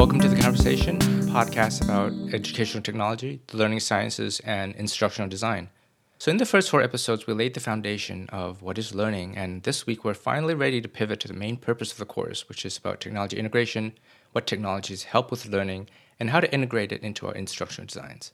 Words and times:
Welcome 0.00 0.20
to 0.20 0.30
The 0.30 0.40
Conversation, 0.40 0.98
podcast 1.28 1.84
about 1.84 2.14
educational 2.32 2.82
technology, 2.82 3.42
the 3.48 3.58
learning 3.58 3.80
sciences, 3.80 4.40
and 4.46 4.74
instructional 4.76 5.28
design. 5.28 5.68
So, 6.16 6.30
in 6.30 6.38
the 6.38 6.46
first 6.46 6.70
four 6.70 6.80
episodes, 6.80 7.26
we 7.26 7.34
laid 7.34 7.52
the 7.52 7.60
foundation 7.60 8.26
of 8.30 8.62
what 8.62 8.78
is 8.78 8.94
learning, 8.94 9.36
and 9.36 9.62
this 9.62 9.86
week 9.86 10.02
we're 10.02 10.14
finally 10.14 10.54
ready 10.54 10.80
to 10.80 10.88
pivot 10.88 11.20
to 11.20 11.28
the 11.28 11.34
main 11.34 11.58
purpose 11.58 11.92
of 11.92 11.98
the 11.98 12.06
course, 12.06 12.48
which 12.48 12.64
is 12.64 12.78
about 12.78 13.02
technology 13.02 13.36
integration, 13.36 13.92
what 14.32 14.46
technologies 14.46 15.02
help 15.02 15.30
with 15.30 15.44
learning, 15.44 15.90
and 16.18 16.30
how 16.30 16.40
to 16.40 16.50
integrate 16.50 16.92
it 16.92 17.02
into 17.02 17.26
our 17.26 17.34
instructional 17.34 17.86
designs. 17.86 18.32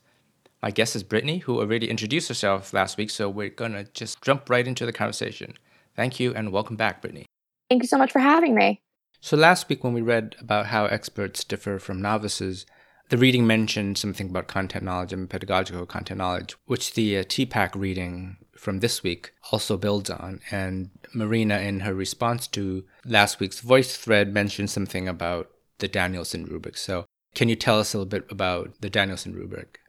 My 0.63 0.71
guest 0.71 0.95
is 0.95 1.03
Brittany, 1.03 1.39
who 1.39 1.59
already 1.59 1.89
introduced 1.89 2.29
herself 2.29 2.71
last 2.71 2.95
week, 2.95 3.09
so 3.09 3.29
we're 3.29 3.49
gonna 3.49 3.83
just 3.93 4.21
jump 4.21 4.49
right 4.49 4.65
into 4.65 4.85
the 4.85 4.93
conversation. 4.93 5.55
Thank 5.97 6.17
you, 6.17 6.33
and 6.33 6.53
welcome 6.53 6.77
back, 6.77 7.01
Brittany. 7.01 7.25
Thank 7.69 7.83
you 7.83 7.89
so 7.89 7.97
much 7.97 8.13
for 8.13 8.19
having 8.19 8.55
me. 8.55 8.79
So, 9.19 9.35
last 9.35 9.67
week 9.67 9.83
when 9.83 9.93
we 9.93 10.01
read 10.01 10.35
about 10.39 10.67
how 10.67 10.85
experts 10.85 11.43
differ 11.43 11.79
from 11.79 12.01
novices, 12.01 12.65
the 13.09 13.17
reading 13.17 13.47
mentioned 13.47 13.97
something 13.97 14.29
about 14.29 14.47
content 14.47 14.83
knowledge 14.83 15.13
and 15.13 15.29
pedagogical 15.29 15.85
content 15.85 16.19
knowledge, 16.19 16.55
which 16.65 16.93
the 16.93 17.17
uh, 17.17 17.23
TPACK 17.23 17.71
reading 17.75 18.37
from 18.55 18.79
this 18.79 19.01
week 19.01 19.31
also 19.51 19.77
builds 19.77 20.09
on. 20.09 20.41
And 20.51 20.89
Marina, 21.13 21.59
in 21.59 21.81
her 21.81 21.93
response 21.93 22.47
to 22.49 22.83
last 23.05 23.39
week's 23.39 23.59
voice 23.59 23.95
thread, 23.95 24.33
mentioned 24.33 24.69
something 24.69 25.07
about 25.07 25.49
the 25.79 25.87
Danielson 25.87 26.45
rubric. 26.45 26.77
So, 26.77 27.05
can 27.33 27.49
you 27.49 27.55
tell 27.55 27.79
us 27.79 27.93
a 27.93 27.97
little 27.97 28.09
bit 28.09 28.31
about 28.31 28.81
the 28.81 28.89
Danielson 28.89 29.33
rubric? 29.33 29.79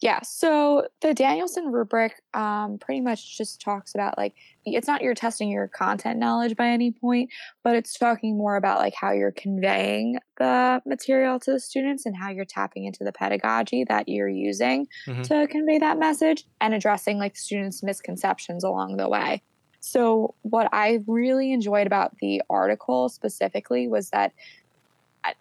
Yeah, 0.00 0.20
so 0.22 0.88
the 1.00 1.14
Danielson 1.14 1.70
rubric 1.70 2.22
um, 2.34 2.78
pretty 2.78 3.00
much 3.00 3.36
just 3.36 3.60
talks 3.60 3.94
about 3.94 4.18
like 4.18 4.34
it's 4.66 4.88
not 4.88 5.02
you're 5.02 5.14
testing 5.14 5.50
your 5.50 5.68
content 5.68 6.18
knowledge 6.18 6.56
by 6.56 6.68
any 6.68 6.90
point, 6.90 7.30
but 7.62 7.76
it's 7.76 7.98
talking 7.98 8.36
more 8.36 8.56
about 8.56 8.78
like 8.78 8.94
how 8.94 9.12
you're 9.12 9.32
conveying 9.32 10.18
the 10.38 10.82
material 10.86 11.38
to 11.40 11.52
the 11.52 11.60
students 11.60 12.06
and 12.06 12.16
how 12.16 12.30
you're 12.30 12.44
tapping 12.44 12.84
into 12.84 13.04
the 13.04 13.12
pedagogy 13.12 13.84
that 13.88 14.08
you're 14.08 14.28
using 14.28 14.86
mm-hmm. 15.06 15.22
to 15.22 15.46
convey 15.48 15.78
that 15.78 15.98
message 15.98 16.44
and 16.60 16.74
addressing 16.74 17.18
like 17.18 17.36
students' 17.36 17.82
misconceptions 17.82 18.64
along 18.64 18.96
the 18.96 19.08
way. 19.08 19.42
So, 19.80 20.34
what 20.42 20.68
I 20.72 21.00
really 21.06 21.52
enjoyed 21.52 21.86
about 21.86 22.16
the 22.18 22.40
article 22.48 23.10
specifically 23.10 23.86
was 23.86 24.08
that 24.10 24.32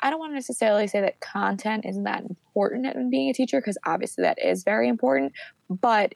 I 0.02 0.10
don't 0.10 0.20
want 0.20 0.32
to 0.32 0.36
necessarily 0.36 0.88
say 0.88 1.02
that 1.02 1.20
content 1.20 1.86
isn't 1.86 2.04
that 2.04 2.22
important 2.22 2.86
in 2.86 3.10
being 3.10 3.30
a 3.30 3.34
teacher 3.34 3.60
because 3.60 3.78
obviously 3.86 4.24
that 4.24 4.38
is 4.42 4.64
very 4.64 4.88
important, 4.88 5.34
but 5.70 6.16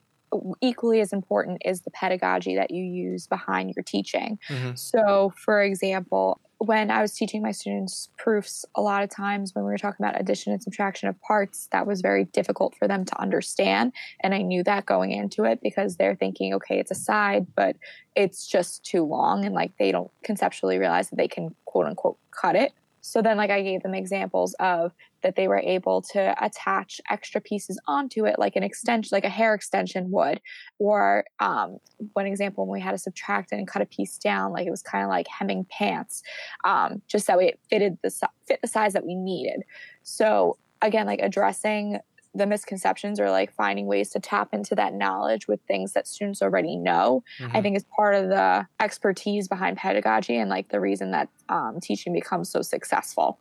equally 0.61 0.99
as 0.99 1.13
important 1.13 1.61
is 1.65 1.81
the 1.81 1.91
pedagogy 1.91 2.55
that 2.55 2.71
you 2.71 2.83
use 2.83 3.27
behind 3.27 3.73
your 3.75 3.83
teaching. 3.83 4.39
Mm-hmm. 4.49 4.75
So, 4.75 5.33
for 5.37 5.61
example, 5.61 6.39
when 6.59 6.89
I 6.89 7.01
was 7.01 7.13
teaching 7.13 7.41
my 7.41 7.51
students 7.51 8.09
proofs, 8.17 8.65
a 8.75 8.81
lot 8.81 9.03
of 9.03 9.09
times 9.09 9.53
when 9.53 9.63
we 9.63 9.69
were 9.69 9.77
talking 9.77 10.03
about 10.03 10.19
addition 10.19 10.53
and 10.53 10.61
subtraction 10.61 11.07
of 11.07 11.21
parts, 11.21 11.69
that 11.71 11.85
was 11.85 12.01
very 12.01 12.25
difficult 12.25 12.75
for 12.75 12.87
them 12.87 13.05
to 13.05 13.21
understand. 13.21 13.93
And 14.21 14.33
I 14.33 14.41
knew 14.41 14.63
that 14.63 14.85
going 14.85 15.11
into 15.11 15.43
it 15.43 15.59
because 15.61 15.97
they're 15.97 16.15
thinking, 16.15 16.53
okay, 16.55 16.79
it's 16.79 16.91
a 16.91 16.95
side, 16.95 17.45
but 17.55 17.75
it's 18.15 18.47
just 18.47 18.83
too 18.83 19.03
long. 19.03 19.45
And 19.45 19.53
like 19.53 19.71
they 19.77 19.91
don't 19.91 20.11
conceptually 20.23 20.79
realize 20.79 21.09
that 21.09 21.17
they 21.17 21.27
can 21.27 21.53
quote 21.65 21.85
unquote 21.85 22.17
cut 22.31 22.55
it 22.55 22.73
so 23.07 23.21
then, 23.21 23.37
like, 23.37 23.49
I 23.49 23.61
gave 23.61 23.83
them 23.83 23.93
examples 23.93 24.53
of 24.59 24.91
that 25.23 25.37
they 25.37 25.47
were 25.47 25.59
able 25.59 26.01
to 26.01 26.35
attach 26.43 26.99
extra 27.09 27.39
pieces 27.39 27.79
onto 27.87 28.25
it, 28.25 28.37
like 28.37 28.57
an 28.57 28.63
extension, 28.63 29.15
like 29.15 29.23
a 29.23 29.29
hair 29.29 29.53
extension 29.53 30.11
would. 30.11 30.41
Or 30.77 31.23
um, 31.39 31.77
one 32.13 32.25
example, 32.25 32.65
when 32.65 32.73
we 32.73 32.83
had 32.83 32.91
to 32.91 32.97
subtract 32.97 33.53
and 33.53 33.65
cut 33.65 33.81
a 33.81 33.85
piece 33.85 34.17
down, 34.17 34.51
like 34.51 34.67
it 34.67 34.71
was 34.71 34.81
kind 34.81 35.05
of 35.05 35.09
like 35.09 35.25
hemming 35.29 35.65
pants, 35.71 36.21
um, 36.65 37.01
just 37.07 37.27
that 37.27 37.37
way 37.37 37.47
it 37.47 37.59
fitted 37.69 37.97
the 38.03 38.11
fit 38.45 38.59
the 38.61 38.67
size 38.67 38.91
that 38.91 39.05
we 39.05 39.15
needed. 39.15 39.63
So 40.03 40.57
again, 40.81 41.05
like 41.05 41.21
addressing 41.21 41.99
the 42.37 42.45
misconceptions 42.45 43.19
or 43.19 43.29
like 43.29 43.51
finding 43.51 43.87
ways 43.87 44.09
to 44.09 44.19
tap 44.19 44.53
into 44.53 44.75
that 44.75 44.93
knowledge 44.93 45.47
with 45.47 45.59
things 45.67 45.93
that 45.93 46.07
students 46.07 46.41
already 46.41 46.75
know 46.75 47.23
mm-hmm. 47.39 47.55
i 47.55 47.61
think 47.61 47.75
is 47.75 47.85
part 47.95 48.15
of 48.15 48.29
the 48.29 48.67
expertise 48.79 49.47
behind 49.47 49.77
pedagogy 49.77 50.37
and 50.37 50.49
like 50.49 50.69
the 50.69 50.79
reason 50.79 51.11
that 51.11 51.29
um, 51.49 51.79
teaching 51.81 52.13
becomes 52.13 52.49
so 52.49 52.61
successful 52.61 53.39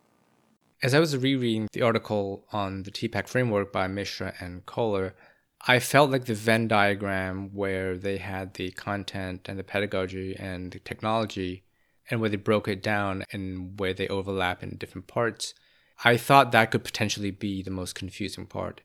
as 0.83 0.95
i 0.95 1.01
was 1.01 1.17
rereading 1.17 1.69
the 1.73 1.83
article 1.83 2.45
on 2.53 2.83
the 2.83 2.91
tpack 2.91 3.29
framework 3.29 3.73
by 3.73 3.87
mishra 3.87 4.34
and 4.41 4.65
koehler 4.67 5.13
i 5.67 5.78
felt 5.78 6.11
like 6.11 6.25
the 6.25 6.34
venn 6.34 6.69
diagram 6.69 7.51
where 7.55 7.97
they 7.97 8.19
had 8.19 8.55
the 8.55 8.71
content 8.73 9.49
and 9.49 9.59
the 9.59 9.65
pedagogy 9.65 10.37
and 10.39 10.73
the 10.73 10.78
technology 10.81 11.63
and 12.09 12.21
where 12.21 12.31
they 12.31 12.37
broke 12.37 12.69
it 12.69 12.83
down 12.83 13.25
and 13.33 13.81
where 13.81 13.93
they 13.93 14.07
overlap 14.09 14.63
in 14.63 14.77
different 14.77 15.07
parts 15.07 15.55
I 16.05 16.17
thought 16.17 16.53
that 16.53 16.71
could 16.71 16.84
potentially 16.84 17.31
be 17.31 17.63
the 17.63 17.71
most 17.71 17.95
confusing 17.95 18.47
part. 18.47 18.83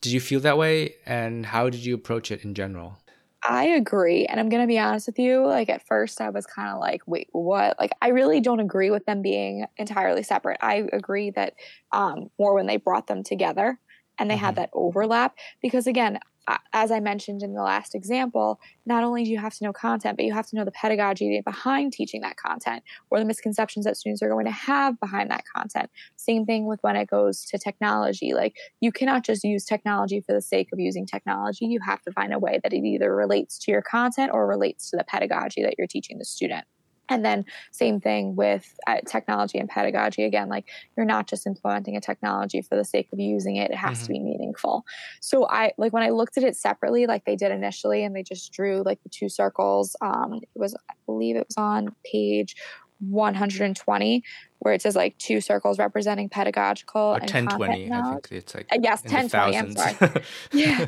Did 0.00 0.12
you 0.12 0.20
feel 0.20 0.40
that 0.40 0.56
way? 0.56 0.94
And 1.04 1.46
how 1.46 1.68
did 1.68 1.84
you 1.84 1.94
approach 1.94 2.30
it 2.30 2.44
in 2.44 2.54
general? 2.54 2.98
I 3.42 3.64
agree. 3.64 4.26
And 4.26 4.38
I'm 4.38 4.50
going 4.50 4.62
to 4.62 4.68
be 4.68 4.78
honest 4.78 5.06
with 5.06 5.18
you. 5.18 5.46
Like, 5.46 5.70
at 5.70 5.86
first, 5.86 6.20
I 6.20 6.28
was 6.28 6.46
kind 6.46 6.68
of 6.68 6.78
like, 6.78 7.02
wait, 7.06 7.28
what? 7.32 7.78
Like, 7.80 7.92
I 8.02 8.08
really 8.08 8.40
don't 8.40 8.60
agree 8.60 8.90
with 8.90 9.06
them 9.06 9.22
being 9.22 9.66
entirely 9.78 10.22
separate. 10.22 10.58
I 10.60 10.86
agree 10.92 11.30
that 11.30 11.54
um, 11.90 12.30
more 12.38 12.54
when 12.54 12.66
they 12.66 12.76
brought 12.76 13.06
them 13.06 13.22
together 13.22 13.78
and 14.18 14.30
they 14.30 14.34
mm-hmm. 14.34 14.44
had 14.44 14.56
that 14.56 14.70
overlap. 14.74 15.36
Because, 15.62 15.86
again, 15.86 16.18
Uh, 16.48 16.58
as 16.72 16.90
I 16.90 17.00
mentioned 17.00 17.42
in 17.42 17.54
the 17.54 17.62
last 17.62 17.94
example, 17.94 18.58
not 18.86 19.04
only 19.04 19.24
do 19.24 19.30
you 19.30 19.38
have 19.38 19.54
to 19.54 19.64
know 19.64 19.72
content, 19.72 20.16
but 20.16 20.24
you 20.24 20.32
have 20.32 20.46
to 20.48 20.56
know 20.56 20.64
the 20.64 20.72
pedagogy 20.72 21.40
behind 21.44 21.92
teaching 21.92 22.22
that 22.22 22.36
content 22.36 22.82
or 23.10 23.18
the 23.18 23.24
misconceptions 23.24 23.84
that 23.84 23.96
students 23.96 24.22
are 24.22 24.28
going 24.28 24.46
to 24.46 24.50
have 24.50 24.98
behind 24.98 25.30
that 25.30 25.44
content. 25.54 25.90
Same 26.16 26.44
thing 26.46 26.66
with 26.66 26.80
when 26.82 26.96
it 26.96 27.08
goes 27.08 27.44
to 27.46 27.58
technology. 27.58 28.32
Like, 28.34 28.56
you 28.80 28.90
cannot 28.90 29.24
just 29.24 29.44
use 29.44 29.64
technology 29.64 30.20
for 30.20 30.32
the 30.32 30.42
sake 30.42 30.68
of 30.72 30.80
using 30.80 31.06
technology. 31.06 31.66
You 31.66 31.80
have 31.86 32.02
to 32.02 32.12
find 32.12 32.32
a 32.32 32.38
way 32.38 32.58
that 32.62 32.72
it 32.72 32.84
either 32.84 33.14
relates 33.14 33.58
to 33.60 33.70
your 33.70 33.82
content 33.82 34.30
or 34.32 34.46
relates 34.46 34.90
to 34.90 34.96
the 34.96 35.04
pedagogy 35.04 35.62
that 35.62 35.74
you're 35.78 35.86
teaching 35.86 36.18
the 36.18 36.24
student. 36.24 36.64
And 37.10 37.24
then 37.24 37.44
same 37.72 38.00
thing 38.00 38.36
with 38.36 38.78
uh, 38.86 38.98
technology 39.06 39.58
and 39.58 39.68
pedagogy. 39.68 40.24
Again, 40.24 40.48
like 40.48 40.66
you're 40.96 41.04
not 41.04 41.26
just 41.26 41.46
implementing 41.46 41.96
a 41.96 42.00
technology 42.00 42.62
for 42.62 42.76
the 42.76 42.84
sake 42.84 43.08
of 43.12 43.18
using 43.18 43.56
it. 43.56 43.70
It 43.70 43.76
has 43.76 43.98
mm-hmm. 43.98 44.06
to 44.06 44.12
be 44.12 44.20
meaningful. 44.20 44.84
So 45.20 45.46
I 45.48 45.72
like 45.76 45.92
when 45.92 46.02
I 46.02 46.10
looked 46.10 46.38
at 46.38 46.44
it 46.44 46.56
separately, 46.56 47.06
like 47.06 47.24
they 47.24 47.36
did 47.36 47.52
initially, 47.52 48.04
and 48.04 48.14
they 48.14 48.22
just 48.22 48.52
drew 48.52 48.82
like 48.84 49.02
the 49.02 49.10
two 49.10 49.28
circles. 49.28 49.96
Um, 50.00 50.34
it 50.34 50.48
was 50.54 50.74
I 50.88 50.94
believe 51.04 51.36
it 51.36 51.46
was 51.48 51.56
on 51.58 51.94
page 52.10 52.54
120 53.00 54.22
where 54.58 54.74
it 54.74 54.82
says 54.82 54.94
like 54.94 55.16
two 55.18 55.40
circles 55.40 55.78
representing 55.78 56.28
pedagogical 56.28 57.00
or 57.00 57.12
1020 57.12 57.90
i 57.90 58.02
think 58.10 58.28
it's 58.30 58.54
like 58.54 58.66
uh, 58.70 58.78
yes 58.82 59.02
1020 59.04 59.56
i'm 59.56 59.72
sorry 59.72 60.22
yeah 60.52 60.86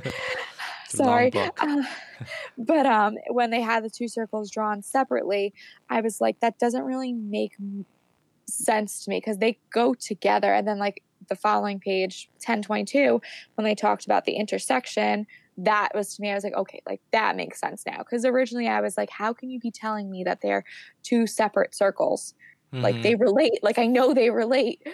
sorry. 0.97 1.33
Uh, 1.35 1.83
but 2.59 2.87
um, 2.87 3.17
when 3.31 3.51
they 3.51 3.61
had 3.61 3.85
the 3.85 3.91
two 3.91 4.09
circles 4.09 4.51
drawn 4.51 4.83
separately, 4.83 5.55
I 5.89 6.01
was 6.01 6.21
like, 6.21 6.41
that 6.41 6.59
doesn't 6.59 6.85
really 6.85 7.13
make 7.13 7.53
sense 8.47 9.05
to 9.05 9.11
me 9.11 9.19
because 9.19 9.39
they 9.39 9.59
go 9.73 9.95
together. 9.95 10.53
And 10.53 10.67
then, 10.67 10.79
like, 10.79 11.03
the 11.29 11.37
following 11.37 11.81
page, 11.81 12.29
1022, 12.37 13.21
when 13.55 13.65
they 13.65 13.75
talked 13.75 14.05
about 14.05 14.25
the 14.25 14.33
intersection, 14.33 15.27
that 15.59 15.91
was 15.95 16.15
to 16.17 16.23
me, 16.23 16.31
I 16.31 16.35
was 16.35 16.45
like, 16.45 16.55
okay, 16.55 16.81
like 16.87 17.01
that 17.13 17.37
makes 17.37 17.61
sense 17.61 17.85
now. 17.87 17.99
Because 17.99 18.25
originally 18.25 18.69
I 18.69 18.81
was 18.81 18.97
like, 18.97 19.11
how 19.11 19.33
can 19.33 19.51
you 19.51 19.61
be 19.61 19.71
telling 19.71 20.11
me 20.11 20.25
that 20.25 20.41
they're 20.41 20.65
two 21.03 21.27
separate 21.27 21.75
circles? 21.75 22.35
Mm-hmm. 22.73 22.83
Like 22.83 23.03
they 23.03 23.15
relate, 23.15 23.63
like 23.63 23.79
I 23.79 23.87
know 23.87 24.15
they 24.15 24.31
relate. 24.31 24.87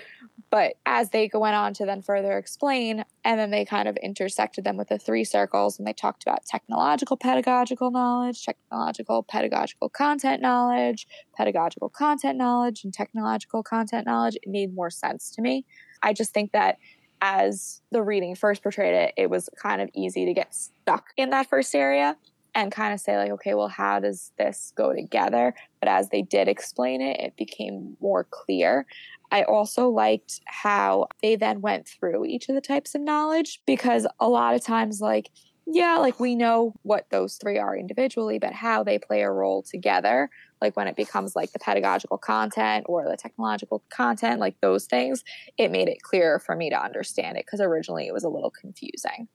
But 0.50 0.75
as 0.86 1.10
they 1.10 1.31
went 1.32 1.54
on 1.54 1.75
to 1.75 1.84
then 1.84 2.00
further 2.00 2.38
explain, 2.38 3.04
and 3.25 3.38
then 3.38 3.50
they 3.50 3.64
kind 3.64 3.86
of 3.86 3.97
intersected 3.98 4.64
them 4.64 4.76
with 4.76 4.88
the 4.88 4.98
three 4.98 5.25
circles, 5.25 5.78
and 5.78 5.86
they 5.86 5.92
talked 5.92 6.22
about 6.22 6.47
technological 6.47 7.16
pedagogical 7.16 7.91
knowledge, 7.91 8.44
technological 8.44 9.22
pedagogical 9.22 9.91
content 9.91 10.41
knowledge, 10.41 11.06
pedagogical 11.36 11.91
content 11.91 12.39
knowledge, 12.39 12.83
and 12.84 12.95
technological 12.95 13.62
content 13.62 14.06
knowledge. 14.06 14.36
It 14.36 14.48
made 14.48 14.74
more 14.74 14.91
sense 14.91 15.30
to 15.33 15.42
me. 15.42 15.66
I 16.03 16.15
just 16.15 16.33
think 16.33 16.53
that 16.53 16.78
as 17.21 17.83
the 17.91 18.03
reading 18.03 18.34
first 18.34 18.62
portrayed 18.62 18.94
it, 18.94 19.15
it 19.16 19.28
was 19.28 19.48
kind 19.60 19.83
of 19.83 19.91
easy 19.94 20.24
to 20.24 20.33
get 20.33 20.54
stuck 20.54 21.06
in 21.16 21.30
that 21.30 21.48
first 21.48 21.74
area 21.74 22.16
and 22.54 22.72
kind 22.72 22.92
of 22.92 23.00
say 23.00 23.16
like 23.16 23.30
okay 23.30 23.54
well 23.54 23.68
how 23.68 24.00
does 24.00 24.33
this 24.39 24.72
go 24.77 24.92
together 24.95 25.54
but 25.80 25.89
as 25.89 26.09
they 26.09 26.22
did 26.22 26.48
explain 26.48 27.00
it 27.00 27.21
it 27.21 27.36
became 27.36 27.97
more 28.00 28.24
clear 28.24 28.86
I 29.30 29.42
also 29.42 29.89
liked 29.89 30.41
how 30.47 31.09
they 31.22 31.36
then 31.36 31.60
went 31.60 31.86
through 31.86 32.24
each 32.24 32.48
of 32.48 32.54
the 32.54 32.60
types 32.60 32.95
of 32.95 33.03
knowledge 33.03 33.60
because 33.66 34.06
a 34.21 34.28
lot 34.28 34.54
of 34.54 34.65
times, 34.65 35.00
like, 35.00 35.30
yeah, 35.66 35.98
like 35.98 36.18
we 36.18 36.34
know 36.34 36.74
what 36.83 37.06
those 37.10 37.36
three 37.36 37.59
are 37.59 37.77
individually, 37.77 38.39
but 38.39 38.54
how 38.54 38.83
they 38.83 38.98
play 38.98 39.21
a 39.21 39.30
role 39.30 39.62
together, 39.62 40.30
like 40.62 40.77
when 40.77 40.89
it 40.89 40.97
becomes 40.97 41.36
like 41.36 41.53
the 41.53 41.59
pedagogical 41.59 42.16
content 42.16 42.86
or 42.89 43.04
the 43.04 43.18
technological 43.18 43.84
content, 43.91 44.41
like 44.41 44.56
those 44.62 44.86
things, 44.86 45.22
it 45.59 45.71
made 45.71 45.89
it 45.89 46.01
clearer 46.01 46.39
for 46.39 46.56
me 46.56 46.71
to 46.71 46.83
understand 46.83 47.36
it 47.36 47.44
because 47.44 47.60
originally 47.60 48.06
it 48.06 48.15
was 48.15 48.24
a 48.24 48.30
little 48.30 48.51
confusing. 48.51 49.28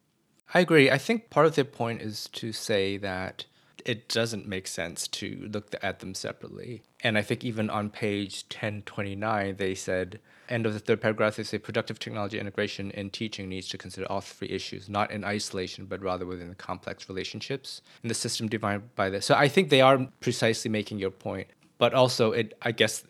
I 0.54 0.60
agree. 0.60 0.92
I 0.92 0.98
think 0.98 1.30
part 1.30 1.46
of 1.46 1.56
the 1.56 1.66
point 1.66 2.02
is 2.02 2.30
to 2.34 2.52
say 2.52 2.98
that 2.98 3.46
it 3.86 4.08
doesn't 4.08 4.48
make 4.48 4.68
sense 4.68 5.08
to 5.10 5.50
look 5.52 5.76
at 5.82 6.00
them 6.00 6.14
separately. 6.14 6.84
And 7.02 7.18
I 7.18 7.22
think 7.22 7.44
even 7.44 7.70
on 7.70 7.90
page 7.90 8.46
1029, 8.50 9.56
they 9.58 9.76
said, 9.76 10.20
end 10.48 10.66
of 10.66 10.74
the 10.74 10.80
third 10.80 11.02
paragraph, 11.02 11.36
they 11.36 11.44
say 11.44 11.58
productive 11.58 12.00
technology 12.00 12.40
integration 12.40 12.92
in 12.92 13.10
teaching 13.10 13.50
needs 13.50 13.68
to 13.70 13.78
consider 13.78 14.10
all 14.10 14.22
three 14.22 14.50
issues, 14.50 14.88
not 14.88 15.12
in 15.12 15.24
isolation, 15.24 15.86
but 15.86 16.02
rather 16.02 16.26
within 16.26 16.50
the 16.50 16.56
complex 16.56 17.10
relationships 17.10 17.82
in 18.04 18.08
the 18.08 18.16
system 18.16 18.48
defined 18.48 18.96
by 18.96 19.10
this. 19.10 19.26
So 19.26 19.36
I 19.36 19.48
think 19.48 19.70
they 19.70 19.82
are 19.82 20.08
precisely 20.22 20.70
making 20.70 21.00
your 21.00 21.12
point. 21.12 21.48
But 21.78 21.94
also, 21.94 22.32
it 22.32 22.58
I 22.62 22.72
guess 22.72 23.04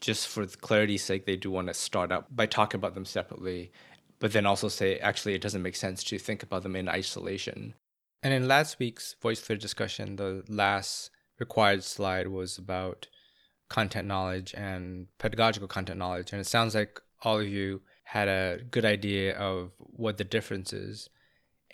just 0.00 0.26
for 0.28 0.46
clarity's 0.46 1.04
sake, 1.04 1.26
they 1.26 1.36
do 1.36 1.50
want 1.50 1.68
to 1.68 1.74
start 1.74 2.10
out 2.10 2.34
by 2.34 2.46
talking 2.46 2.78
about 2.78 2.94
them 2.94 3.04
separately, 3.04 3.70
but 4.18 4.32
then 4.32 4.46
also 4.46 4.68
say, 4.68 4.98
actually, 4.98 5.34
it 5.34 5.42
doesn't 5.42 5.62
make 5.62 5.76
sense 5.76 6.02
to 6.04 6.18
think 6.18 6.42
about 6.42 6.62
them 6.62 6.76
in 6.76 6.88
isolation. 6.88 7.74
And 8.22 8.32
in 8.32 8.48
last 8.48 8.78
week's 8.78 9.14
voice 9.20 9.40
thread 9.40 9.60
discussion, 9.60 10.16
the 10.16 10.42
last 10.48 11.10
required 11.38 11.84
slide 11.84 12.28
was 12.28 12.58
about 12.58 13.08
content 13.68 14.08
knowledge 14.08 14.54
and 14.54 15.08
pedagogical 15.18 15.68
content 15.68 15.98
knowledge. 15.98 16.32
And 16.32 16.40
it 16.40 16.46
sounds 16.46 16.74
like 16.74 17.00
all 17.22 17.40
of 17.40 17.48
you 17.48 17.82
had 18.04 18.28
a 18.28 18.60
good 18.70 18.84
idea 18.84 19.36
of 19.36 19.72
what 19.78 20.16
the 20.16 20.24
difference 20.24 20.72
is. 20.72 21.08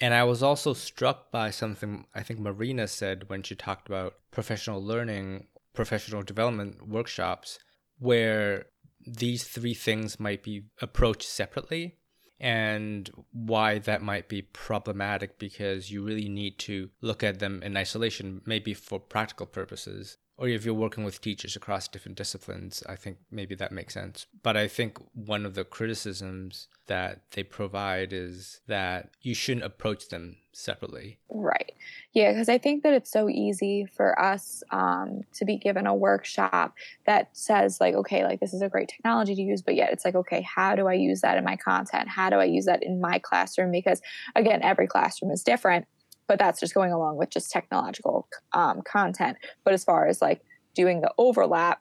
And 0.00 0.14
I 0.14 0.24
was 0.24 0.42
also 0.42 0.72
struck 0.72 1.30
by 1.30 1.50
something 1.50 2.06
I 2.14 2.22
think 2.22 2.40
Marina 2.40 2.88
said 2.88 3.28
when 3.28 3.42
she 3.42 3.54
talked 3.54 3.88
about 3.88 4.14
professional 4.30 4.82
learning, 4.82 5.46
professional 5.74 6.22
development 6.22 6.88
workshops, 6.88 7.58
where 7.98 8.66
these 9.06 9.44
three 9.44 9.74
things 9.74 10.18
might 10.18 10.42
be 10.42 10.64
approached 10.80 11.28
separately 11.28 11.98
and 12.42 13.08
why 13.32 13.78
that 13.78 14.02
might 14.02 14.28
be 14.28 14.42
problematic 14.42 15.38
because 15.38 15.92
you 15.92 16.02
really 16.02 16.28
need 16.28 16.58
to 16.58 16.90
look 17.00 17.22
at 17.22 17.38
them 17.38 17.62
in 17.62 17.76
isolation, 17.76 18.42
maybe 18.44 18.74
for 18.74 18.98
practical 18.98 19.46
purposes. 19.46 20.18
Or 20.42 20.48
if 20.48 20.64
you're 20.64 20.74
working 20.74 21.04
with 21.04 21.20
teachers 21.20 21.54
across 21.54 21.86
different 21.86 22.18
disciplines, 22.18 22.82
I 22.88 22.96
think 22.96 23.18
maybe 23.30 23.54
that 23.54 23.70
makes 23.70 23.94
sense. 23.94 24.26
But 24.42 24.56
I 24.56 24.66
think 24.66 24.98
one 25.14 25.46
of 25.46 25.54
the 25.54 25.62
criticisms 25.62 26.66
that 26.88 27.20
they 27.30 27.44
provide 27.44 28.12
is 28.12 28.60
that 28.66 29.10
you 29.20 29.36
shouldn't 29.36 29.64
approach 29.64 30.08
them 30.08 30.38
separately. 30.52 31.20
Right. 31.28 31.70
Yeah, 32.12 32.32
because 32.32 32.48
I 32.48 32.58
think 32.58 32.82
that 32.82 32.92
it's 32.92 33.08
so 33.08 33.28
easy 33.28 33.86
for 33.86 34.20
us 34.20 34.64
um, 34.72 35.20
to 35.34 35.44
be 35.44 35.58
given 35.58 35.86
a 35.86 35.94
workshop 35.94 36.74
that 37.06 37.28
says, 37.34 37.80
like, 37.80 37.94
okay, 37.94 38.24
like 38.24 38.40
this 38.40 38.52
is 38.52 38.62
a 38.62 38.68
great 38.68 38.88
technology 38.88 39.36
to 39.36 39.42
use, 39.42 39.62
but 39.62 39.76
yet 39.76 39.92
it's 39.92 40.04
like, 40.04 40.16
okay, 40.16 40.42
how 40.42 40.74
do 40.74 40.88
I 40.88 40.94
use 40.94 41.20
that 41.20 41.38
in 41.38 41.44
my 41.44 41.54
content? 41.54 42.08
How 42.08 42.30
do 42.30 42.36
I 42.36 42.46
use 42.46 42.64
that 42.64 42.82
in 42.82 43.00
my 43.00 43.20
classroom? 43.20 43.70
Because 43.70 44.02
again, 44.34 44.60
every 44.60 44.88
classroom 44.88 45.30
is 45.30 45.44
different, 45.44 45.86
but 46.28 46.38
that's 46.38 46.60
just 46.60 46.74
going 46.74 46.92
along 46.92 47.16
with 47.16 47.30
just 47.30 47.50
technological 47.50 48.28
um, 48.52 48.82
content. 48.82 49.36
But 49.64 49.74
as 49.74 49.84
far 49.84 50.06
as 50.06 50.22
like 50.22 50.42
doing 50.74 51.00
the 51.00 51.12
overlap, 51.18 51.80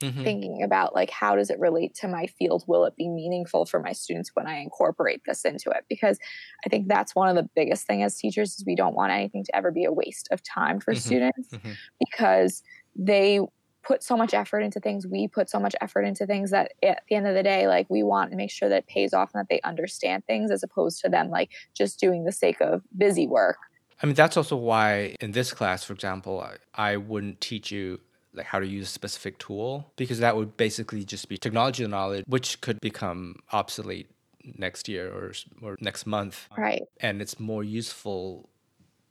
mm-hmm. 0.00 0.22
thinking 0.22 0.62
about 0.62 0.94
like 0.94 1.10
how 1.10 1.36
does 1.36 1.50
it 1.50 1.58
relate 1.58 1.94
to 1.94 2.08
my 2.08 2.26
field 2.26 2.64
will 2.66 2.84
it 2.84 2.96
be 2.96 3.08
meaningful 3.08 3.64
for 3.66 3.80
my 3.80 3.92
students 3.92 4.30
when 4.34 4.46
i 4.46 4.58
incorporate 4.58 5.22
this 5.26 5.44
into 5.44 5.70
it 5.70 5.84
because 5.88 6.18
i 6.64 6.68
think 6.68 6.88
that's 6.88 7.14
one 7.14 7.28
of 7.28 7.36
the 7.36 7.48
biggest 7.54 7.86
thing 7.86 8.02
as 8.02 8.16
teachers 8.16 8.54
is 8.54 8.64
we 8.66 8.74
don't 8.74 8.94
want 8.94 9.12
anything 9.12 9.44
to 9.44 9.56
ever 9.56 9.70
be 9.70 9.84
a 9.84 9.92
waste 9.92 10.28
of 10.30 10.42
time 10.42 10.80
for 10.80 10.92
mm-hmm. 10.92 11.00
students 11.00 11.48
mm-hmm. 11.52 11.72
because 11.98 12.62
they 12.96 13.40
put 13.82 14.02
so 14.02 14.16
much 14.16 14.32
effort 14.32 14.60
into 14.60 14.80
things 14.80 15.06
we 15.06 15.28
put 15.28 15.50
so 15.50 15.60
much 15.60 15.74
effort 15.80 16.02
into 16.02 16.26
things 16.26 16.50
that 16.50 16.72
at 16.82 17.02
the 17.08 17.14
end 17.14 17.26
of 17.26 17.34
the 17.34 17.42
day 17.42 17.66
like 17.66 17.88
we 17.90 18.02
want 18.02 18.30
to 18.30 18.36
make 18.36 18.50
sure 18.50 18.68
that 18.68 18.78
it 18.78 18.86
pays 18.86 19.12
off 19.12 19.30
and 19.34 19.40
that 19.40 19.48
they 19.48 19.60
understand 19.62 20.24
things 20.26 20.50
as 20.50 20.62
opposed 20.62 21.00
to 21.00 21.08
them 21.08 21.28
like 21.28 21.50
just 21.74 22.00
doing 22.00 22.24
the 22.24 22.32
sake 22.32 22.60
of 22.60 22.82
busy 22.96 23.26
work 23.26 23.58
I 24.04 24.06
mean, 24.06 24.16
that's 24.16 24.36
also 24.36 24.54
why 24.54 25.16
in 25.22 25.32
this 25.32 25.54
class, 25.54 25.82
for 25.82 25.94
example, 25.94 26.38
I, 26.38 26.56
I 26.74 26.96
wouldn't 26.98 27.40
teach 27.40 27.72
you 27.72 28.00
like 28.34 28.44
how 28.44 28.58
to 28.58 28.66
use 28.66 28.88
a 28.88 28.90
specific 28.90 29.38
tool 29.38 29.90
because 29.96 30.18
that 30.18 30.36
would 30.36 30.58
basically 30.58 31.04
just 31.04 31.26
be 31.26 31.38
technology 31.38 31.86
knowledge 31.86 32.26
which 32.26 32.60
could 32.60 32.78
become 32.82 33.36
obsolete 33.52 34.10
next 34.58 34.90
year 34.90 35.10
or 35.10 35.32
or 35.62 35.78
next 35.80 36.04
month. 36.04 36.48
Right. 36.54 36.82
And 37.00 37.22
it's 37.22 37.40
more 37.40 37.64
useful 37.64 38.50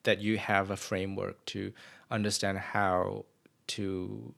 that 0.03 0.19
you 0.19 0.37
have 0.37 0.69
a 0.69 0.77
framework 0.77 1.43
to 1.47 1.73
understand 2.11 2.59
how 2.59 3.25
to 3.69 4.35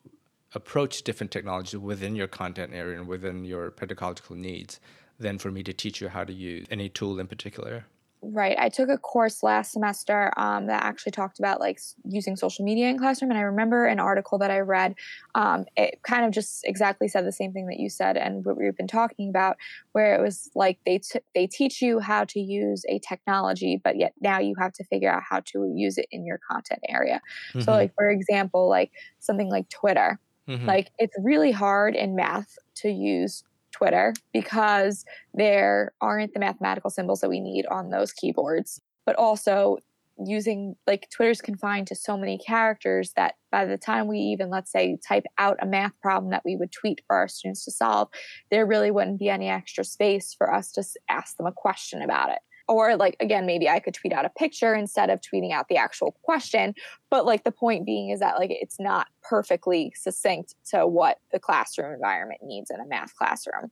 approach 0.53 1.01
different 1.01 1.31
technologies 1.31 1.77
within 1.77 2.15
your 2.15 2.27
content 2.27 2.71
area 2.73 2.97
and 2.97 3.09
within 3.09 3.43
your 3.43 3.71
pedagogical 3.71 4.37
needs 4.37 4.79
than 5.19 5.37
for 5.37 5.51
me 5.51 5.63
to 5.63 5.73
teach 5.73 5.99
you 5.99 6.07
how 6.07 6.23
to 6.23 6.31
use 6.31 6.65
any 6.71 6.87
tool 6.87 7.19
in 7.19 7.27
particular 7.27 7.83
Right. 8.31 8.55
I 8.57 8.69
took 8.69 8.89
a 8.89 8.97
course 8.97 9.43
last 9.43 9.71
semester 9.71 10.31
um, 10.37 10.67
that 10.67 10.83
actually 10.83 11.11
talked 11.11 11.37
about 11.37 11.59
like 11.59 11.79
using 12.05 12.35
social 12.35 12.65
media 12.65 12.87
in 12.89 12.97
classroom, 12.97 13.29
and 13.29 13.37
I 13.37 13.43
remember 13.43 13.85
an 13.85 13.99
article 13.99 14.39
that 14.39 14.49
I 14.49 14.59
read. 14.59 14.95
Um, 15.35 15.65
it 15.75 16.01
kind 16.03 16.25
of 16.25 16.31
just 16.31 16.65
exactly 16.65 17.07
said 17.07 17.25
the 17.25 17.31
same 17.31 17.53
thing 17.53 17.67
that 17.67 17.79
you 17.79 17.89
said 17.89 18.17
and 18.17 18.43
what 18.43 18.57
we've 18.57 18.75
been 18.75 18.87
talking 18.87 19.29
about, 19.29 19.57
where 19.91 20.15
it 20.15 20.21
was 20.21 20.49
like 20.55 20.79
they 20.85 20.99
t- 20.99 21.19
they 21.35 21.45
teach 21.45 21.81
you 21.81 21.99
how 21.99 22.23
to 22.25 22.39
use 22.39 22.83
a 22.89 22.99
technology, 22.99 23.79
but 23.83 23.97
yet 23.97 24.13
now 24.21 24.39
you 24.39 24.55
have 24.57 24.73
to 24.73 24.83
figure 24.85 25.11
out 25.11 25.21
how 25.29 25.41
to 25.41 25.71
use 25.75 25.97
it 25.97 26.07
in 26.09 26.25
your 26.25 26.39
content 26.49 26.81
area. 26.89 27.21
Mm-hmm. 27.49 27.61
So, 27.61 27.71
like 27.73 27.93
for 27.95 28.09
example, 28.09 28.69
like 28.69 28.91
something 29.19 29.49
like 29.49 29.69
Twitter. 29.69 30.19
Mm-hmm. 30.47 30.65
Like 30.65 30.91
it's 30.97 31.15
really 31.21 31.51
hard 31.51 31.95
in 31.95 32.15
math 32.15 32.57
to 32.75 32.89
use 32.89 33.43
Twitter 33.75 34.13
because 34.33 35.05
there 35.33 35.93
aren't 36.01 36.33
the 36.33 36.39
mathematical 36.39 36.89
symbols 36.89 37.21
that 37.21 37.29
we 37.29 37.39
need 37.39 37.65
on 37.67 37.89
those 37.89 38.11
keyboards. 38.11 38.79
But 39.05 39.15
also, 39.17 39.77
using 40.17 40.75
like 40.87 41.09
Twitter's 41.09 41.41
confined 41.41 41.87
to 41.87 41.95
so 41.95 42.17
many 42.17 42.37
characters 42.37 43.11
that 43.17 43.35
by 43.51 43.65
the 43.65 43.77
time 43.77 44.07
we 44.07 44.17
even, 44.17 44.49
let's 44.49 44.71
say, 44.71 44.97
type 45.05 45.25
out 45.37 45.57
a 45.61 45.65
math 45.65 45.91
problem 46.01 46.31
that 46.31 46.43
we 46.45 46.55
would 46.55 46.71
tweet 46.71 47.01
for 47.05 47.17
our 47.17 47.27
students 47.27 47.65
to 47.65 47.71
solve, 47.71 48.07
there 48.49 48.65
really 48.65 48.91
wouldn't 48.91 49.19
be 49.19 49.27
any 49.27 49.49
extra 49.49 49.83
space 49.83 50.33
for 50.33 50.53
us 50.53 50.71
to 50.71 50.83
ask 51.09 51.35
them 51.35 51.45
a 51.45 51.51
question 51.51 52.01
about 52.01 52.29
it 52.29 52.39
or 52.67 52.95
like 52.95 53.15
again 53.19 53.45
maybe 53.45 53.69
i 53.69 53.79
could 53.79 53.93
tweet 53.93 54.13
out 54.13 54.25
a 54.25 54.29
picture 54.29 54.73
instead 54.73 55.09
of 55.09 55.21
tweeting 55.21 55.51
out 55.51 55.67
the 55.67 55.77
actual 55.77 56.15
question. 56.23 56.73
But 57.09 57.25
like 57.25 57.43
the 57.43 57.51
point 57.51 57.85
being 57.85 58.09
is 58.09 58.19
that 58.19 58.37
like 58.37 58.49
it's 58.51 58.79
not 58.79 59.07
perfectly 59.23 59.93
succinct 59.95 60.55
to 60.71 60.87
what 60.87 61.19
the 61.31 61.39
classroom 61.39 61.93
environment 61.93 62.41
needs 62.43 62.69
in 62.69 62.79
a 62.79 62.85
math 62.85 63.15
classroom. 63.15 63.71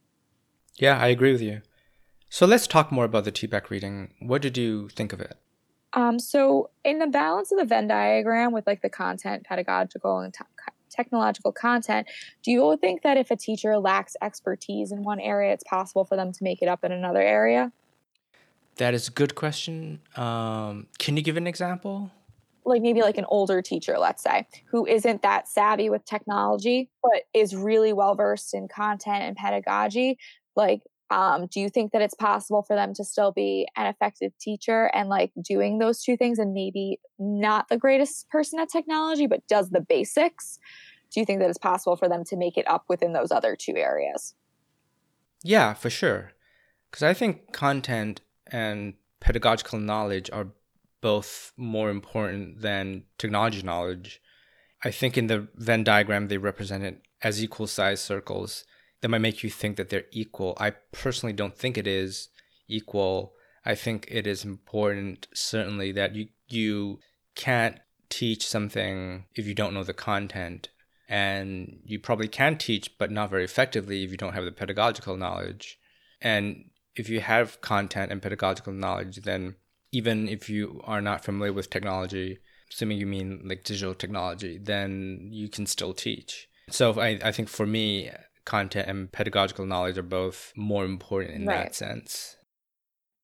Yeah 0.75 0.99
i 0.99 1.07
agree 1.07 1.31
with 1.31 1.41
you. 1.41 1.61
So 2.29 2.45
let's 2.47 2.65
talk 2.65 2.91
more 2.91 3.05
about 3.05 3.25
the 3.25 3.31
TPACK 3.31 3.69
reading. 3.69 4.13
What 4.19 4.41
did 4.41 4.57
you 4.57 4.89
think 4.89 5.13
of 5.13 5.21
it? 5.21 5.37
Um, 5.93 6.17
so 6.17 6.71
in 6.83 6.97
the 6.97 7.05
balance 7.05 7.51
of 7.51 7.59
the 7.59 7.65
venn 7.65 7.87
diagram 7.87 8.51
with 8.51 8.65
like 8.65 8.81
the 8.81 8.89
content 8.89 9.45
pedagogical 9.45 10.19
and 10.19 10.33
t- 10.33 10.43
technological 10.89 11.51
content 11.51 12.07
do 12.43 12.51
you 12.51 12.77
think 12.79 13.01
that 13.01 13.17
if 13.17 13.31
a 13.31 13.35
teacher 13.35 13.77
lacks 13.79 14.15
expertise 14.21 14.91
in 14.91 15.01
one 15.01 15.19
area 15.19 15.51
it's 15.51 15.63
possible 15.63 16.05
for 16.05 16.15
them 16.15 16.31
to 16.31 16.43
make 16.43 16.61
it 16.61 16.67
up 16.67 16.83
in 16.83 16.91
another 16.91 17.21
area 17.21 17.71
that 18.77 18.93
is 18.93 19.07
a 19.07 19.11
good 19.11 19.35
question. 19.35 20.01
Um, 20.15 20.87
can 20.99 21.17
you 21.17 21.23
give 21.23 21.37
an 21.37 21.47
example? 21.47 22.11
Like 22.65 22.81
maybe 22.81 23.01
like 23.01 23.17
an 23.17 23.25
older 23.27 23.61
teacher, 23.61 23.97
let's 23.99 24.23
say, 24.23 24.47
who 24.65 24.85
isn't 24.85 25.21
that 25.21 25.47
savvy 25.47 25.89
with 25.89 26.05
technology, 26.05 26.89
but 27.01 27.23
is 27.33 27.55
really 27.55 27.93
well 27.93 28.15
versed 28.15 28.53
in 28.53 28.67
content 28.67 29.23
and 29.23 29.35
pedagogy. 29.35 30.17
Like, 30.55 30.81
um, 31.09 31.47
do 31.47 31.59
you 31.59 31.69
think 31.69 31.91
that 31.91 32.01
it's 32.01 32.15
possible 32.15 32.63
for 32.63 32.75
them 32.75 32.93
to 32.95 33.03
still 33.03 33.31
be 33.31 33.67
an 33.75 33.85
effective 33.85 34.31
teacher 34.39 34.89
and 34.93 35.09
like 35.09 35.31
doing 35.43 35.77
those 35.77 36.01
two 36.01 36.15
things 36.15 36.39
and 36.39 36.53
maybe 36.53 36.99
not 37.19 37.67
the 37.69 37.77
greatest 37.77 38.29
person 38.29 38.59
at 38.59 38.69
technology, 38.69 39.27
but 39.27 39.45
does 39.47 39.69
the 39.69 39.81
basics? 39.81 40.57
Do 41.11 41.19
you 41.19 41.25
think 41.25 41.39
that 41.39 41.49
it's 41.49 41.59
possible 41.59 41.95
for 41.95 42.09
them 42.09 42.23
to 42.25 42.37
make 42.37 42.57
it 42.57 42.67
up 42.67 42.85
within 42.87 43.13
those 43.13 43.31
other 43.31 43.55
two 43.55 43.75
areas? 43.75 44.33
Yeah, 45.43 45.73
for 45.73 45.89
sure. 45.89 46.31
Because 46.89 47.03
I 47.03 47.13
think 47.13 47.51
content 47.51 48.21
and 48.47 48.93
pedagogical 49.19 49.79
knowledge 49.79 50.29
are 50.31 50.47
both 51.01 51.51
more 51.57 51.89
important 51.89 52.61
than 52.61 53.03
technology 53.17 53.61
knowledge. 53.61 54.21
I 54.83 54.91
think 54.91 55.17
in 55.17 55.27
the 55.27 55.47
Venn 55.55 55.83
diagram, 55.83 56.27
they 56.27 56.37
represent 56.37 56.83
it 56.83 57.01
as 57.21 57.43
equal 57.43 57.67
size 57.67 58.01
circles. 58.01 58.65
That 59.01 59.09
might 59.09 59.19
make 59.19 59.43
you 59.43 59.49
think 59.49 59.77
that 59.77 59.89
they're 59.89 60.05
equal. 60.11 60.57
I 60.59 60.71
personally 60.91 61.33
don't 61.33 61.57
think 61.57 61.77
it 61.77 61.87
is 61.87 62.29
equal. 62.67 63.33
I 63.65 63.75
think 63.75 64.07
it 64.09 64.27
is 64.27 64.45
important, 64.45 65.27
certainly, 65.33 65.91
that 65.93 66.15
you, 66.15 66.27
you 66.47 66.99
can't 67.35 67.79
teach 68.09 68.47
something 68.47 69.25
if 69.35 69.45
you 69.45 69.53
don't 69.53 69.73
know 69.73 69.83
the 69.83 69.93
content. 69.93 70.69
And 71.09 71.79
you 71.83 71.99
probably 71.99 72.27
can 72.27 72.57
teach, 72.57 72.97
but 72.97 73.11
not 73.11 73.29
very 73.29 73.43
effectively 73.43 74.03
if 74.03 74.11
you 74.11 74.17
don't 74.17 74.33
have 74.33 74.45
the 74.45 74.51
pedagogical 74.51 75.17
knowledge. 75.17 75.77
And 76.21 76.69
if 76.95 77.09
you 77.09 77.19
have 77.21 77.61
content 77.61 78.11
and 78.11 78.21
pedagogical 78.21 78.73
knowledge, 78.73 79.17
then 79.17 79.55
even 79.91 80.27
if 80.27 80.49
you 80.49 80.81
are 80.85 81.01
not 81.01 81.23
familiar 81.23 81.53
with 81.53 81.69
technology, 81.69 82.39
assuming 82.71 82.97
you 82.97 83.05
mean 83.05 83.41
like 83.45 83.63
digital 83.63 83.93
technology, 83.93 84.57
then 84.57 85.29
you 85.31 85.49
can 85.49 85.65
still 85.65 85.93
teach. 85.93 86.47
So 86.69 86.99
I, 86.99 87.19
I 87.23 87.31
think 87.31 87.49
for 87.49 87.65
me, 87.65 88.09
content 88.45 88.87
and 88.87 89.11
pedagogical 89.11 89.65
knowledge 89.65 89.97
are 89.97 90.03
both 90.03 90.53
more 90.55 90.85
important 90.85 91.35
in 91.35 91.45
right. 91.45 91.57
that 91.57 91.75
sense. 91.75 92.37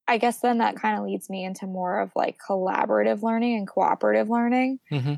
I 0.07 0.17
guess 0.17 0.39
then 0.39 0.57
that 0.57 0.75
kind 0.75 0.97
of 0.97 1.05
leads 1.05 1.29
me 1.29 1.43
into 1.43 1.67
more 1.67 1.99
of 1.99 2.11
like 2.15 2.37
collaborative 2.47 3.21
learning 3.21 3.57
and 3.57 3.67
cooperative 3.67 4.29
learning. 4.29 4.79
Mm-hmm. 4.91 5.15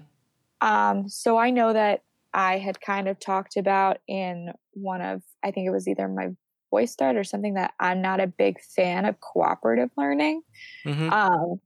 Um, 0.68 1.08
so 1.08 1.38
I 1.38 1.50
know 1.50 1.72
that 1.74 2.04
I 2.34 2.58
had 2.58 2.80
kind 2.82 3.08
of 3.08 3.20
talked 3.20 3.58
about 3.58 4.00
in 4.08 4.52
one 4.74 5.02
of, 5.02 5.22
I 5.44 5.52
think 5.52 5.68
it 5.68 5.72
was 5.72 5.88
either 5.88 6.08
my 6.08 6.30
voice 6.72 6.96
thread 6.96 7.16
or 7.16 7.24
something 7.24 7.54
that 7.54 7.74
I'm 7.80 8.02
not 8.02 8.20
a 8.20 8.26
big 8.26 8.60
fan 8.60 9.06
of 9.06 9.20
cooperative 9.20 9.92
learning. 9.98 10.42
Mm-hmm. 10.86 11.10
Um, 11.10 11.60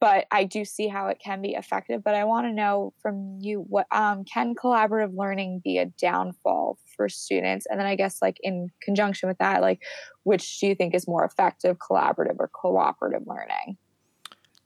but 0.00 0.26
I 0.30 0.44
do 0.44 0.64
see 0.64 0.88
how 0.88 1.08
it 1.08 1.18
can 1.22 1.42
be 1.42 1.50
effective. 1.50 2.02
But 2.02 2.14
I 2.14 2.24
want 2.24 2.46
to 2.46 2.52
know 2.52 2.94
from 3.02 3.38
you 3.40 3.66
what 3.68 3.86
um, 3.92 4.24
can 4.24 4.54
collaborative 4.54 5.14
learning 5.14 5.60
be 5.62 5.78
a 5.78 5.86
downfall 5.86 6.78
for 6.96 7.08
students? 7.08 7.66
And 7.68 7.78
then 7.78 7.86
I 7.86 7.96
guess 7.96 8.22
like 8.22 8.38
in 8.42 8.68
conjunction 8.82 9.28
with 9.28 9.38
that, 9.38 9.60
like 9.60 9.82
which 10.22 10.60
do 10.60 10.68
you 10.68 10.74
think 10.74 10.94
is 10.94 11.06
more 11.06 11.24
effective, 11.24 11.76
collaborative 11.78 12.36
or 12.38 12.48
cooperative 12.48 13.26
learning? 13.26 13.76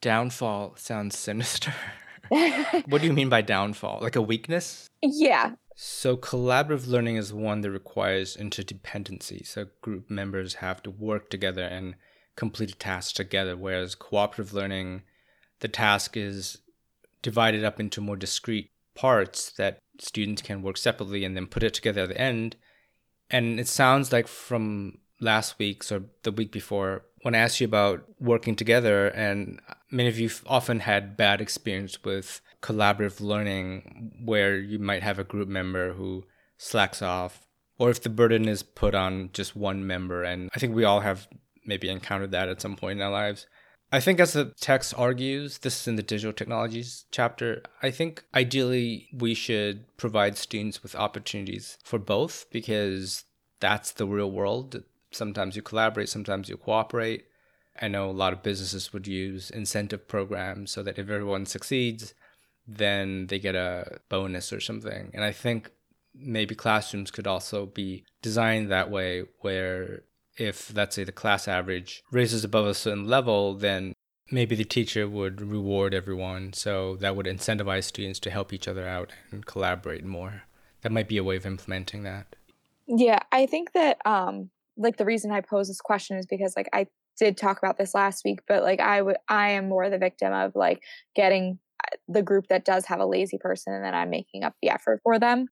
Downfall 0.01 0.75
sounds 0.77 1.19
sinister. 1.19 1.75
what 2.29 3.01
do 3.01 3.07
you 3.07 3.13
mean 3.13 3.29
by 3.29 3.41
downfall? 3.41 3.99
Like 4.01 4.17
a 4.17 4.23
weakness? 4.23 4.89
Yeah. 5.03 5.53
So, 5.81 6.17
collaborative 6.17 6.89
learning 6.89 7.19
is 7.19 7.33
one 7.33 7.61
that 7.61 7.71
requires 7.71 8.37
interdependency. 8.37 9.47
So, 9.47 9.67
group 9.81 10.11
members 10.11 10.55
have 10.55 10.83
to 10.83 10.91
work 10.91 11.31
together 11.31 11.63
and 11.63 11.95
complete 12.35 12.73
a 12.73 12.75
task 12.75 13.15
together, 13.15 13.57
whereas 13.57 13.95
cooperative 13.95 14.53
learning, 14.53 15.03
the 15.61 15.69
task 15.69 16.17
is 16.17 16.59
divided 17.23 17.63
up 17.63 17.79
into 17.79 18.01
more 18.01 18.17
discrete 18.17 18.73
parts 18.97 19.53
that 19.53 19.79
students 20.01 20.43
can 20.43 20.63
work 20.63 20.79
separately 20.79 21.25
and 21.25 21.37
then 21.37 21.47
put 21.47 21.63
it 21.63 21.75
together 21.75 22.03
at 22.03 22.09
the 22.09 22.21
end. 22.21 22.57
And 23.31 23.61
it 23.61 23.69
sounds 23.69 24.11
like 24.11 24.27
from 24.27 24.99
last 25.21 25.61
week's 25.61 25.93
or 25.93 26.07
the 26.25 26.33
week 26.33 26.51
before, 26.51 27.05
when 27.23 27.35
I 27.35 27.39
asked 27.39 27.61
you 27.61 27.67
about 27.67 28.05
working 28.21 28.57
together, 28.57 29.09
and 29.09 29.61
many 29.91 30.09
of 30.09 30.19
you 30.19 30.31
often 30.47 30.81
had 30.81 31.17
bad 31.17 31.41
experience 31.41 32.03
with 32.05 32.41
collaborative 32.63 33.21
learning 33.21 34.13
where 34.25 34.57
you 34.57 34.79
might 34.79 35.03
have 35.03 35.19
a 35.19 35.25
group 35.25 35.49
member 35.49 35.93
who 35.93 36.25
slacks 36.57 37.03
off, 37.03 37.47
or 37.79 37.91
if 37.91 38.03
the 38.03 38.11
burden 38.11 38.49
is 38.49 38.63
put 38.63 38.95
on 38.95 39.31
just 39.33 39.57
one 39.57 39.87
member. 39.87 40.23
And 40.23 40.51
I 40.55 40.59
think 40.59 40.75
we 40.75 40.85
all 40.85 41.01
have 41.01 41.29
maybe 41.65 41.89
encountered 41.89 42.33
that 42.33 42.49
at 42.49 42.61
some 42.61 42.77
point 42.77 42.99
in 42.99 43.05
our 43.05 43.13
lives. 43.13 43.47
I 43.91 44.01
think, 44.01 44.21
as 44.21 44.35
the 44.35 44.53
text 44.61 44.93
argues, 44.99 45.59
this 45.59 45.81
is 45.81 45.89
in 45.89 45.97
the 45.97 46.03
digital 46.03 46.33
technologies 46.33 47.07
chapter. 47.11 47.63
I 47.83 47.91
think 47.91 48.23
ideally 48.35 49.09
we 49.13 49.33
should 49.33 49.97
provide 49.97 50.37
students 50.37 50.83
with 50.83 50.95
opportunities 50.95 51.79
for 51.85 51.99
both 51.99 52.47
because 52.51 53.25
that's 53.61 53.93
the 53.93 54.07
real 54.07 54.31
world. 54.31 54.83
Sometimes 55.11 55.57
you 55.57 55.63
collaborate, 55.63 56.09
sometimes 56.09 56.49
you 56.49 56.57
cooperate. 56.57 57.27
I 57.81 57.89
know 57.89 58.11
a 58.11 58.13
lot 58.13 58.33
of 58.33 58.43
businesses 58.43 58.93
would 58.93 59.07
use 59.07 59.51
incentive 59.51 60.09
programs 60.09 60.71
so 60.71 60.83
that 60.83 60.99
if 60.99 61.09
everyone 61.09 61.47
succeeds, 61.47 62.15
then 62.67 63.29
they 63.29 63.39
get 63.39 63.55
a 63.55 64.01
bonus 64.09 64.53
or 64.53 64.61
something. 64.61 65.11
And 65.15 65.25
I 65.25 65.33
think 65.33 65.71
maybe 66.15 66.55
classrooms 66.55 67.11
could 67.11 67.27
also 67.27 67.67
be 67.67 68.05
designed 68.21 68.71
that 68.71 68.91
way 68.91 69.25
where 69.41 70.03
if 70.37 70.75
let's 70.75 70.97
say 70.97 71.05
the 71.05 71.13
class 71.13 71.49
average 71.49 72.03
raises 72.11 72.45
above 72.45 72.67
a 72.67 72.75
certain 72.75 73.07
level, 73.07 73.55
then 73.55 73.95
maybe 74.31 74.55
the 74.55 74.65
teacher 74.65 75.09
would 75.09 75.41
reward 75.41 75.95
everyone. 75.95 76.53
So 76.53 76.97
that 76.97 77.17
would 77.17 77.27
incentivize 77.27 77.85
students 77.85 78.21
to 78.21 78.31
help 78.31 78.53
each 78.53 78.69
other 78.69 78.87
out 78.87 79.13
and 79.31 79.47
collaborate 79.47 80.05
more. 80.05 80.43
That 80.83 80.93
might 80.93 81.09
be 81.09 81.17
a 81.17 81.25
way 81.25 81.37
of 81.37 81.47
implementing 81.47 82.03
that. 82.05 82.37
Yeah, 82.87 83.21
I 83.33 83.47
think 83.47 83.73
that 83.73 83.99
um 84.07 84.51
like 84.79 84.97
the 84.97 85.05
reason 85.05 85.31
I 85.31 85.41
pose 85.41 85.69
this 85.69 85.81
question 85.81 86.17
is 86.17 86.27
because 86.27 86.55
like 86.57 86.69
I 86.73 86.87
did 87.19 87.37
talk 87.37 87.59
about 87.59 87.77
this 87.77 87.95
last 87.95 88.25
week, 88.25 88.41
but 88.49 88.63
like 88.63 88.81
I 88.81 89.03
would 89.03 89.17
I 89.29 89.51
am 89.51 89.69
more 89.69 89.91
the 89.91 89.99
victim 89.99 90.33
of 90.33 90.55
like 90.55 90.83
getting 91.15 91.59
uh, 91.85 91.97
the 92.09 92.23
group 92.23 92.47
that 92.49 92.65
does 92.65 92.87
have 92.87 93.01
a 93.01 93.07
lazy 93.07 93.39
person 93.39 93.75
and 93.75 93.85
then 93.85 93.95
I'm 93.95 94.11
making 94.11 94.45
up 94.45 94.55
the 94.63 94.71
effort 94.71 95.01
for 95.03 95.19
them. 95.19 95.49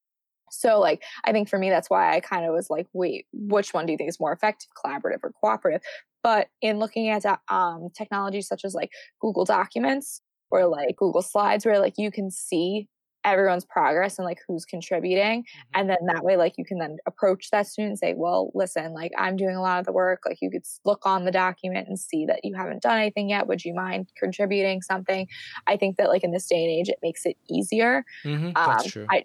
So, 0.51 0.79
like, 0.79 1.03
I 1.25 1.33
think 1.33 1.49
for 1.49 1.59
me, 1.59 1.71
that's 1.71 1.91
why 1.91 2.15
I 2.15 2.21
kind 2.21 2.47
of 2.47 2.53
was 2.53 2.71
like, 2.71 2.87
wait, 2.93 3.27
which 3.33 3.75
one 3.75 3.85
do 3.85 3.93
you 3.93 3.99
think 3.99 4.09
is 4.09 4.21
more 4.21 4.33
effective, 4.33 4.69
collaborative 4.77 5.19
or 5.25 5.33
cooperative? 5.41 5.81
But 6.23 6.49
in 6.63 6.79
looking 6.79 7.09
at 7.09 7.27
uh, 7.27 7.37
um, 7.49 7.89
technologies 7.97 8.47
such 8.47 8.65
as 8.65 8.75
like 8.75 8.91
Google 9.21 9.45
Documents 9.45 10.21
or 10.51 10.67
like 10.67 10.97
Google 10.97 11.23
Slides, 11.23 11.67
where 11.67 11.81
like 11.81 11.95
you 11.99 12.11
can 12.11 12.31
see 12.31 12.89
everyone's 13.27 13.65
progress 13.67 14.19
and 14.19 14.25
like 14.25 14.39
who's 14.49 14.65
contributing 14.65 15.43
mm-hmm. 15.43 15.81
and 15.81 15.91
then 15.91 15.99
that 16.07 16.25
way 16.25 16.37
like 16.37 16.55
you 16.57 16.65
can 16.65 16.79
then 16.79 16.97
approach 17.07 17.51
that 17.51 17.67
student 17.67 17.91
and 17.91 17.99
say 17.99 18.15
well 18.17 18.51
listen 18.55 18.95
like 18.95 19.13
i'm 19.19 19.37
doing 19.37 19.57
a 19.57 19.61
lot 19.61 19.79
of 19.79 19.87
the 19.87 19.93
work. 19.93 20.23
Like 20.27 20.39
you 20.43 20.51
could 20.51 20.65
look 20.85 21.07
on 21.07 21.25
the 21.25 21.31
document 21.31 21.89
and 21.89 21.99
see 21.99 22.27
that 22.27 22.45
you 22.45 22.55
haven't 22.55 22.83
done 22.83 22.99
anything 22.99 23.31
yet. 23.31 23.47
Would 23.47 23.65
you 23.65 23.75
mind 23.75 24.09
contributing 24.17 24.83
something? 24.83 25.27
I 25.67 25.77
think 25.77 25.97
that 25.97 26.09
like 26.09 26.23
in 26.23 26.33
this 26.33 26.47
day 26.47 26.63
and 26.63 26.71
age 26.71 26.89
it 26.89 26.99
makes 27.03 27.25
it 27.25 27.37
easier. 27.49 28.05
Mm-hmm. 28.25 28.51
that's 28.55 28.85
um, 28.85 28.91
true. 28.91 29.07
I, 29.09 29.25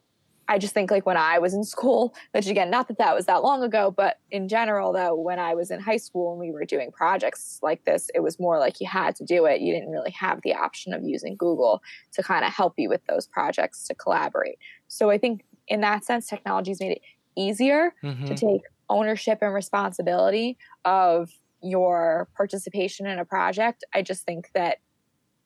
I 0.52 0.58
just 0.58 0.74
think 0.74 0.92
like 0.92 1.06
when 1.06 1.16
I 1.16 1.40
was 1.40 1.54
in 1.54 1.64
school, 1.64 2.14
which 2.34 2.46
again, 2.48 2.70
not 2.70 2.90
that 2.90 2.98
that 2.98 3.16
was 3.16 3.26
that 3.28 3.42
long 3.42 3.64
ago, 3.64 3.90
but 3.90 4.20
in 4.32 4.50
general, 4.50 4.92
though, 4.92 5.16
when 5.16 5.40
I 5.40 5.54
was 5.54 5.72
in 5.72 5.80
high 5.80 5.96
school 5.96 6.32
and 6.32 6.42
we 6.42 6.52
were 6.52 6.66
doing 6.66 6.92
projects 6.92 7.58
like 7.64 7.86
this, 7.86 8.10
it 8.14 8.20
was 8.20 8.38
more 8.38 8.60
like 8.60 8.82
you 8.82 8.88
had 8.88 9.16
to 9.16 9.24
do 9.24 9.46
it. 9.46 9.62
You 9.62 9.74
didn't 9.74 9.92
really 9.92 10.12
have 10.12 10.42
the 10.44 10.54
option 10.54 10.94
of 10.94 11.06
using 11.06 11.38
Google 11.38 11.82
to 12.12 12.22
kind 12.22 12.44
of 12.44 12.52
help 12.52 12.74
you 12.78 12.90
with 12.90 13.00
those 13.08 13.28
projects 13.28 13.88
to 13.88 13.96
collaborate. 13.96 14.58
So 14.90 15.10
I 15.10 15.18
think 15.18 15.46
in 15.70 15.80
that 15.82 16.04
sense, 16.04 16.28
technology's 16.28 16.82
made 16.82 16.98
it 16.98 17.02
easier 17.38 17.94
mm-hmm. 18.04 18.26
to 18.26 18.36
take 18.36 18.64
ownership 18.90 19.40
and 19.42 19.54
responsibility 19.54 20.58
of 20.84 21.32
your 21.64 22.28
participation 22.36 23.08
in 23.08 23.20
a 23.20 23.26
project. 23.26 23.86
I 23.96 24.02
just 24.02 24.26
think 24.26 24.50
that, 24.54 24.80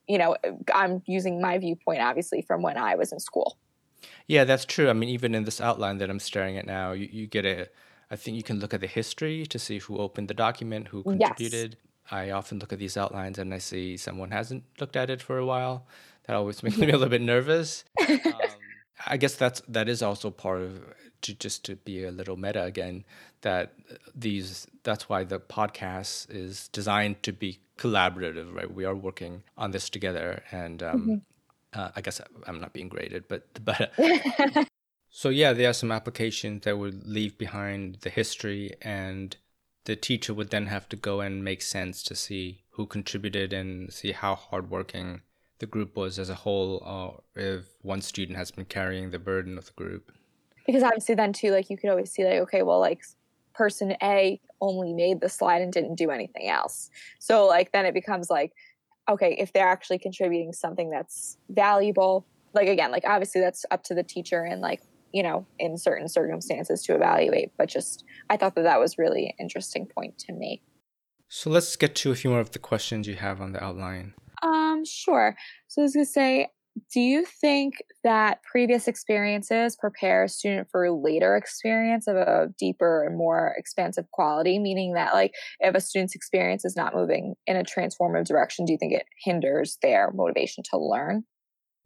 you 0.07 0.17
know, 0.17 0.35
I'm 0.74 1.03
using 1.05 1.39
my 1.39 1.59
viewpoint 1.59 2.01
obviously 2.01 2.41
from 2.41 2.63
when 2.63 2.75
I 2.75 2.95
was 2.95 3.12
in 3.12 3.19
school. 3.19 3.59
Yeah, 4.27 4.43
that's 4.43 4.65
true. 4.65 4.89
I 4.89 4.93
mean, 4.93 5.09
even 5.09 5.35
in 5.35 5.43
this 5.43 5.62
outline 5.62 5.97
that 6.00 6.09
I'm 6.09 6.19
staring 6.19 6.57
at 6.57 6.65
now, 6.65 6.91
you, 6.91 7.07
you 7.12 7.27
get 7.27 7.45
a, 7.45 7.67
I 8.09 8.15
think 8.15 8.38
you 8.38 8.43
can 8.43 8.59
look 8.59 8.74
at 8.74 8.81
the 8.81 8.88
history 8.88 9.45
to 9.47 9.59
see 9.59 9.79
who 9.79 9.97
opened 9.97 10.27
the 10.27 10.33
document, 10.33 10.89
who 10.89 11.03
contributed. 11.03 11.71
Yes. 11.71 12.12
I 12.12 12.31
often 12.31 12.59
look 12.59 12.71
at 12.71 12.79
these 12.79 12.97
outlines 12.97 13.39
and 13.39 13.53
I 13.53 13.57
see 13.57 13.97
someone 13.97 14.31
hasn't 14.31 14.63
looked 14.79 14.95
at 14.95 15.09
it 15.09 15.21
for 15.21 15.38
a 15.38 15.45
while. 15.45 15.88
That 16.27 16.35
always 16.35 16.62
makes 16.63 16.77
me 16.77 16.89
a 16.89 16.91
little 16.91 17.09
bit 17.09 17.21
nervous. 17.21 17.83
Um, 18.07 18.51
I 19.07 19.17
guess 19.17 19.35
that's 19.35 19.62
that 19.67 19.89
is 19.89 20.01
also 20.01 20.31
part 20.31 20.62
of 20.62 20.81
to 21.21 21.33
just 21.33 21.65
to 21.65 21.75
be 21.75 22.05
a 22.05 22.12
little 22.12 22.38
meta 22.38 22.63
again. 22.63 23.03
That 23.41 23.74
these 24.15 24.67
that's 24.83 25.09
why 25.09 25.24
the 25.24 25.39
podcast 25.39 26.29
is 26.29 26.69
designed 26.69 27.21
to 27.24 27.33
be 27.33 27.59
collaborative, 27.77 28.53
right? 28.55 28.74
We 28.74 28.85
are 28.85 28.95
working 28.95 29.43
on 29.57 29.71
this 29.71 29.89
together, 29.89 30.43
and 30.51 30.81
um, 30.81 31.01
mm-hmm. 31.01 31.15
Uh, 31.75 31.91
I 31.96 32.01
guess 32.01 32.22
I'm 32.48 32.62
not 32.62 32.74
being 32.74 32.89
graded, 32.89 33.27
but 33.27 33.48
but 33.63 33.94
so 35.10 35.29
yeah, 35.29 35.53
there 35.53 35.70
are 35.70 35.74
some 35.74 35.91
applications 35.91 36.63
that 36.63 36.77
would 36.77 37.05
leave 37.05 37.38
behind 37.38 37.98
the 38.01 38.10
history, 38.10 38.75
and 38.82 39.36
the 39.84 39.96
teacher 39.96 40.34
would 40.34 40.50
then 40.50 40.67
have 40.67 40.88
to 40.89 40.96
go 40.96 41.22
and 41.22 41.44
make 41.44 41.62
sense 41.62 42.01
to 42.03 42.15
see 42.15 42.63
who 42.72 42.86
contributed 42.86 43.53
and 43.53 43.91
see 43.94 44.12
how 44.12 44.36
hardworking 44.36 45.22
the 45.60 45.65
group 45.65 45.96
was 45.96 46.20
as 46.20 46.29
a 46.29 46.36
whole, 46.36 46.77
or 46.86 47.24
if 47.36 47.65
one 47.82 48.01
student 48.01 48.38
has 48.38 48.51
been 48.51 48.65
carrying 48.65 49.12
the 49.12 49.20
burden 49.20 49.58
of 49.58 49.65
the 49.67 49.74
group. 49.74 50.12
Because 50.65 50.84
obviously, 50.84 51.15
then 51.15 51.34
too, 51.34 51.51
like 51.51 51.70
you 51.70 51.77
could 51.77 51.89
always 51.89 52.12
see, 52.12 52.25
like, 52.25 52.39
okay, 52.41 52.63
well, 52.63 52.79
like 52.79 53.03
person 53.53 53.96
A 54.03 54.39
only 54.62 54.94
made 54.94 55.22
the 55.22 55.29
slide 55.29 55.62
and 55.62 55.72
didn't 55.72 55.96
do 55.96 56.12
anything 56.12 56.50
else. 56.50 56.89
So, 57.20 57.46
like, 57.48 57.72
then 57.72 57.86
it 57.86 57.94
becomes 57.94 58.29
like, 58.29 58.53
okay, 59.09 59.35
if 59.39 59.53
they're 59.53 59.67
actually 59.67 60.00
contributing 60.00 60.53
something 60.53 60.89
that's 60.89 61.38
valuable, 61.50 62.25
like 62.53 62.67
again, 62.67 62.91
like 62.91 63.03
obviously 63.05 63.41
that's 63.41 63.65
up 63.71 63.83
to 63.83 63.93
the 63.93 64.03
teacher 64.03 64.41
and 64.41 64.62
like, 64.62 64.81
you 65.13 65.24
know, 65.24 65.45
in 65.59 65.77
certain 65.77 66.07
circumstances 66.07 66.81
to 66.83 66.95
evaluate. 66.95 67.51
But 67.57 67.69
just, 67.69 68.03
I 68.29 68.38
thought 68.38 68.55
that 68.55 68.63
that 68.63 68.79
was 68.79 68.97
really 68.97 69.27
an 69.27 69.33
interesting 69.39 69.85
point 69.85 70.17
to 70.19 70.33
make. 70.33 70.62
So 71.27 71.50
let's 71.50 71.75
get 71.75 71.95
to 71.95 72.12
a 72.12 72.15
few 72.15 72.29
more 72.31 72.39
of 72.39 72.51
the 72.51 72.59
questions 72.59 73.07
you 73.07 73.15
have 73.15 73.41
on 73.41 73.53
the 73.53 73.63
outline. 73.63 74.13
Um, 74.43 74.85
sure. 74.85 75.35
So 75.67 75.81
I 75.81 75.83
was 75.83 75.93
gonna 75.93 76.05
say, 76.05 76.50
do 76.91 77.00
you 77.00 77.25
think 77.25 77.75
that 78.03 78.44
previous 78.44 78.88
experiences 78.88 79.75
prepare 79.75 80.24
a 80.24 80.29
student 80.29 80.70
for 80.70 80.86
a 80.86 80.94
later 80.94 81.36
experience 81.36 82.08
of 82.08 82.15
a 82.15 82.53
deeper 82.58 83.03
and 83.03 83.17
more 83.17 83.53
expansive 83.58 84.10
quality? 84.12 84.60
Meaning 84.60 84.94
that 84.94 85.13
like 85.13 85.34
if 85.60 85.75
a 85.75 85.82
student's 85.82 86.15
experience 86.15 86.65
is 86.65 86.75
not 86.75 86.94
moving 86.94 87.36
in 87.48 87.55
a 87.55 87.63
transformative 87.63 88.25
direction 88.25 88.65
do 88.65 88.74
you 88.74 88.77
think 88.77 88.94
it 88.94 89.05
hinders 89.24 89.77
their 89.82 90.12
motivation 90.12 90.63
to 90.72 90.77
learn? 90.77 91.24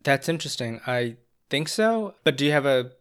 That's 0.04 0.30
interesting. 0.30 0.82
I 0.88 1.18
think 1.50 1.68
so. 1.68 2.16
But 2.24 2.38
do 2.38 2.46
you 2.46 2.52
have 2.52 2.66
a 2.66 2.92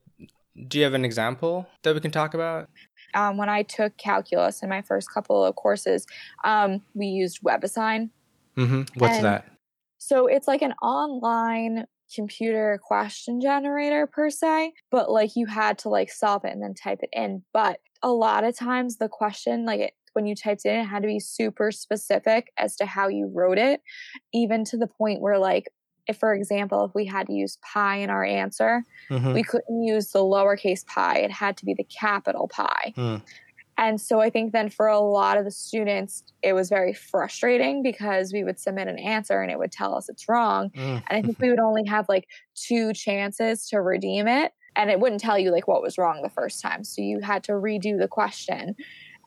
do 0.66 0.78
you 0.78 0.84
have 0.84 0.94
an 0.94 1.04
example 1.04 1.68
that 1.82 1.94
we 1.94 2.00
can 2.00 2.10
talk 2.10 2.34
about? 2.34 2.68
Um, 3.14 3.38
when 3.38 3.48
i 3.48 3.62
took 3.62 3.96
calculus 3.96 4.62
in 4.62 4.68
my 4.68 4.82
first 4.82 5.10
couple 5.10 5.42
of 5.42 5.56
courses 5.56 6.06
um, 6.44 6.82
we 6.92 7.06
used 7.06 7.40
webassign 7.42 8.10
mm-hmm. 8.54 8.82
what's 8.98 9.16
and 9.16 9.24
that 9.24 9.57
so 9.98 10.26
it's 10.26 10.48
like 10.48 10.62
an 10.62 10.72
online 10.82 11.84
computer 12.14 12.80
question 12.82 13.40
generator 13.40 14.06
per 14.06 14.30
se, 14.30 14.72
but 14.90 15.10
like 15.10 15.36
you 15.36 15.46
had 15.46 15.78
to 15.78 15.88
like 15.88 16.10
solve 16.10 16.44
it 16.44 16.52
and 16.52 16.62
then 16.62 16.74
type 16.74 17.00
it 17.02 17.10
in. 17.12 17.42
But 17.52 17.80
a 18.02 18.10
lot 18.10 18.44
of 18.44 18.56
times 18.56 18.96
the 18.96 19.08
question, 19.08 19.66
like 19.66 19.80
it, 19.80 19.92
when 20.14 20.26
you 20.26 20.34
typed 20.34 20.64
it 20.64 20.70
in, 20.70 20.80
it 20.80 20.84
had 20.84 21.02
to 21.02 21.08
be 21.08 21.20
super 21.20 21.70
specific 21.70 22.52
as 22.58 22.76
to 22.76 22.86
how 22.86 23.08
you 23.08 23.30
wrote 23.32 23.58
it, 23.58 23.82
even 24.32 24.64
to 24.64 24.76
the 24.76 24.86
point 24.86 25.20
where 25.20 25.38
like 25.38 25.66
if, 26.08 26.16
for 26.16 26.32
example, 26.32 26.86
if 26.86 26.94
we 26.94 27.04
had 27.04 27.26
to 27.26 27.34
use 27.34 27.58
pi 27.62 27.96
in 27.96 28.08
our 28.08 28.24
answer, 28.24 28.82
mm-hmm. 29.10 29.34
we 29.34 29.42
couldn't 29.42 29.82
use 29.82 30.10
the 30.10 30.20
lowercase 30.20 30.84
pi. 30.86 31.18
It 31.18 31.30
had 31.30 31.58
to 31.58 31.66
be 31.66 31.74
the 31.74 31.84
capital 31.84 32.48
pi. 32.48 32.94
Mm. 32.96 33.22
And 33.78 34.00
so 34.00 34.20
I 34.20 34.28
think 34.28 34.52
then 34.52 34.68
for 34.68 34.88
a 34.88 34.98
lot 34.98 35.38
of 35.38 35.44
the 35.44 35.52
students, 35.52 36.24
it 36.42 36.52
was 36.52 36.68
very 36.68 36.92
frustrating 36.92 37.80
because 37.80 38.32
we 38.32 38.42
would 38.42 38.58
submit 38.58 38.88
an 38.88 38.98
answer 38.98 39.40
and 39.40 39.52
it 39.52 39.58
would 39.58 39.70
tell 39.70 39.94
us 39.94 40.08
it's 40.08 40.28
wrong. 40.28 40.70
Mm. 40.70 41.02
And 41.08 41.10
I 41.10 41.22
think 41.22 41.38
we 41.40 41.48
would 41.48 41.60
only 41.60 41.84
have 41.86 42.08
like 42.08 42.26
two 42.56 42.92
chances 42.92 43.68
to 43.68 43.80
redeem 43.80 44.26
it. 44.26 44.52
And 44.74 44.90
it 44.90 44.98
wouldn't 44.98 45.20
tell 45.20 45.38
you 45.38 45.52
like 45.52 45.68
what 45.68 45.80
was 45.80 45.96
wrong 45.96 46.22
the 46.22 46.28
first 46.28 46.60
time. 46.60 46.82
So 46.82 47.02
you 47.02 47.20
had 47.20 47.44
to 47.44 47.52
redo 47.52 47.98
the 47.98 48.08
question 48.08 48.74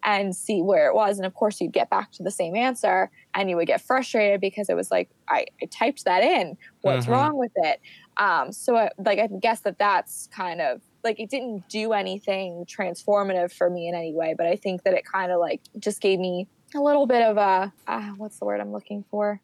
and 0.03 0.35
see 0.35 0.61
where 0.61 0.87
it 0.87 0.95
was. 0.95 1.17
And 1.17 1.25
of 1.25 1.33
course, 1.33 1.61
you'd 1.61 1.71
get 1.71 1.89
back 1.89 2.11
to 2.13 2.23
the 2.23 2.31
same 2.31 2.55
answer 2.55 3.09
and 3.33 3.49
you 3.49 3.55
would 3.55 3.67
get 3.67 3.81
frustrated 3.81 4.41
because 4.41 4.69
it 4.69 4.75
was 4.75 4.91
like, 4.91 5.09
I, 5.29 5.45
I 5.61 5.65
typed 5.67 6.05
that 6.05 6.23
in. 6.23 6.57
What's 6.81 7.05
mm-hmm. 7.05 7.13
wrong 7.13 7.37
with 7.37 7.51
it? 7.55 7.79
Um, 8.17 8.51
so, 8.51 8.75
I, 8.75 8.89
like, 8.97 9.19
I 9.19 9.27
guess 9.27 9.61
that 9.61 9.77
that's 9.77 10.27
kind 10.27 10.59
of 10.59 10.81
like 11.03 11.19
it 11.19 11.29
didn't 11.29 11.67
do 11.69 11.93
anything 11.93 12.65
transformative 12.65 13.51
for 13.51 13.69
me 13.69 13.87
in 13.87 13.95
any 13.95 14.13
way, 14.13 14.35
but 14.37 14.47
I 14.47 14.55
think 14.55 14.83
that 14.83 14.93
it 14.93 15.05
kind 15.05 15.31
of 15.31 15.39
like 15.39 15.61
just 15.79 16.01
gave 16.01 16.19
me 16.19 16.47
a 16.75 16.79
little 16.79 17.07
bit 17.07 17.23
of 17.23 17.37
a 17.37 17.73
uh, 17.87 18.11
what's 18.17 18.39
the 18.39 18.45
word 18.45 18.61
I'm 18.61 18.71
looking 18.71 19.03
for? 19.09 19.41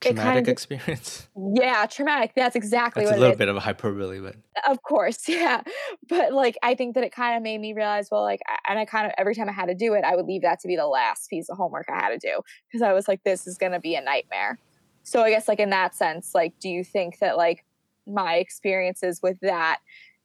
Traumatic 0.00 0.48
experience. 0.48 1.28
Yeah, 1.36 1.86
traumatic. 1.86 2.32
That's 2.36 2.56
exactly 2.56 3.04
That's 3.04 3.16
a 3.16 3.20
little 3.20 3.36
bit 3.36 3.48
of 3.48 3.56
a 3.56 3.60
hyperbole, 3.60 4.20
but 4.20 4.36
of 4.68 4.82
course, 4.82 5.28
yeah. 5.28 5.62
But 6.08 6.32
like, 6.32 6.56
I 6.62 6.74
think 6.74 6.94
that 6.94 7.04
it 7.04 7.12
kind 7.12 7.36
of 7.36 7.42
made 7.42 7.58
me 7.58 7.72
realize, 7.72 8.08
well, 8.10 8.22
like, 8.22 8.40
and 8.68 8.78
I 8.78 8.84
kind 8.84 9.06
of 9.06 9.12
every 9.16 9.34
time 9.34 9.48
I 9.48 9.52
had 9.52 9.66
to 9.66 9.74
do 9.74 9.94
it, 9.94 10.04
I 10.04 10.16
would 10.16 10.26
leave 10.26 10.42
that 10.42 10.60
to 10.60 10.68
be 10.68 10.76
the 10.76 10.86
last 10.86 11.30
piece 11.30 11.48
of 11.48 11.56
homework 11.56 11.86
I 11.88 11.96
had 11.96 12.08
to 12.10 12.18
do 12.18 12.40
because 12.68 12.82
I 12.82 12.92
was 12.92 13.08
like, 13.08 13.22
this 13.24 13.46
is 13.46 13.56
going 13.56 13.72
to 13.72 13.80
be 13.80 13.94
a 13.94 14.02
nightmare. 14.02 14.58
So 15.04 15.22
I 15.22 15.30
guess, 15.30 15.48
like 15.48 15.60
in 15.60 15.70
that 15.70 15.94
sense, 15.94 16.32
like, 16.34 16.58
do 16.60 16.68
you 16.68 16.84
think 16.84 17.18
that 17.20 17.36
like 17.36 17.64
my 18.06 18.34
experiences 18.34 19.20
with 19.22 19.38
that 19.40 19.78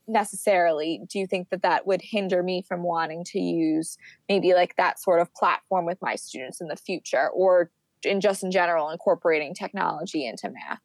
necessarily 0.09 1.01
do 1.07 1.19
you 1.19 1.27
think 1.27 1.49
that 1.49 1.61
that 1.61 1.85
would 1.85 2.01
hinder 2.01 2.41
me 2.41 2.63
from 2.67 2.83
wanting 2.83 3.23
to 3.23 3.39
use 3.39 3.97
maybe 4.27 4.53
like 4.53 4.75
that 4.75 4.99
sort 4.99 5.21
of 5.21 5.33
platform 5.33 5.85
with 5.85 5.97
my 6.01 6.15
students 6.15 6.59
in 6.59 6.67
the 6.67 6.75
future 6.75 7.29
or 7.29 7.69
in 8.03 8.19
just 8.19 8.43
in 8.43 8.51
general 8.51 8.89
incorporating 8.89 9.53
technology 9.53 10.25
into 10.25 10.49
math 10.49 10.81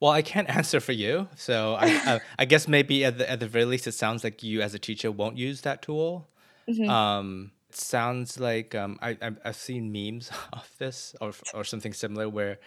well 0.00 0.10
i 0.10 0.22
can't 0.22 0.48
answer 0.56 0.78
for 0.78 0.92
you 0.92 1.28
so 1.34 1.74
i, 1.74 1.86
I, 1.86 2.20
I 2.40 2.44
guess 2.44 2.68
maybe 2.68 3.04
at 3.04 3.18
the, 3.18 3.28
at 3.30 3.40
the 3.40 3.48
very 3.48 3.64
least 3.64 3.86
it 3.86 3.92
sounds 3.92 4.22
like 4.22 4.42
you 4.42 4.60
as 4.60 4.74
a 4.74 4.78
teacher 4.78 5.10
won't 5.10 5.38
use 5.38 5.62
that 5.62 5.82
tool 5.82 6.28
mm-hmm. 6.68 6.88
um, 6.90 7.52
it 7.70 7.76
sounds 7.76 8.38
like 8.38 8.74
um, 8.74 8.98
I, 9.00 9.16
i've 9.44 9.56
seen 9.56 9.90
memes 9.90 10.30
of 10.52 10.70
this 10.78 11.16
or, 11.20 11.32
or 11.54 11.64
something 11.64 11.92
similar 11.92 12.28
where 12.28 12.58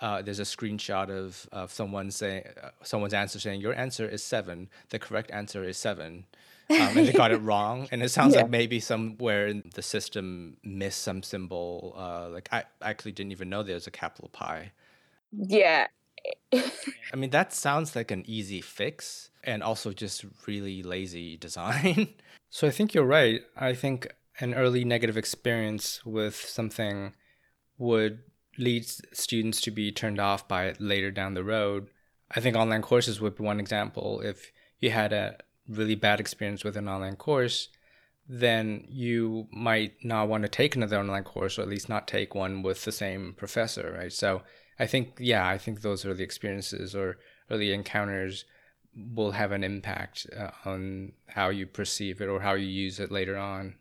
uh, 0.00 0.22
there's 0.22 0.38
a 0.38 0.44
screenshot 0.44 1.10
of, 1.10 1.48
of 1.52 1.72
someone 1.72 2.10
saying 2.10 2.44
uh, 2.62 2.70
someone's 2.82 3.14
answer 3.14 3.40
saying 3.40 3.60
your 3.60 3.74
answer 3.74 4.08
is 4.08 4.22
seven. 4.22 4.68
The 4.90 4.98
correct 4.98 5.30
answer 5.30 5.64
is 5.64 5.76
seven. 5.76 6.26
Um, 6.70 6.98
and 6.98 7.06
they 7.06 7.12
got 7.12 7.32
it 7.32 7.36
wrong. 7.42 7.88
And 7.90 8.02
it 8.02 8.10
sounds 8.10 8.34
yeah. 8.34 8.42
like 8.42 8.50
maybe 8.50 8.78
somewhere 8.78 9.46
in 9.48 9.70
the 9.74 9.82
system 9.82 10.58
missed 10.62 11.02
some 11.02 11.22
symbol. 11.22 11.94
Uh, 11.96 12.28
like 12.28 12.48
I 12.52 12.64
actually 12.82 13.12
didn't 13.12 13.32
even 13.32 13.48
know 13.48 13.62
there's 13.62 13.86
a 13.86 13.90
capital 13.90 14.28
pi. 14.28 14.72
Yeah. 15.32 15.86
I 16.52 17.16
mean, 17.16 17.30
that 17.30 17.52
sounds 17.52 17.96
like 17.96 18.10
an 18.10 18.24
easy 18.26 18.60
fix 18.60 19.30
and 19.44 19.62
also 19.62 19.92
just 19.92 20.24
really 20.46 20.82
lazy 20.82 21.36
design. 21.46 22.14
so 22.50 22.66
I 22.66 22.70
think 22.70 22.94
you're 22.94 23.04
right. 23.04 23.40
I 23.56 23.74
think 23.74 24.08
an 24.40 24.54
early 24.54 24.84
negative 24.84 25.16
experience 25.16 26.04
with 26.04 26.36
something 26.36 27.14
would 27.78 28.20
leads 28.58 29.00
students 29.12 29.60
to 29.62 29.70
be 29.70 29.92
turned 29.92 30.20
off 30.20 30.48
by 30.48 30.66
it 30.66 30.80
later 30.80 31.10
down 31.10 31.34
the 31.34 31.44
road. 31.44 31.88
I 32.30 32.40
think 32.40 32.56
online 32.56 32.82
courses 32.82 33.20
would 33.20 33.36
be 33.36 33.44
one 33.44 33.60
example. 33.60 34.20
If 34.20 34.52
you 34.80 34.90
had 34.90 35.12
a 35.12 35.38
really 35.68 35.94
bad 35.94 36.20
experience 36.20 36.64
with 36.64 36.76
an 36.76 36.88
online 36.88 37.16
course, 37.16 37.68
then 38.28 38.84
you 38.88 39.48
might 39.50 39.94
not 40.04 40.28
want 40.28 40.42
to 40.42 40.48
take 40.48 40.76
another 40.76 40.98
online 40.98 41.24
course 41.24 41.58
or 41.58 41.62
at 41.62 41.68
least 41.68 41.88
not 41.88 42.06
take 42.06 42.34
one 42.34 42.62
with 42.62 42.84
the 42.84 42.92
same 42.92 43.34
professor, 43.36 43.94
right? 43.96 44.12
So 44.12 44.42
I 44.78 44.86
think, 44.86 45.16
yeah, 45.18 45.48
I 45.48 45.56
think 45.56 45.80
those 45.80 46.04
early 46.04 46.24
experiences 46.24 46.94
or 46.94 47.18
early 47.50 47.72
encounters 47.72 48.44
will 48.94 49.32
have 49.32 49.52
an 49.52 49.64
impact 49.64 50.26
uh, 50.36 50.50
on 50.64 51.12
how 51.28 51.48
you 51.48 51.66
perceive 51.66 52.20
it 52.20 52.28
or 52.28 52.40
how 52.40 52.54
you 52.54 52.66
use 52.66 53.00
it 53.00 53.10
later 53.10 53.36
on. 53.38 53.76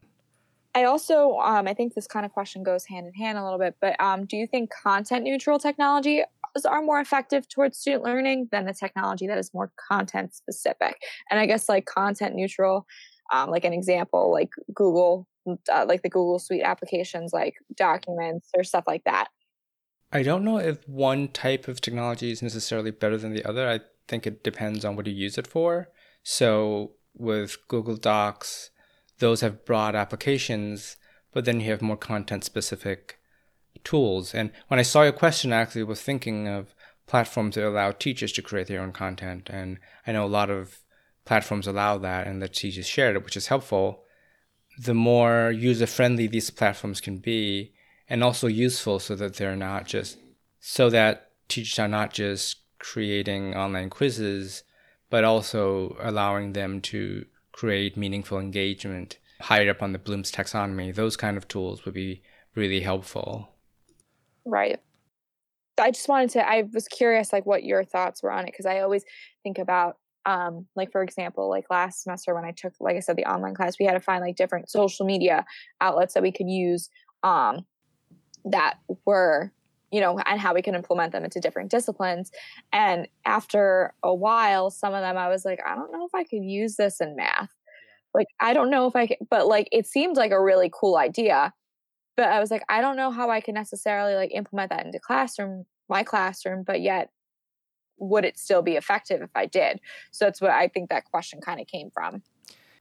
I 0.78 0.84
also, 0.84 1.38
um, 1.40 1.68
I 1.68 1.74
think 1.74 1.96
this 1.96 2.06
kind 2.06 2.24
of 2.24 2.32
question 2.32 2.62
goes 2.62 2.86
hand 2.86 3.08
in 3.08 3.14
hand 3.16 3.36
a 3.40 3.44
little 3.44 3.58
bit, 3.58 3.78
but 3.82 4.00
um, 4.00 4.26
do 4.26 4.38
you 4.38 4.46
think 4.46 4.70
content 4.70 5.24
neutral 5.24 5.58
technology 5.58 6.22
are 6.66 6.84
more 6.84 7.00
effective 7.00 7.50
towards 7.50 7.80
student 7.80 8.04
learning 8.04 8.50
than 8.52 8.68
the 8.68 8.76
technology 8.76 9.26
that 9.26 9.40
is 9.40 9.56
more 9.56 9.72
content 9.90 10.36
specific? 10.36 11.02
And 11.32 11.40
I 11.40 11.48
guess 11.48 11.68
like 11.68 11.88
content 11.88 12.36
neutral, 12.36 12.86
um, 13.34 13.50
like 13.50 13.66
an 13.66 13.74
example, 13.74 14.32
like 14.32 14.50
Google, 14.72 15.28
uh, 15.48 15.86
like 15.88 16.04
the 16.04 16.10
Google 16.10 16.38
Suite 16.38 16.62
applications, 16.62 17.34
like 17.34 17.56
documents 17.76 18.50
or 18.56 18.64
stuff 18.64 18.84
like 18.86 19.04
that. 19.06 19.30
I 20.12 20.22
don't 20.22 20.44
know 20.44 20.60
if 20.60 20.88
one 20.88 21.30
type 21.30 21.68
of 21.68 21.82
technology 21.82 22.30
is 22.30 22.44
necessarily 22.44 22.92
better 22.92 23.18
than 23.18 23.34
the 23.34 23.44
other. 23.46 23.68
I 23.68 23.80
think 24.08 24.28
it 24.28 24.44
depends 24.44 24.86
on 24.86 24.96
what 24.96 25.08
you 25.08 25.14
use 25.14 25.40
it 25.40 25.48
for. 25.48 25.90
So 26.22 26.92
with 27.16 27.68
Google 27.68 27.98
Docs, 27.98 28.70
those 29.20 29.42
have 29.42 29.66
broad 29.66 29.96
applications, 29.96 30.98
but 31.32 31.46
then 31.46 31.60
you 31.60 31.72
have 31.72 31.82
more 31.82 31.98
content 31.98 32.44
specific 32.44 33.20
tools. 33.84 34.34
And 34.34 34.52
when 34.68 34.80
I 34.80 34.84
saw 34.84 35.04
your 35.04 35.12
question, 35.12 35.54
I 35.54 35.62
actually 35.62 35.84
was 35.84 36.02
thinking 36.02 36.48
of 36.48 36.74
platforms 37.06 37.56
that 37.56 37.68
allow 37.68 37.92
teachers 37.92 38.32
to 38.34 38.42
create 38.42 38.68
their 38.68 38.82
own 38.82 38.92
content. 38.92 39.50
And 39.52 39.80
I 40.06 40.12
know 40.12 40.26
a 40.26 40.28
lot 40.28 40.50
of 40.50 40.80
platforms 41.26 41.68
allow 41.68 41.98
that 42.00 42.28
and 42.28 42.42
the 42.42 42.50
teachers 42.50 42.88
share 42.88 43.14
it, 43.16 43.24
which 43.24 43.38
is 43.38 43.48
helpful. 43.48 44.04
The 44.78 44.94
more 44.94 45.52
user 45.52 45.88
friendly 45.88 46.28
these 46.28 46.50
platforms 46.50 47.02
can 47.02 47.18
be, 47.18 47.74
and 48.10 48.24
also 48.24 48.48
useful 48.48 49.00
so 49.00 49.16
that 49.16 49.36
they're 49.36 49.56
not 49.56 49.86
just, 49.86 50.18
so 50.60 50.90
that 50.90 51.32
teachers 51.48 51.80
are 51.80 51.88
not 51.88 52.14
just 52.14 52.58
creating 52.80 53.56
online 53.56 53.90
quizzes, 53.90 54.64
but 55.10 55.24
also 55.24 55.98
allowing 56.00 56.54
them 56.54 56.82
to 56.82 57.26
create 57.58 57.98
meaningful 57.98 58.40
engagement 58.40 59.18
higher 59.42 59.70
up 59.72 59.82
on 59.82 59.92
the 59.92 59.98
Bloom's 60.00 60.32
taxonomy, 60.32 60.94
those 60.94 61.18
kind 61.18 61.38
of 61.38 61.48
tools 61.48 61.86
would 61.86 61.94
be 61.96 62.22
really 62.54 62.82
helpful. 62.82 63.50
Right. 64.46 64.80
I 65.80 65.90
just 65.90 66.08
wanted 66.08 66.30
to, 66.32 66.48
I 66.48 66.66
was 66.72 66.88
curious, 66.88 67.34
like, 67.34 67.48
what 67.48 67.64
your 67.64 67.84
thoughts 67.84 68.22
were 68.22 68.32
on 68.32 68.44
it, 68.44 68.52
because 68.52 68.68
I 68.68 68.82
always 68.82 69.04
think 69.42 69.58
about, 69.58 69.98
um, 70.26 70.68
like, 70.76 70.92
for 70.92 71.02
example, 71.02 71.50
like 71.50 71.66
last 71.72 72.04
semester 72.04 72.36
when 72.36 72.46
I 72.46 72.52
took, 72.52 72.74
like 72.80 72.96
I 72.96 73.00
said, 73.00 73.16
the 73.16 73.26
online 73.26 73.56
class, 73.56 73.80
we 73.80 73.86
had 73.86 73.94
to 73.94 74.00
find 74.00 74.22
like 74.22 74.36
different 74.36 74.70
social 74.70 75.06
media 75.06 75.44
outlets 75.82 76.14
that 76.14 76.24
we 76.24 76.32
could 76.32 76.50
use 76.50 76.90
um, 77.24 77.66
that 78.46 78.76
were 79.06 79.52
you 79.92 80.02
know, 80.02 80.20
and 80.26 80.40
how 80.40 80.54
we 80.54 80.62
can 80.62 80.76
implement 80.76 81.12
them 81.12 81.24
into 81.24 81.40
different 81.40 81.72
disciplines. 81.72 82.32
And 82.74 83.08
after 83.26 83.94
a 84.04 84.14
while, 84.14 84.70
some 84.70 84.94
of 84.94 85.02
them 85.02 85.18
I 85.18 85.30
was 85.30 85.46
like, 85.46 85.60
I 85.66 85.76
don't 85.76 85.92
know 85.92 86.06
if 86.06 86.14
I 86.14 86.24
could 86.24 86.44
use 86.44 86.76
this 86.76 87.00
in 87.00 87.16
math. 87.16 87.54
Like, 88.14 88.28
I 88.40 88.54
don't 88.54 88.70
know 88.70 88.88
if 88.88 88.96
I 88.96 89.08
can, 89.08 89.18
but 89.30 89.48
like, 89.48 89.70
it 89.72 89.86
seemed 89.86 90.18
like 90.18 90.32
a 90.32 90.42
really 90.42 90.72
cool 90.74 90.98
idea. 90.98 91.54
But 92.16 92.30
I 92.30 92.40
was 92.40 92.50
like, 92.50 92.64
I 92.68 92.82
don't 92.82 92.98
know 92.98 93.12
how 93.12 93.30
I 93.30 93.42
can 93.42 93.54
necessarily 93.54 94.16
like 94.16 94.32
implement 94.34 94.72
that 94.72 94.86
into 94.86 95.00
classroom, 95.00 95.66
my 95.88 96.04
classroom, 96.04 96.64
but 96.64 96.82
yet 96.82 97.12
would 98.00 98.26
it 98.26 98.38
still 98.38 98.62
be 98.62 98.76
effective 98.76 99.22
if 99.22 99.30
I 99.36 99.46
did? 99.46 99.80
So 100.12 100.26
that's 100.26 100.42
what 100.42 100.52
I 100.52 100.68
think 100.68 100.90
that 100.90 101.06
question 101.06 101.42
kind 101.42 101.62
of 101.62 101.68
came 101.68 101.92
from. 101.92 102.24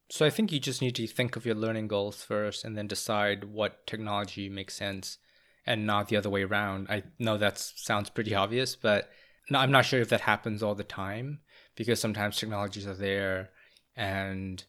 So 0.09 0.25
I 0.25 0.31
think 0.31 0.53
you 0.53 0.61
just 0.61 0.81
need 0.81 0.95
to 0.97 1.07
think 1.07 1.37
of 1.37 1.45
your 1.45 1.55
learning 1.55 1.89
goals 1.89 2.23
first 2.23 2.65
and 2.65 2.77
then 2.77 2.87
decide 2.87 3.45
what 3.45 3.87
technology 3.87 4.49
makes 4.49 4.75
sense 4.75 5.19
and 5.67 5.87
not 5.87 6.09
the 6.09 6.17
other 6.17 6.31
way 6.31 6.43
around. 6.43 6.87
I 6.89 7.03
know 7.19 7.37
that 7.37 7.59
sounds 7.59 8.11
pretty 8.11 8.35
obvious, 8.35 8.77
but 8.77 9.11
no, 9.51 9.59
I'm 9.59 9.73
not 9.73 9.85
sure 9.85 10.01
if 10.01 10.09
that 10.11 10.23
happens 10.23 10.63
all 10.63 10.75
the 10.75 10.85
time 10.85 11.41
because 11.75 12.01
sometimes 12.01 12.37
technologies 12.37 12.87
are 12.87 12.95
there 12.95 13.51
and 13.97 14.63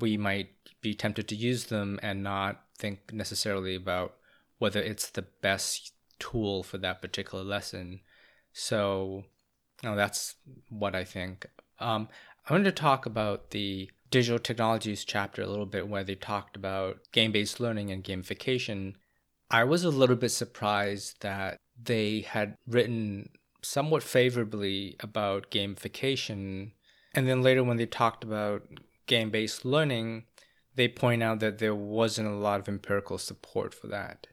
we 0.00 0.16
might 0.16 0.50
be 0.80 0.94
tempted 0.94 1.28
to 1.28 1.36
use 1.36 1.64
them 1.64 1.98
and 2.02 2.22
not 2.22 2.62
think 2.76 3.12
necessarily 3.12 3.74
about 3.74 4.14
whether 4.58 4.80
it's 4.80 5.10
the 5.10 5.22
best 5.22 5.92
tool 6.18 6.62
for 6.62 6.78
that 6.78 7.02
particular 7.02 7.44
lesson. 7.44 8.00
So, 8.52 9.24
no, 9.82 9.96
that's 9.96 10.36
what 10.68 10.94
I 10.94 11.04
think. 11.04 11.46
Um, 11.80 12.08
I 12.48 12.52
wanted 12.52 12.64
to 12.64 12.82
talk 12.82 13.06
about 13.06 13.50
the 13.50 13.90
digital 14.10 14.38
technologies 14.38 15.04
chapter 15.04 15.42
a 15.42 15.48
little 15.48 15.66
bit, 15.66 15.88
where 15.88 16.04
they 16.04 16.14
talked 16.14 16.54
about 16.56 16.98
game 17.12 17.32
based 17.32 17.60
learning 17.60 17.90
and 17.90 18.04
gamification. 18.04 18.94
I 19.52 19.64
was 19.64 19.84
a 19.84 19.90
little 19.90 20.16
bit 20.16 20.30
surprised 20.30 21.20
that 21.20 21.58
they 21.80 22.20
had 22.20 22.56
written 22.66 23.28
somewhat 23.62 24.02
favorably 24.02 24.96
about 25.00 25.50
gamification. 25.50 26.72
And 27.14 27.28
then 27.28 27.42
later, 27.42 27.62
when 27.62 27.76
they 27.76 27.86
talked 27.86 28.24
about 28.24 28.62
game 29.06 29.30
based 29.30 29.64
learning, 29.66 30.24
they 30.74 30.88
point 30.88 31.22
out 31.22 31.40
that 31.40 31.58
there 31.58 31.74
wasn't 31.74 32.28
a 32.28 32.34
lot 32.34 32.60
of 32.60 32.68
empirical 32.68 33.18
support 33.18 33.74
for 33.74 33.88
that. 33.88 34.26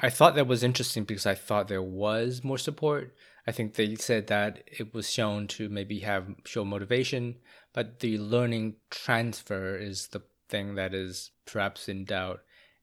I 0.00 0.08
thought 0.08 0.34
that 0.34 0.46
was 0.46 0.62
interesting 0.62 1.04
because 1.04 1.26
I 1.26 1.34
thought 1.34 1.68
there 1.68 1.82
was 1.82 2.42
more 2.42 2.58
support. 2.58 3.14
I 3.46 3.52
think 3.52 3.74
they 3.74 3.94
said 3.96 4.28
that 4.28 4.64
it 4.66 4.94
was 4.94 5.10
shown 5.10 5.48
to 5.48 5.68
maybe 5.68 6.00
have 6.00 6.34
show 6.44 6.64
motivation, 6.64 7.36
but 7.72 8.00
the 8.00 8.18
learning 8.18 8.76
transfer 8.90 9.76
is 9.76 10.08
the 10.08 10.22
thing 10.48 10.76
that 10.76 10.94
is 10.94 11.30
perhaps 11.44 11.88
in 11.88 12.04
doubt. 12.04 12.40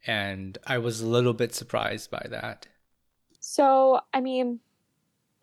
And 0.08 0.58
I 0.66 0.78
was 0.78 1.02
a 1.02 1.08
little 1.08 1.34
bit 1.34 1.54
surprised 1.54 2.10
by 2.10 2.26
that. 2.30 2.68
So, 3.40 4.00
I 4.14 4.22
mean, 4.22 4.60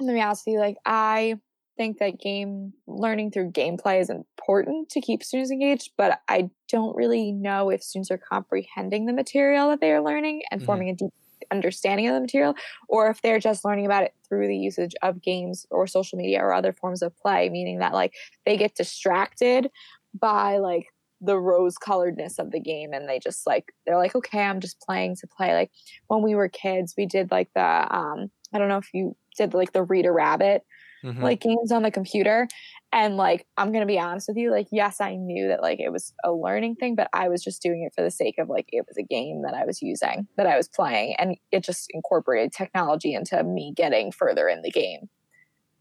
let 0.00 0.14
me 0.14 0.20
ask 0.20 0.46
you 0.46 0.58
like, 0.58 0.76
I 0.84 1.38
think 1.76 1.98
that 1.98 2.20
game 2.20 2.72
learning 2.86 3.30
through 3.30 3.52
gameplay 3.52 4.00
is 4.00 4.10
important 4.10 4.88
to 4.90 5.00
keep 5.00 5.22
students 5.22 5.50
engaged, 5.50 5.92
but 5.96 6.20
I 6.28 6.50
don't 6.68 6.96
really 6.96 7.32
know 7.32 7.70
if 7.70 7.82
students 7.82 8.10
are 8.10 8.18
comprehending 8.18 9.06
the 9.06 9.12
material 9.12 9.68
that 9.70 9.80
they 9.80 9.92
are 9.92 10.02
learning 10.02 10.42
and 10.50 10.60
mm-hmm. 10.60 10.66
forming 10.66 10.90
a 10.90 10.94
deep 10.94 11.12
understanding 11.50 12.08
of 12.08 12.14
the 12.14 12.20
material, 12.20 12.54
or 12.88 13.08
if 13.10 13.22
they're 13.22 13.38
just 13.38 13.64
learning 13.64 13.86
about 13.86 14.04
it 14.04 14.14
through 14.26 14.48
the 14.48 14.56
usage 14.56 14.94
of 15.02 15.22
games 15.22 15.66
or 15.70 15.86
social 15.86 16.18
media 16.18 16.40
or 16.40 16.52
other 16.52 16.72
forms 16.72 17.02
of 17.02 17.16
play, 17.18 17.48
meaning 17.48 17.78
that 17.78 17.92
like 17.92 18.14
they 18.44 18.56
get 18.56 18.74
distracted 18.74 19.70
by 20.18 20.58
like 20.58 20.86
the 21.26 21.38
rose 21.38 21.76
coloredness 21.76 22.38
of 22.38 22.50
the 22.50 22.60
game 22.60 22.92
and 22.92 23.08
they 23.08 23.18
just 23.18 23.46
like 23.46 23.72
they're 23.84 23.96
like 23.96 24.14
okay 24.14 24.42
i'm 24.42 24.60
just 24.60 24.80
playing 24.80 25.16
to 25.16 25.26
play. 25.26 25.54
Like 25.54 25.70
when 26.06 26.22
we 26.22 26.34
were 26.34 26.48
kids 26.48 26.94
we 26.96 27.06
did 27.06 27.30
like 27.30 27.48
the 27.54 27.60
um 27.94 28.30
i 28.54 28.58
don't 28.58 28.68
know 28.68 28.78
if 28.78 28.88
you 28.94 29.16
did 29.36 29.54
like 29.54 29.72
the 29.72 29.82
reader 29.82 30.12
rabbit 30.12 30.62
mm-hmm. 31.04 31.22
like 31.22 31.40
games 31.40 31.72
on 31.72 31.82
the 31.82 31.90
computer 31.90 32.48
and 32.92 33.16
like 33.16 33.46
i'm 33.56 33.72
gonna 33.72 33.86
be 33.86 33.98
honest 33.98 34.28
with 34.28 34.36
you 34.36 34.50
like 34.50 34.68
yes 34.70 35.00
i 35.00 35.14
knew 35.14 35.48
that 35.48 35.62
like 35.62 35.80
it 35.80 35.90
was 35.90 36.14
a 36.24 36.32
learning 36.32 36.74
thing 36.74 36.94
but 36.94 37.08
i 37.12 37.28
was 37.28 37.42
just 37.42 37.60
doing 37.60 37.82
it 37.82 37.92
for 37.94 38.02
the 38.02 38.10
sake 38.10 38.36
of 38.38 38.48
like 38.48 38.66
it 38.72 38.84
was 38.86 38.96
a 38.96 39.02
game 39.02 39.42
that 39.42 39.54
i 39.54 39.64
was 39.64 39.82
using 39.82 40.26
that 40.36 40.46
i 40.46 40.56
was 40.56 40.68
playing 40.68 41.14
and 41.18 41.36
it 41.52 41.62
just 41.62 41.86
incorporated 41.90 42.52
technology 42.52 43.12
into 43.12 43.42
me 43.44 43.72
getting 43.76 44.10
further 44.12 44.48
in 44.48 44.62
the 44.62 44.70
game. 44.70 45.08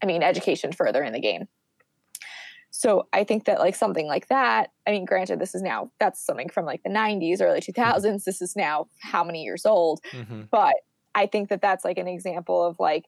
I 0.02 0.06
mean 0.06 0.22
education 0.22 0.72
further 0.72 1.02
in 1.02 1.12
the 1.12 1.20
game 1.20 1.48
so 2.78 3.08
I 3.14 3.24
think 3.24 3.46
that 3.46 3.58
like 3.58 3.74
something 3.74 4.06
like 4.06 4.28
that, 4.28 4.70
I 4.86 4.90
mean, 4.90 5.06
granted, 5.06 5.38
this 5.38 5.54
is 5.54 5.62
now 5.62 5.90
that's 5.98 6.20
something 6.20 6.50
from 6.50 6.66
like 6.66 6.82
the 6.82 6.90
90s, 6.90 7.40
early 7.40 7.60
2000s. 7.60 7.72
Mm-hmm. 7.74 8.16
This 8.26 8.42
is 8.42 8.54
now 8.54 8.86
how 9.00 9.24
many 9.24 9.44
years 9.44 9.64
old? 9.64 10.02
Mm-hmm. 10.12 10.42
But 10.50 10.74
I 11.14 11.24
think 11.24 11.48
that 11.48 11.62
that's 11.62 11.86
like 11.86 11.96
an 11.96 12.06
example 12.06 12.62
of 12.62 12.78
like 12.78 13.06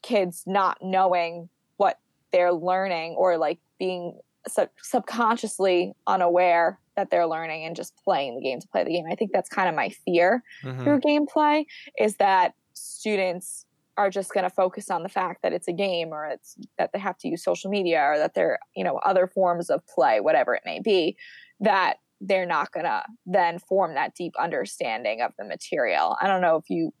kids 0.00 0.44
not 0.46 0.78
knowing 0.80 1.50
what 1.76 1.98
they're 2.32 2.54
learning 2.54 3.12
or 3.18 3.36
like 3.36 3.58
being 3.78 4.18
sub- 4.48 4.70
subconsciously 4.80 5.92
unaware 6.06 6.78
that 6.96 7.10
they're 7.10 7.26
learning 7.26 7.66
and 7.66 7.76
just 7.76 7.94
playing 8.02 8.36
the 8.36 8.40
game 8.40 8.58
to 8.58 8.68
play 8.68 8.84
the 8.84 8.90
game. 8.90 9.04
I 9.06 9.16
think 9.16 9.32
that's 9.32 9.50
kind 9.50 9.68
of 9.68 9.74
my 9.74 9.90
fear 10.06 10.42
mm-hmm. 10.64 10.82
through 10.82 11.00
gameplay 11.00 11.66
is 11.98 12.16
that 12.16 12.54
students 12.72 13.66
are 13.96 14.10
just 14.10 14.32
going 14.32 14.44
to 14.44 14.50
focus 14.50 14.90
on 14.90 15.02
the 15.02 15.08
fact 15.08 15.42
that 15.42 15.52
it's 15.52 15.68
a 15.68 15.72
game 15.72 16.08
or 16.12 16.26
it's 16.26 16.56
that 16.78 16.92
they 16.92 16.98
have 16.98 17.18
to 17.18 17.28
use 17.28 17.42
social 17.42 17.70
media 17.70 18.00
or 18.02 18.18
that 18.18 18.34
they're 18.34 18.58
you 18.74 18.84
know 18.84 18.96
other 18.98 19.26
forms 19.26 19.70
of 19.70 19.86
play 19.86 20.20
whatever 20.20 20.54
it 20.54 20.62
may 20.64 20.80
be 20.80 21.16
that 21.60 21.96
they're 22.20 22.46
not 22.46 22.70
going 22.72 22.84
to 22.84 23.02
then 23.26 23.58
form 23.58 23.94
that 23.94 24.14
deep 24.14 24.34
understanding 24.38 25.22
of 25.22 25.32
the 25.38 25.44
material. 25.44 26.16
I 26.20 26.26
don't 26.26 26.42
know 26.42 26.56
if 26.56 26.68
you 26.68 26.92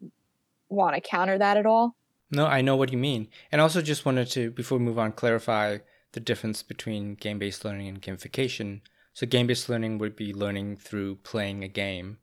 want 0.68 0.94
to 0.94 1.00
counter 1.00 1.36
that 1.38 1.56
at 1.56 1.66
all. 1.66 1.96
No 2.32 2.46
i 2.46 2.60
know 2.60 2.76
what 2.76 2.92
you 2.92 2.98
mean. 2.98 3.28
And 3.50 3.60
also 3.60 3.82
just 3.82 4.04
wanted 4.04 4.30
to 4.30 4.50
before 4.50 4.78
we 4.78 4.84
move 4.84 4.98
on 4.98 5.12
clarify 5.12 5.78
the 6.12 6.20
difference 6.20 6.62
between 6.62 7.14
game-based 7.14 7.64
learning 7.64 7.88
and 7.88 8.02
gamification. 8.02 8.80
So 9.12 9.26
game-based 9.26 9.68
learning 9.68 9.98
would 9.98 10.16
be 10.16 10.32
learning 10.32 10.76
through 10.76 11.16
playing 11.16 11.64
a 11.64 11.68
game 11.68 12.18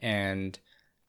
and 0.00 0.58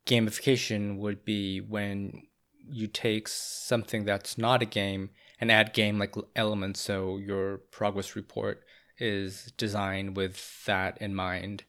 gamification 0.06 0.98
would 0.98 1.26
be 1.26 1.60
when 1.60 2.24
you 2.70 2.88
take 2.88 3.28
something 3.28 4.06
that's 4.06 4.38
not 4.38 4.62
a 4.62 4.66
game 4.66 5.10
and 5.40 5.52
add 5.52 5.74
game 5.74 6.00
like 6.00 6.16
elements. 6.36 6.82
So 6.82 7.18
your 7.18 7.58
progress 7.72 8.16
report 8.16 8.64
is 8.98 9.54
designed 9.58 10.16
with 10.18 10.66
that 10.66 10.98
in 11.02 11.14
mind. 11.14 11.64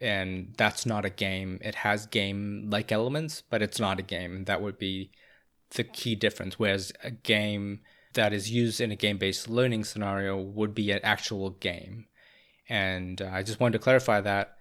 And 0.00 0.54
that's 0.56 0.86
not 0.86 1.04
a 1.04 1.10
game. 1.10 1.58
It 1.62 1.76
has 1.76 2.06
game 2.06 2.68
like 2.70 2.92
elements 2.92 3.42
but 3.48 3.62
it's 3.62 3.80
not 3.80 3.98
a 3.98 4.02
game. 4.02 4.44
That 4.44 4.62
would 4.62 4.78
be 4.78 5.10
the 5.70 5.84
key 5.84 6.14
difference. 6.14 6.58
Whereas 6.58 6.92
a 7.04 7.10
game 7.10 7.80
that 8.14 8.32
is 8.32 8.50
used 8.50 8.80
in 8.80 8.90
a 8.90 8.96
game 8.96 9.18
based 9.18 9.48
learning 9.48 9.84
scenario 9.84 10.40
would 10.40 10.74
be 10.74 10.90
an 10.90 11.00
actual 11.02 11.50
game. 11.50 12.06
And 12.68 13.20
uh, 13.20 13.30
i 13.32 13.42
just 13.42 13.60
wanted 13.60 13.78
to 13.78 13.84
clarify 13.84 14.20
that. 14.20 14.56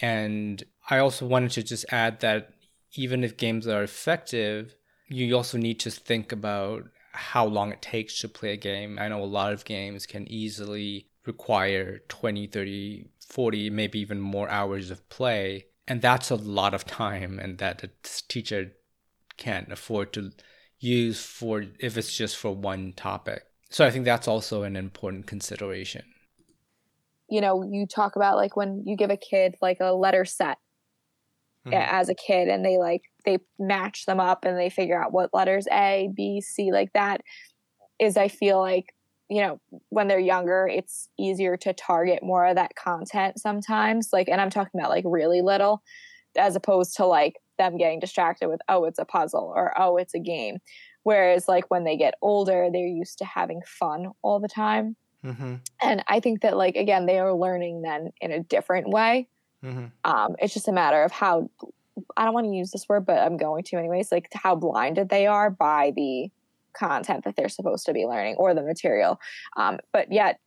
And 0.00 0.62
i 0.90 0.98
also 0.98 1.26
wanted 1.26 1.50
to 1.52 1.62
just 1.62 1.86
add 1.90 2.20
that 2.20 2.50
even 2.94 3.24
if 3.24 3.36
games 3.36 3.66
are 3.66 3.82
effective 3.82 4.74
you 5.08 5.34
also 5.36 5.58
need 5.58 5.80
to 5.80 5.90
think 5.90 6.32
about 6.32 6.84
how 7.12 7.46
long 7.46 7.72
it 7.72 7.82
takes 7.82 8.20
to 8.20 8.28
play 8.28 8.52
a 8.52 8.56
game. 8.56 8.98
I 8.98 9.08
know 9.08 9.22
a 9.22 9.24
lot 9.24 9.52
of 9.52 9.64
games 9.64 10.06
can 10.06 10.30
easily 10.30 11.08
require 11.26 12.00
20, 12.08 12.46
30, 12.46 13.08
40, 13.26 13.70
maybe 13.70 13.98
even 13.98 14.20
more 14.20 14.48
hours 14.48 14.90
of 14.90 15.08
play. 15.08 15.66
And 15.86 16.02
that's 16.02 16.30
a 16.30 16.36
lot 16.36 16.74
of 16.74 16.84
time, 16.84 17.38
and 17.38 17.58
that 17.58 17.82
a 17.82 17.90
teacher 18.02 18.72
can't 19.38 19.72
afford 19.72 20.12
to 20.12 20.32
use 20.78 21.24
for 21.24 21.64
if 21.80 21.96
it's 21.96 22.14
just 22.14 22.36
for 22.36 22.54
one 22.54 22.92
topic. 22.92 23.42
So 23.70 23.86
I 23.86 23.90
think 23.90 24.04
that's 24.04 24.28
also 24.28 24.62
an 24.62 24.76
important 24.76 25.26
consideration. 25.26 26.04
You 27.30 27.40
know, 27.40 27.62
you 27.62 27.86
talk 27.86 28.16
about 28.16 28.36
like 28.36 28.56
when 28.56 28.82
you 28.86 28.96
give 28.96 29.10
a 29.10 29.16
kid 29.16 29.56
like 29.60 29.78
a 29.80 29.92
letter 29.92 30.24
set 30.24 30.58
mm-hmm. 31.66 31.74
as 31.74 32.08
a 32.08 32.14
kid 32.14 32.48
and 32.48 32.64
they 32.64 32.78
like 32.78 33.02
they 33.28 33.38
match 33.58 34.06
them 34.06 34.20
up 34.20 34.44
and 34.44 34.56
they 34.56 34.70
figure 34.70 35.00
out 35.00 35.12
what 35.12 35.34
letters 35.34 35.66
A, 35.70 36.08
B, 36.14 36.40
C 36.40 36.72
like 36.72 36.92
that 36.94 37.20
is 37.98 38.16
I 38.16 38.28
feel 38.28 38.58
like 38.58 38.94
you 39.28 39.42
know 39.42 39.60
when 39.90 40.08
they're 40.08 40.18
younger 40.18 40.66
it's 40.66 41.10
easier 41.18 41.56
to 41.58 41.74
target 41.74 42.22
more 42.22 42.46
of 42.46 42.54
that 42.54 42.74
content 42.76 43.38
sometimes 43.38 44.08
like 44.10 44.28
and 44.28 44.40
I'm 44.40 44.48
talking 44.48 44.80
about 44.80 44.88
like 44.88 45.04
really 45.06 45.42
little 45.42 45.82
as 46.38 46.56
opposed 46.56 46.96
to 46.96 47.04
like 47.04 47.34
them 47.58 47.76
getting 47.76 48.00
distracted 48.00 48.48
with 48.48 48.60
oh 48.68 48.84
it's 48.84 48.98
a 48.98 49.04
puzzle 49.04 49.52
or 49.54 49.78
oh 49.78 49.98
it's 49.98 50.14
a 50.14 50.18
game 50.18 50.58
whereas 51.02 51.46
like 51.46 51.70
when 51.70 51.84
they 51.84 51.98
get 51.98 52.14
older 52.22 52.70
they're 52.72 52.86
used 52.86 53.18
to 53.18 53.26
having 53.26 53.60
fun 53.66 54.12
all 54.22 54.40
the 54.40 54.48
time 54.48 54.96
mm-hmm. 55.22 55.56
and 55.82 56.02
i 56.08 56.20
think 56.20 56.40
that 56.40 56.56
like 56.56 56.76
again 56.76 57.04
they 57.04 57.18
are 57.18 57.34
learning 57.34 57.82
then 57.82 58.10
in 58.22 58.32
a 58.32 58.42
different 58.42 58.88
way 58.88 59.28
Mm-hmm. 59.64 59.86
Um, 60.04 60.36
it's 60.38 60.54
just 60.54 60.68
a 60.68 60.72
matter 60.72 61.02
of 61.02 61.12
how 61.12 61.50
I 62.16 62.24
don't 62.24 62.34
want 62.34 62.46
to 62.46 62.54
use 62.54 62.70
this 62.70 62.88
word, 62.88 63.06
but 63.06 63.18
I'm 63.18 63.36
going 63.36 63.64
to 63.64 63.76
anyways. 63.76 64.12
Like 64.12 64.28
how 64.32 64.54
blinded 64.54 65.08
they 65.08 65.26
are 65.26 65.50
by 65.50 65.92
the 65.94 66.28
content 66.74 67.24
that 67.24 67.36
they're 67.36 67.48
supposed 67.48 67.86
to 67.86 67.92
be 67.92 68.06
learning 68.06 68.36
or 68.36 68.54
the 68.54 68.62
material. 68.62 69.18
Um, 69.56 69.78
but 69.92 70.12
yet, 70.12 70.38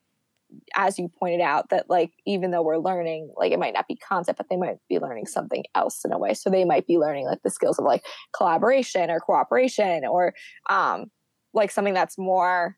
as 0.75 0.99
you 0.99 1.09
pointed 1.19 1.41
out, 1.41 1.69
that 1.69 1.89
like 1.89 2.11
even 2.25 2.51
though 2.51 2.61
we're 2.61 2.77
learning, 2.77 3.31
like 3.37 3.51
it 3.51 3.59
might 3.59 3.73
not 3.73 3.87
be 3.87 3.95
concept, 3.95 4.37
but 4.37 4.49
they 4.49 4.57
might 4.57 4.77
be 4.89 4.99
learning 4.99 5.25
something 5.25 5.63
else 5.75 6.03
in 6.03 6.11
a 6.11 6.17
way. 6.17 6.33
So 6.33 6.49
they 6.49 6.65
might 6.65 6.87
be 6.87 6.97
learning 6.97 7.25
like 7.25 7.41
the 7.43 7.49
skills 7.49 7.79
of 7.79 7.85
like 7.85 8.05
collaboration 8.35 9.09
or 9.09 9.19
cooperation 9.19 10.05
or 10.05 10.33
um, 10.69 11.05
like 11.53 11.71
something 11.71 11.93
that's 11.93 12.17
more 12.17 12.77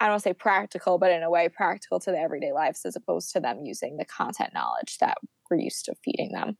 I 0.00 0.04
don't 0.04 0.12
want 0.12 0.22
to 0.22 0.28
say 0.28 0.34
practical, 0.34 0.98
but 0.98 1.10
in 1.10 1.22
a 1.22 1.30
way 1.30 1.48
practical 1.48 1.98
to 2.00 2.12
the 2.12 2.18
everyday 2.18 2.52
lives 2.52 2.82
as 2.84 2.94
opposed 2.94 3.32
to 3.32 3.40
them 3.40 3.64
using 3.64 3.96
the 3.96 4.04
content 4.04 4.54
knowledge 4.54 4.98
that 4.98 5.18
we're 5.50 5.58
used 5.58 5.84
to 5.86 5.94
feeding 6.04 6.32
them. 6.32 6.56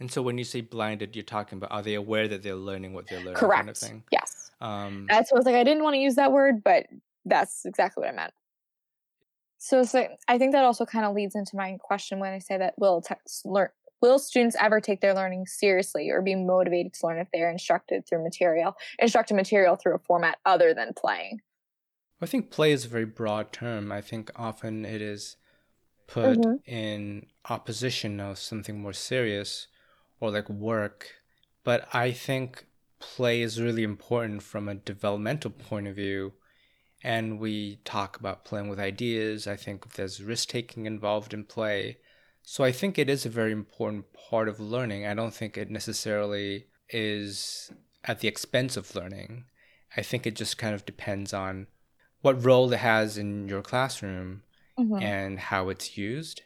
And 0.00 0.10
so 0.10 0.22
when 0.22 0.38
you 0.38 0.44
say 0.44 0.60
blinded, 0.60 1.16
you're 1.16 1.24
talking 1.24 1.58
about 1.58 1.72
are 1.72 1.82
they 1.82 1.94
aware 1.94 2.28
that 2.28 2.42
they're 2.42 2.54
learning 2.54 2.94
what 2.94 3.08
they're 3.08 3.18
learning? 3.18 3.34
Correct. 3.34 3.58
Kind 3.58 3.70
of 3.70 3.76
thing? 3.76 4.04
Yes. 4.12 4.50
Um, 4.60 5.06
that's 5.08 5.32
what 5.32 5.38
I 5.38 5.40
was 5.40 5.46
like. 5.46 5.54
I 5.56 5.64
didn't 5.64 5.82
want 5.82 5.94
to 5.94 6.00
use 6.00 6.14
that 6.16 6.32
word, 6.32 6.62
but 6.62 6.86
that's 7.24 7.64
exactly 7.64 8.02
what 8.02 8.10
I 8.10 8.16
meant. 8.16 8.32
So, 9.58 9.82
so 9.82 10.06
I 10.28 10.38
think 10.38 10.52
that 10.52 10.64
also 10.64 10.86
kind 10.86 11.04
of 11.04 11.14
leads 11.14 11.34
into 11.34 11.56
my 11.56 11.78
question 11.82 12.20
when 12.20 12.32
I 12.32 12.38
say 12.38 12.58
that 12.58 12.74
will 12.78 13.00
text 13.02 13.44
learn 13.44 13.70
will 14.00 14.18
students 14.18 14.56
ever 14.60 14.80
take 14.80 15.00
their 15.00 15.14
learning 15.14 15.46
seriously 15.46 16.10
or 16.10 16.22
be 16.22 16.34
motivated 16.34 16.94
to 16.94 17.06
learn 17.06 17.18
if 17.18 17.28
they're 17.32 17.50
instructed 17.50 18.06
through 18.06 18.22
material 18.22 18.76
instructed 18.98 19.34
material 19.34 19.76
through 19.76 19.94
a 19.94 19.98
format 19.98 20.38
other 20.46 20.72
than 20.74 20.92
playing 20.94 21.40
i 22.20 22.26
think 22.26 22.50
play 22.50 22.72
is 22.72 22.84
a 22.84 22.88
very 22.88 23.04
broad 23.04 23.52
term 23.52 23.90
i 23.90 24.00
think 24.00 24.30
often 24.36 24.84
it 24.84 25.02
is 25.02 25.36
put 26.06 26.38
mm-hmm. 26.38 26.72
in 26.72 27.26
opposition 27.50 28.20
of 28.20 28.38
something 28.38 28.80
more 28.80 28.92
serious 28.92 29.66
or 30.20 30.30
like 30.30 30.48
work. 30.48 31.08
But 31.64 31.88
I 31.92 32.12
think 32.12 32.66
play 32.98 33.42
is 33.42 33.60
really 33.60 33.82
important 33.82 34.42
from 34.42 34.68
a 34.68 34.74
developmental 34.74 35.50
point 35.50 35.86
of 35.86 35.96
view. 35.96 36.32
And 37.04 37.38
we 37.38 37.76
talk 37.84 38.18
about 38.18 38.44
playing 38.44 38.68
with 38.68 38.80
ideas. 38.80 39.46
I 39.46 39.56
think 39.56 39.94
there's 39.94 40.22
risk 40.22 40.48
taking 40.48 40.86
involved 40.86 41.32
in 41.32 41.44
play. 41.44 41.98
So 42.42 42.64
I 42.64 42.72
think 42.72 42.98
it 42.98 43.08
is 43.08 43.24
a 43.24 43.30
very 43.30 43.52
important 43.52 44.06
part 44.30 44.48
of 44.48 44.58
learning. 44.58 45.06
I 45.06 45.14
don't 45.14 45.34
think 45.34 45.56
it 45.56 45.70
necessarily 45.70 46.66
is 46.88 47.70
at 48.04 48.20
the 48.20 48.28
expense 48.28 48.76
of 48.76 48.94
learning. 48.94 49.44
I 49.96 50.02
think 50.02 50.26
it 50.26 50.34
just 50.34 50.58
kind 50.58 50.74
of 50.74 50.86
depends 50.86 51.32
on 51.32 51.66
what 52.20 52.44
role 52.44 52.72
it 52.72 52.78
has 52.78 53.16
in 53.16 53.48
your 53.48 53.62
classroom 53.62 54.42
mm-hmm. 54.78 55.02
and 55.02 55.38
how 55.38 55.68
it's 55.68 55.96
used. 55.96 56.42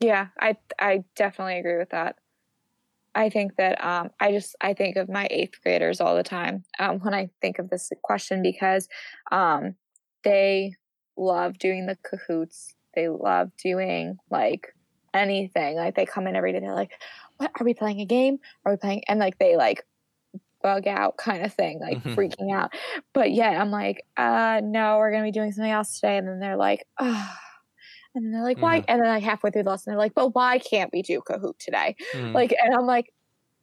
Yeah, 0.00 0.28
I 0.38 0.56
I 0.78 1.04
definitely 1.14 1.58
agree 1.58 1.78
with 1.78 1.90
that. 1.90 2.16
I 3.16 3.30
think 3.30 3.56
that 3.56 3.82
um, 3.82 4.10
I 4.20 4.30
just 4.30 4.54
I 4.60 4.74
think 4.74 4.96
of 4.96 5.08
my 5.08 5.26
eighth 5.30 5.60
graders 5.62 6.00
all 6.00 6.14
the 6.14 6.22
time 6.22 6.64
um, 6.78 7.00
when 7.00 7.14
I 7.14 7.30
think 7.40 7.58
of 7.58 7.70
this 7.70 7.90
question 8.02 8.42
because 8.42 8.88
um, 9.32 9.74
they 10.22 10.74
love 11.16 11.58
doing 11.58 11.86
the 11.86 11.96
Kahoots. 12.04 12.74
They 12.94 13.08
love 13.08 13.50
doing 13.62 14.18
like 14.30 14.68
anything. 15.14 15.76
Like 15.76 15.96
they 15.96 16.04
come 16.04 16.26
in 16.26 16.36
every 16.36 16.52
day. 16.52 16.60
They're 16.60 16.74
like, 16.74 16.92
"What 17.38 17.50
are 17.58 17.64
we 17.64 17.72
playing 17.72 18.00
a 18.00 18.06
game? 18.06 18.38
Are 18.64 18.72
we 18.72 18.76
playing?" 18.76 19.04
And 19.08 19.18
like 19.18 19.38
they 19.38 19.56
like 19.56 19.84
bug 20.62 20.86
out 20.86 21.16
kind 21.16 21.42
of 21.44 21.54
thing, 21.54 21.80
like 21.80 22.02
mm-hmm. 22.02 22.14
freaking 22.14 22.52
out. 22.54 22.72
But 23.14 23.32
yeah, 23.32 23.60
I'm 23.60 23.70
like, 23.70 24.04
uh, 24.18 24.60
no, 24.62 24.98
we're 24.98 25.10
gonna 25.10 25.24
be 25.24 25.32
doing 25.32 25.52
something 25.52 25.72
else 25.72 25.98
today. 26.00 26.18
And 26.18 26.28
then 26.28 26.38
they're 26.38 26.56
like, 26.56 26.86
oh. 27.00 27.34
And 28.16 28.24
then 28.24 28.32
they're 28.32 28.42
like, 28.42 28.60
why? 28.60 28.80
Mm-hmm. 28.80 28.90
And 28.90 29.02
then 29.02 29.08
like 29.08 29.22
halfway 29.22 29.50
through 29.50 29.64
the 29.64 29.70
lesson, 29.70 29.92
they're 29.92 29.98
like, 29.98 30.14
but 30.14 30.34
why 30.34 30.58
can't 30.58 30.90
we 30.92 31.02
do 31.02 31.20
Kahoot 31.20 31.58
today? 31.58 31.94
Mm-hmm. 32.14 32.34
Like, 32.34 32.54
and 32.60 32.74
I'm 32.74 32.86
like, 32.86 33.12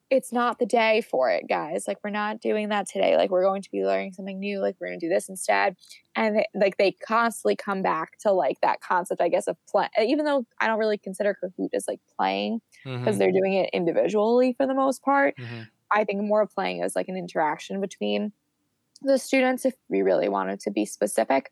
it's 0.09 0.31
not 0.31 0.59
the 0.59 0.67
day 0.67 1.01
for 1.01 1.31
it, 1.31 1.47
guys. 1.49 1.85
Like, 1.87 1.97
we're 2.03 2.11
not 2.11 2.39
doing 2.39 2.69
that 2.69 2.87
today. 2.87 3.17
Like, 3.17 3.31
we're 3.31 3.43
going 3.43 3.63
to 3.63 3.71
be 3.71 3.83
learning 3.83 4.13
something 4.13 4.39
new. 4.39 4.59
Like, 4.59 4.75
we're 4.79 4.89
going 4.89 4.99
to 4.99 5.05
do 5.05 5.11
this 5.11 5.27
instead. 5.27 5.75
And 6.15 6.37
they, 6.37 6.45
like, 6.53 6.77
they 6.77 6.91
constantly 6.91 7.55
come 7.55 7.81
back 7.81 8.19
to 8.19 8.31
like 8.31 8.61
that 8.61 8.79
concept, 8.81 9.21
I 9.21 9.29
guess, 9.29 9.47
of 9.47 9.57
play. 9.67 9.89
Even 9.99 10.25
though 10.25 10.45
I 10.61 10.67
don't 10.67 10.77
really 10.77 10.99
consider 10.99 11.35
Kahoot 11.43 11.69
as 11.73 11.87
like 11.87 11.99
playing 12.15 12.61
because 12.83 12.99
mm-hmm. 12.99 13.17
they're 13.17 13.31
doing 13.31 13.53
it 13.53 13.71
individually 13.73 14.53
for 14.55 14.67
the 14.67 14.75
most 14.75 15.01
part. 15.01 15.35
Mm-hmm. 15.37 15.61
I 15.89 16.03
think 16.03 16.21
more 16.21 16.45
playing 16.45 16.83
as 16.83 16.95
like 16.95 17.07
an 17.07 17.17
interaction 17.17 17.81
between 17.81 18.33
the 19.01 19.17
students 19.17 19.65
if 19.65 19.73
we 19.89 20.03
really 20.03 20.29
wanted 20.29 20.59
to 20.61 20.71
be 20.71 20.85
specific. 20.85 21.49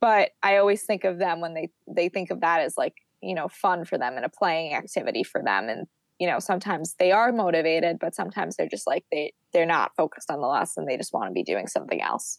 But 0.00 0.30
I 0.42 0.56
always 0.56 0.82
think 0.82 1.04
of 1.04 1.18
them 1.18 1.40
when 1.40 1.54
they 1.54 1.70
they 1.86 2.08
think 2.08 2.30
of 2.30 2.40
that 2.40 2.60
as 2.60 2.76
like 2.76 2.94
you 3.20 3.34
know 3.34 3.48
fun 3.48 3.84
for 3.84 3.98
them 3.98 4.16
and 4.16 4.24
a 4.24 4.28
playing 4.28 4.74
activity 4.74 5.22
for 5.22 5.42
them. 5.42 5.68
And 5.68 5.86
you 6.18 6.26
know 6.26 6.38
sometimes 6.38 6.94
they 6.98 7.12
are 7.12 7.32
motivated 7.32 7.98
but 7.98 8.14
sometimes 8.14 8.56
they're 8.56 8.68
just 8.68 8.86
like 8.86 9.04
they 9.10 9.32
they're 9.52 9.66
not 9.66 9.94
focused 9.96 10.30
on 10.30 10.40
the 10.40 10.46
lesson. 10.46 10.86
They 10.86 10.96
just 10.96 11.12
want 11.12 11.28
to 11.28 11.32
be 11.32 11.42
doing 11.42 11.66
something 11.66 12.00
else. 12.00 12.38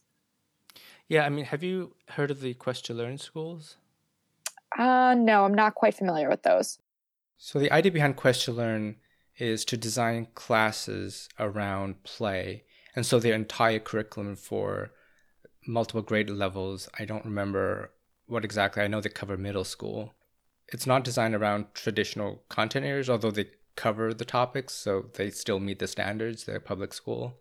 Yeah 1.08 1.26
i 1.26 1.30
mean 1.30 1.46
have 1.46 1.64
you 1.64 1.96
heard 2.10 2.32
of 2.32 2.42
the 2.42 2.54
quest 2.54 2.86
to 2.86 2.94
learn 2.94 3.18
schools? 3.18 3.78
Uh 4.78 5.16
no 5.18 5.44
i'm 5.44 5.54
not 5.54 5.76
quite 5.76 5.96
familiar 5.96 6.30
with 6.30 6.44
those. 6.44 6.80
So 7.38 7.60
the 7.60 7.72
idea 7.72 7.92
behind 7.92 8.16
quest 8.16 8.46
to 8.46 8.52
learn 8.52 8.98
is 9.38 9.66
to 9.66 9.78
design 9.78 10.28
classes 10.36 11.28
around 11.40 12.04
play. 12.04 12.64
And 12.96 13.06
so 13.06 13.20
their 13.20 13.34
entire 13.34 13.80
curriculum 13.80 14.36
for 14.36 14.92
multiple 15.66 16.02
grade 16.02 16.30
levels 16.30 16.90
i 16.98 17.06
don't 17.06 17.26
remember 17.26 17.92
what 18.28 18.46
exactly 18.46 18.82
i 18.84 18.88
know 18.88 19.02
they 19.02 19.10
cover 19.10 19.38
middle 19.38 19.64
school 19.64 20.14
it's 20.68 20.88
not 20.88 21.04
designed 21.04 21.36
around 21.36 21.66
traditional 21.74 22.44
content 22.50 22.86
areas 22.86 23.10
although 23.10 23.32
they 23.32 23.48
cover 23.76 24.14
the 24.14 24.26
topics, 24.26 24.74
so 24.74 25.06
they 25.14 25.30
still 25.30 25.60
meet 25.60 25.80
the 25.80 25.88
standards, 25.88 26.46
they're 26.46 26.60
public 26.60 26.94
school. 26.94 27.40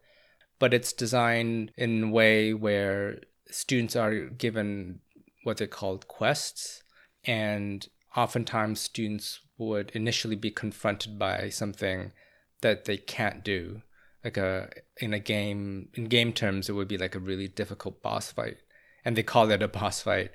But 0.58 0.74
it's 0.74 0.92
designed 0.92 1.72
in 1.76 2.04
a 2.04 2.10
way 2.10 2.54
where 2.54 3.20
students 3.50 3.96
are 3.96 4.26
given 4.26 5.00
what 5.44 5.56
they 5.56 5.66
call 5.66 5.98
quests, 5.98 6.82
and 7.24 7.86
oftentimes 8.16 8.80
students 8.80 9.40
would 9.58 9.90
initially 9.90 10.36
be 10.36 10.50
confronted 10.50 11.18
by 11.18 11.48
something 11.48 12.12
that 12.60 12.84
they 12.84 12.96
can't 12.96 13.44
do. 13.44 13.82
Like 14.24 14.36
a 14.36 14.68
in 14.98 15.14
a 15.14 15.18
game 15.18 15.88
in 15.94 16.04
game 16.04 16.32
terms 16.32 16.68
it 16.68 16.72
would 16.72 16.88
be 16.88 16.98
like 16.98 17.14
a 17.14 17.20
really 17.20 17.48
difficult 17.48 18.02
boss 18.02 18.30
fight. 18.30 18.58
And 19.04 19.16
they 19.16 19.22
call 19.22 19.50
it 19.50 19.62
a 19.62 19.68
boss 19.68 20.02
fight. 20.02 20.30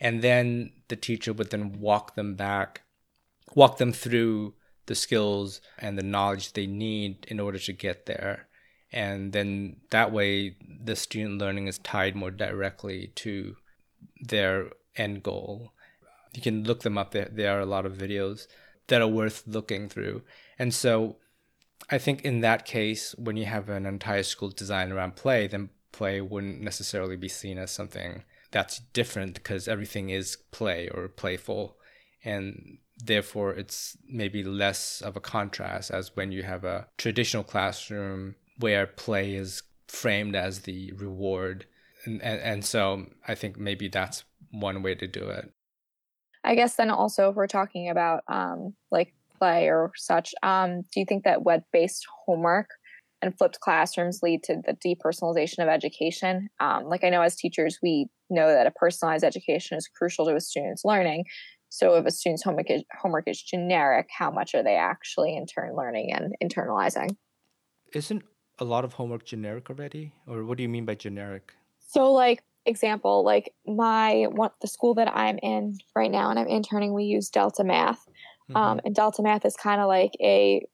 And 0.00 0.22
then 0.22 0.72
the 0.88 0.96
teacher 0.96 1.32
would 1.32 1.50
then 1.50 1.80
walk 1.80 2.14
them 2.14 2.34
back, 2.34 2.82
walk 3.54 3.78
them 3.78 3.92
through 3.92 4.54
the 4.86 4.94
skills 4.94 5.60
and 5.78 5.96
the 5.96 6.02
knowledge 6.02 6.52
they 6.52 6.66
need 6.66 7.26
in 7.28 7.38
order 7.38 7.58
to 7.58 7.72
get 7.72 8.06
there. 8.06 8.48
And 8.90 9.32
then 9.32 9.76
that 9.90 10.12
way, 10.12 10.56
the 10.82 10.96
student 10.96 11.38
learning 11.38 11.66
is 11.66 11.78
tied 11.78 12.16
more 12.16 12.30
directly 12.30 13.12
to 13.16 13.56
their 14.20 14.70
end 14.96 15.22
goal. 15.22 15.72
You 16.34 16.42
can 16.42 16.64
look 16.64 16.82
them 16.82 16.96
up. 16.96 17.12
There, 17.12 17.28
there 17.30 17.56
are 17.56 17.60
a 17.60 17.66
lot 17.66 17.86
of 17.86 17.98
videos 17.98 18.46
that 18.86 19.02
are 19.02 19.08
worth 19.08 19.44
looking 19.46 19.88
through. 19.88 20.22
And 20.58 20.72
so 20.72 21.16
I 21.90 21.98
think 21.98 22.22
in 22.22 22.40
that 22.40 22.64
case, 22.64 23.14
when 23.18 23.36
you 23.36 23.46
have 23.46 23.68
an 23.68 23.86
entire 23.86 24.22
school 24.22 24.50
designed 24.50 24.92
around 24.92 25.16
play, 25.16 25.46
then 25.46 25.70
play 25.92 26.20
wouldn't 26.20 26.60
necessarily 26.60 27.16
be 27.16 27.28
seen 27.28 27.58
as 27.58 27.70
something 27.70 28.24
that's 28.50 28.80
different 28.92 29.34
because 29.34 29.68
everything 29.68 30.10
is 30.10 30.36
play 30.50 30.88
or 30.88 31.08
playful. 31.08 31.76
And 32.24 32.78
therefore 33.04 33.52
it's 33.52 33.96
maybe 34.08 34.42
less 34.42 35.00
of 35.00 35.16
a 35.16 35.20
contrast 35.20 35.90
as 35.90 36.14
when 36.16 36.32
you 36.32 36.42
have 36.42 36.64
a 36.64 36.86
traditional 36.96 37.44
classroom 37.44 38.34
where 38.58 38.86
play 38.86 39.34
is 39.34 39.62
framed 39.86 40.34
as 40.34 40.60
the 40.60 40.92
reward 40.92 41.66
and, 42.04 42.20
and, 42.22 42.40
and 42.40 42.64
so 42.64 43.06
i 43.26 43.34
think 43.34 43.56
maybe 43.56 43.88
that's 43.88 44.24
one 44.50 44.82
way 44.82 44.94
to 44.94 45.06
do 45.06 45.28
it 45.28 45.50
i 46.44 46.54
guess 46.54 46.76
then 46.76 46.90
also 46.90 47.30
if 47.30 47.36
we're 47.36 47.46
talking 47.46 47.88
about 47.88 48.22
um, 48.28 48.74
like 48.90 49.14
play 49.38 49.68
or 49.68 49.90
such 49.96 50.34
um, 50.42 50.82
do 50.92 51.00
you 51.00 51.06
think 51.06 51.24
that 51.24 51.42
web-based 51.42 52.06
homework 52.26 52.70
and 53.20 53.36
flipped 53.36 53.60
classrooms 53.60 54.20
lead 54.22 54.42
to 54.44 54.56
the 54.66 54.74
depersonalization 54.74 55.58
of 55.60 55.68
education 55.68 56.48
um, 56.60 56.84
like 56.84 57.04
i 57.04 57.10
know 57.10 57.22
as 57.22 57.36
teachers 57.36 57.78
we 57.82 58.06
know 58.30 58.48
that 58.48 58.66
a 58.66 58.70
personalized 58.72 59.24
education 59.24 59.76
is 59.76 59.88
crucial 59.88 60.26
to 60.26 60.34
a 60.34 60.40
student's 60.40 60.84
learning 60.84 61.24
so 61.70 61.94
if 61.96 62.06
a 62.06 62.10
student's 62.10 62.42
homework 62.42 62.70
is, 62.70 62.82
homework 62.98 63.28
is 63.28 63.40
generic, 63.40 64.08
how 64.16 64.30
much 64.30 64.54
are 64.54 64.62
they 64.62 64.76
actually 64.76 65.36
in 65.36 65.46
turn 65.46 65.76
learning 65.76 66.12
and 66.12 66.34
internalizing? 66.42 67.16
Isn't 67.92 68.22
a 68.58 68.64
lot 68.64 68.84
of 68.84 68.94
homework 68.94 69.24
generic 69.24 69.70
already? 69.70 70.12
Or 70.26 70.44
what 70.44 70.56
do 70.56 70.62
you 70.62 70.68
mean 70.68 70.84
by 70.84 70.94
generic? 70.94 71.52
So 71.88 72.12
like 72.12 72.42
example, 72.66 73.24
like 73.24 73.54
my 73.66 74.26
what 74.30 74.54
the 74.60 74.68
school 74.68 74.94
that 74.94 75.14
I'm 75.14 75.38
in 75.42 75.78
right 75.94 76.10
now 76.10 76.30
and 76.30 76.38
I'm 76.38 76.48
interning, 76.48 76.94
we 76.94 77.04
use 77.04 77.28
Delta 77.28 77.64
Math. 77.64 78.07
Mm-hmm. 78.50 78.56
Um, 78.56 78.80
and 78.84 78.94
Delta 78.94 79.22
Math 79.22 79.44
is 79.44 79.56
kind 79.56 79.80
of 79.80 79.88
like 79.88 80.12
a 80.20 80.64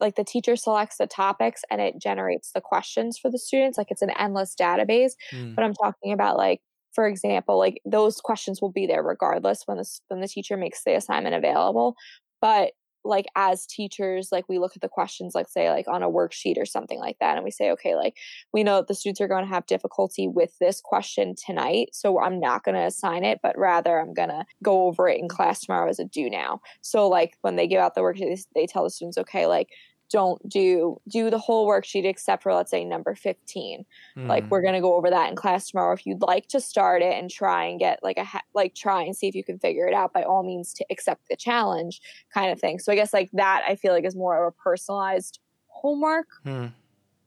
like 0.00 0.14
the 0.14 0.24
teacher 0.24 0.56
selects 0.56 0.98
the 0.98 1.06
topics 1.06 1.62
and 1.70 1.80
it 1.80 2.00
generates 2.00 2.52
the 2.52 2.60
questions 2.60 3.18
for 3.18 3.30
the 3.30 3.38
students 3.38 3.76
like 3.76 3.88
it's 3.90 4.02
an 4.02 4.10
endless 4.18 4.54
database 4.58 5.12
mm. 5.32 5.54
but 5.54 5.64
i'm 5.64 5.74
talking 5.74 6.12
about 6.12 6.36
like 6.36 6.60
for 6.92 7.06
example 7.06 7.58
like 7.58 7.80
those 7.84 8.20
questions 8.20 8.62
will 8.62 8.70
be 8.70 8.86
there 8.86 9.02
regardless 9.02 9.62
when 9.66 9.76
the 9.76 9.86
when 10.08 10.20
the 10.20 10.28
teacher 10.28 10.56
makes 10.56 10.84
the 10.84 10.94
assignment 10.94 11.34
available 11.34 11.96
but 12.40 12.70
like 13.04 13.26
as 13.36 13.66
teachers 13.66 14.30
like 14.32 14.48
we 14.48 14.58
look 14.58 14.74
at 14.74 14.82
the 14.82 14.88
questions 14.88 15.34
like 15.34 15.48
say 15.48 15.70
like 15.70 15.86
on 15.88 16.02
a 16.02 16.10
worksheet 16.10 16.56
or 16.56 16.64
something 16.64 16.98
like 16.98 17.18
that 17.20 17.36
and 17.36 17.44
we 17.44 17.50
say 17.50 17.70
okay 17.70 17.94
like 17.94 18.16
we 18.52 18.64
know 18.64 18.82
the 18.82 18.94
students 18.94 19.20
are 19.20 19.28
going 19.28 19.44
to 19.44 19.50
have 19.50 19.66
difficulty 19.66 20.26
with 20.26 20.56
this 20.58 20.80
question 20.80 21.34
tonight 21.34 21.90
so 21.92 22.20
i'm 22.20 22.40
not 22.40 22.64
going 22.64 22.74
to 22.74 22.80
assign 22.80 23.24
it 23.24 23.40
but 23.42 23.56
rather 23.58 24.00
i'm 24.00 24.14
going 24.14 24.28
to 24.28 24.44
go 24.62 24.86
over 24.86 25.08
it 25.08 25.20
in 25.20 25.28
class 25.28 25.60
tomorrow 25.60 25.88
as 25.88 25.98
a 25.98 26.04
do 26.14 26.30
now. 26.30 26.60
So 26.80 27.08
like 27.08 27.36
when 27.42 27.56
they 27.56 27.66
give 27.66 27.80
out 27.80 27.94
the 27.94 28.00
worksheet 28.00 28.46
they 28.54 28.66
tell 28.66 28.84
the 28.84 28.90
students 28.90 29.18
okay 29.18 29.46
like 29.46 29.68
don't 30.10 30.48
do 30.48 31.00
do 31.08 31.30
the 31.30 31.38
whole 31.38 31.68
worksheet 31.68 32.04
except 32.04 32.42
for 32.42 32.54
let's 32.54 32.70
say 32.70 32.84
number 32.84 33.14
15 33.14 33.84
mm. 34.16 34.26
like 34.26 34.48
we're 34.50 34.60
hmm. 34.60 34.66
going 34.66 34.74
to 34.74 34.80
go 34.80 34.94
over 34.94 35.10
that 35.10 35.30
in 35.30 35.36
class 35.36 35.70
tomorrow 35.70 35.94
if 35.94 36.06
you'd 36.06 36.22
like 36.22 36.46
to 36.48 36.60
start 36.60 37.02
it 37.02 37.14
and 37.14 37.30
try 37.30 37.64
and 37.64 37.80
get 37.80 37.98
like 38.02 38.18
a 38.18 38.24
ha- 38.24 38.42
like 38.54 38.74
try 38.74 39.02
and 39.02 39.16
see 39.16 39.28
if 39.28 39.34
you 39.34 39.44
can 39.44 39.58
figure 39.58 39.86
it 39.86 39.94
out 39.94 40.12
by 40.12 40.22
all 40.22 40.42
means 40.42 40.72
to 40.74 40.84
accept 40.90 41.22
the 41.28 41.36
challenge 41.36 42.00
kind 42.32 42.52
of 42.52 42.60
thing 42.60 42.78
so 42.78 42.92
i 42.92 42.94
guess 42.94 43.12
like 43.12 43.30
that 43.32 43.62
i 43.66 43.74
feel 43.74 43.92
like 43.92 44.04
is 44.04 44.16
more 44.16 44.46
of 44.46 44.52
a 44.52 44.62
personalized 44.62 45.40
homework 45.68 46.28
mm. 46.46 46.70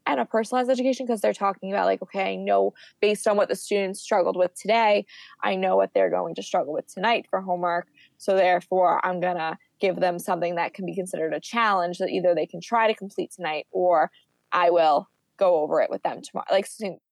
and 0.06 0.20
a 0.20 0.26
personalized 0.26 0.70
education 0.70 1.06
because 1.06 1.20
they're 1.20 1.34
talking 1.34 1.72
about 1.72 1.86
like 1.86 2.02
okay 2.02 2.34
i 2.34 2.36
know 2.36 2.74
based 3.02 3.28
on 3.28 3.36
what 3.38 3.50
the 3.50 3.56
students 3.56 4.00
struggled 4.00 4.38
with 4.38 4.54
today 4.56 5.06
i 5.44 5.56
know 5.56 5.76
what 5.76 5.94
they're 5.94 6.10
going 6.10 6.36
to 6.36 6.44
struggle 6.44 6.74
with 6.74 6.88
tonight 6.94 7.26
for 7.30 7.42
homework 7.42 7.88
so 8.18 8.36
therefore 8.36 9.06
i'm 9.06 9.20
going 9.20 9.38
to 9.38 9.58
give 9.80 9.98
them 9.98 10.20
something 10.20 10.56
that 10.56 10.74
can 10.74 10.86
be 10.86 10.96
considered 10.96 11.34
a 11.34 11.40
challenge 11.40 11.98
that 12.00 12.10
either 12.10 12.34
they 12.34 12.46
can 12.46 12.62
try 12.62 12.88
to 12.88 12.96
complete 12.96 13.32
tonight 13.32 13.68
or 13.72 14.12
I 14.52 14.70
will 14.70 15.08
go 15.38 15.62
over 15.62 15.82
it 15.82 15.90
with 15.90 16.04
them 16.04 16.22
tomorrow. 16.22 16.48
Like, 16.52 16.68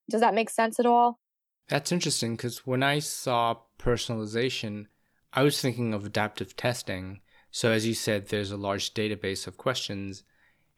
does 0.09 0.21
that 0.21 0.33
make 0.33 0.49
sense 0.49 0.79
at 0.79 0.85
all? 0.85 1.19
That's 1.67 1.91
interesting 1.91 2.35
because 2.35 2.65
when 2.65 2.83
I 2.83 2.99
saw 2.99 3.57
personalization, 3.79 4.85
I 5.33 5.43
was 5.43 5.59
thinking 5.59 5.93
of 5.93 6.05
adaptive 6.05 6.55
testing. 6.55 7.21
So, 7.51 7.71
as 7.71 7.85
you 7.87 7.93
said, 7.93 8.27
there's 8.27 8.51
a 8.51 8.57
large 8.57 8.93
database 8.93 9.47
of 9.47 9.57
questions, 9.57 10.23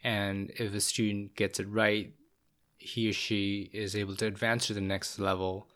and 0.04 0.52
if 0.58 0.74
a 0.74 0.80
student 0.80 1.36
gets 1.36 1.60
it 1.60 1.68
right, 1.68 2.14
he 2.78 3.10
or 3.10 3.14
she 3.14 3.70
is 3.74 3.96
able 3.96 4.16
to 4.18 4.28
advance 4.28 4.68
to 4.68 4.74
the 4.74 4.82
next 4.82 5.20
level. 5.20 5.68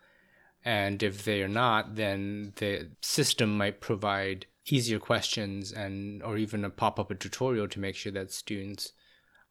And 0.64 1.02
if 1.02 1.26
they 1.26 1.42
are 1.42 1.48
not, 1.48 1.96
then 1.96 2.54
the 2.58 2.92
system 3.02 3.58
might 3.58 3.82
provide 3.82 4.46
easier 4.68 5.00
questions 5.00 5.72
and 5.72 6.22
or 6.24 6.38
even 6.38 6.64
a 6.64 6.70
pop 6.70 7.00
up 7.00 7.12
a 7.12 7.16
tutorial 7.16 7.68
to 7.68 7.80
make 7.80 7.96
sure 7.96 8.12
that 8.12 8.32
students 8.32 8.94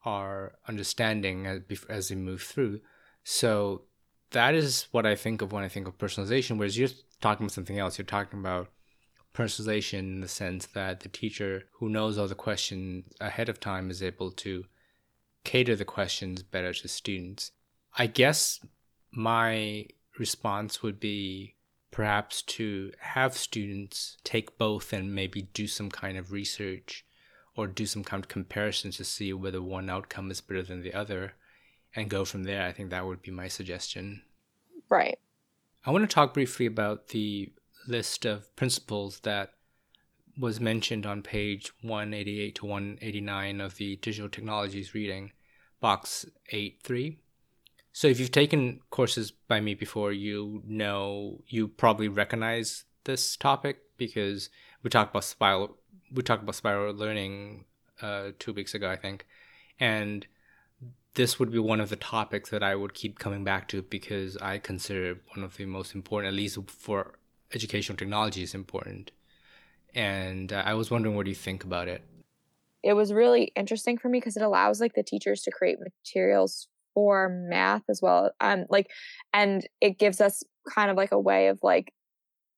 are 0.05 0.53
understanding 0.67 1.45
as, 1.45 1.61
as 1.89 2.09
they 2.09 2.15
move 2.15 2.41
through. 2.41 2.79
So 3.23 3.83
that 4.31 4.55
is 4.55 4.87
what 4.91 5.05
I 5.05 5.15
think 5.15 5.41
of 5.41 5.51
when 5.51 5.63
I 5.63 5.67
think 5.67 5.87
of 5.87 5.97
personalization. 5.97 6.57
Whereas 6.57 6.77
you're 6.77 6.89
talking 7.21 7.45
about 7.45 7.53
something 7.53 7.77
else. 7.77 7.97
You're 7.97 8.05
talking 8.05 8.39
about 8.39 8.69
personalization 9.33 9.99
in 9.99 10.21
the 10.21 10.27
sense 10.27 10.65
that 10.67 11.01
the 11.01 11.09
teacher 11.09 11.63
who 11.73 11.89
knows 11.89 12.17
all 12.17 12.27
the 12.27 12.35
questions 12.35 13.05
ahead 13.21 13.47
of 13.47 13.59
time 13.59 13.89
is 13.89 14.03
able 14.03 14.31
to 14.31 14.65
cater 15.43 15.75
the 15.75 15.85
questions 15.85 16.43
better 16.43 16.73
to 16.73 16.87
students. 16.87 17.51
I 17.97 18.07
guess 18.07 18.59
my 19.11 19.87
response 20.17 20.81
would 20.81 20.99
be 20.99 21.55
perhaps 21.91 22.41
to 22.41 22.91
have 22.99 23.37
students 23.37 24.17
take 24.23 24.57
both 24.57 24.93
and 24.93 25.13
maybe 25.13 25.43
do 25.53 25.67
some 25.67 25.91
kind 25.91 26.17
of 26.17 26.31
research 26.31 27.05
or 27.55 27.67
do 27.67 27.85
some 27.85 28.03
kind 28.03 28.23
of 28.23 28.29
comparison 28.29 28.91
to 28.91 29.03
see 29.03 29.33
whether 29.33 29.61
one 29.61 29.89
outcome 29.89 30.31
is 30.31 30.41
better 30.41 30.63
than 30.63 30.81
the 30.81 30.93
other 30.93 31.33
and 31.95 32.09
go 32.09 32.23
from 32.23 32.43
there. 32.43 32.65
I 32.65 32.71
think 32.71 32.89
that 32.89 33.05
would 33.05 33.21
be 33.21 33.31
my 33.31 33.49
suggestion. 33.49 34.21
Right. 34.89 35.19
I 35.85 35.91
want 35.91 36.09
to 36.09 36.13
talk 36.13 36.33
briefly 36.33 36.65
about 36.65 37.09
the 37.09 37.51
list 37.87 38.25
of 38.25 38.55
principles 38.55 39.19
that 39.21 39.53
was 40.39 40.59
mentioned 40.59 41.05
on 41.05 41.21
page 41.21 41.71
188 41.81 42.55
to 42.55 42.65
189 42.65 43.61
of 43.61 43.75
the 43.75 43.97
Digital 43.97 44.29
Technologies 44.29 44.93
reading, 44.93 45.31
box 45.81 46.25
83. 46.49 47.19
So 47.93 48.07
if 48.07 48.19
you've 48.19 48.31
taken 48.31 48.79
courses 48.89 49.31
by 49.31 49.59
me 49.59 49.73
before, 49.73 50.11
you 50.11 50.61
know 50.65 51.41
you 51.47 51.67
probably 51.67 52.07
recognize 52.07 52.85
this 53.03 53.35
topic 53.35 53.79
because 53.97 54.49
we 54.83 54.89
talked 54.89 55.11
about 55.11 55.23
spiral 55.23 55.77
we 56.13 56.21
talked 56.23 56.43
about 56.43 56.55
spiral 56.55 56.93
learning 56.93 57.65
uh, 58.01 58.31
two 58.39 58.53
weeks 58.53 58.73
ago, 58.73 58.89
I 58.89 58.95
think, 58.95 59.25
and 59.79 60.25
this 61.13 61.39
would 61.39 61.51
be 61.51 61.59
one 61.59 61.81
of 61.81 61.89
the 61.89 61.95
topics 61.95 62.49
that 62.49 62.63
I 62.63 62.75
would 62.75 62.93
keep 62.93 63.19
coming 63.19 63.43
back 63.43 63.67
to 63.69 63.81
because 63.81 64.37
I 64.37 64.57
consider 64.57 65.19
one 65.35 65.43
of 65.43 65.57
the 65.57 65.65
most 65.65 65.93
important, 65.93 66.33
at 66.33 66.37
least 66.37 66.57
for 66.67 67.15
educational 67.53 67.97
technology, 67.97 68.43
is 68.43 68.53
important. 68.53 69.11
And 69.93 70.53
uh, 70.53 70.63
I 70.65 70.73
was 70.73 70.89
wondering, 70.89 71.15
what 71.15 71.25
do 71.25 71.31
you 71.31 71.35
think 71.35 71.63
about 71.63 71.89
it? 71.89 72.01
It 72.81 72.93
was 72.93 73.11
really 73.11 73.51
interesting 73.55 73.97
for 73.97 74.07
me 74.09 74.19
because 74.19 74.37
it 74.37 74.43
allows 74.43 74.79
like 74.79 74.93
the 74.93 75.03
teachers 75.03 75.41
to 75.43 75.51
create 75.51 75.79
materials 75.79 76.67
for 76.93 77.29
math 77.29 77.83
as 77.89 78.01
well. 78.01 78.31
Um, 78.39 78.65
like, 78.69 78.89
and 79.33 79.67
it 79.79 79.99
gives 79.99 80.21
us 80.21 80.43
kind 80.69 80.91
of 80.91 80.97
like 80.97 81.11
a 81.11 81.19
way 81.19 81.47
of 81.47 81.59
like, 81.63 81.93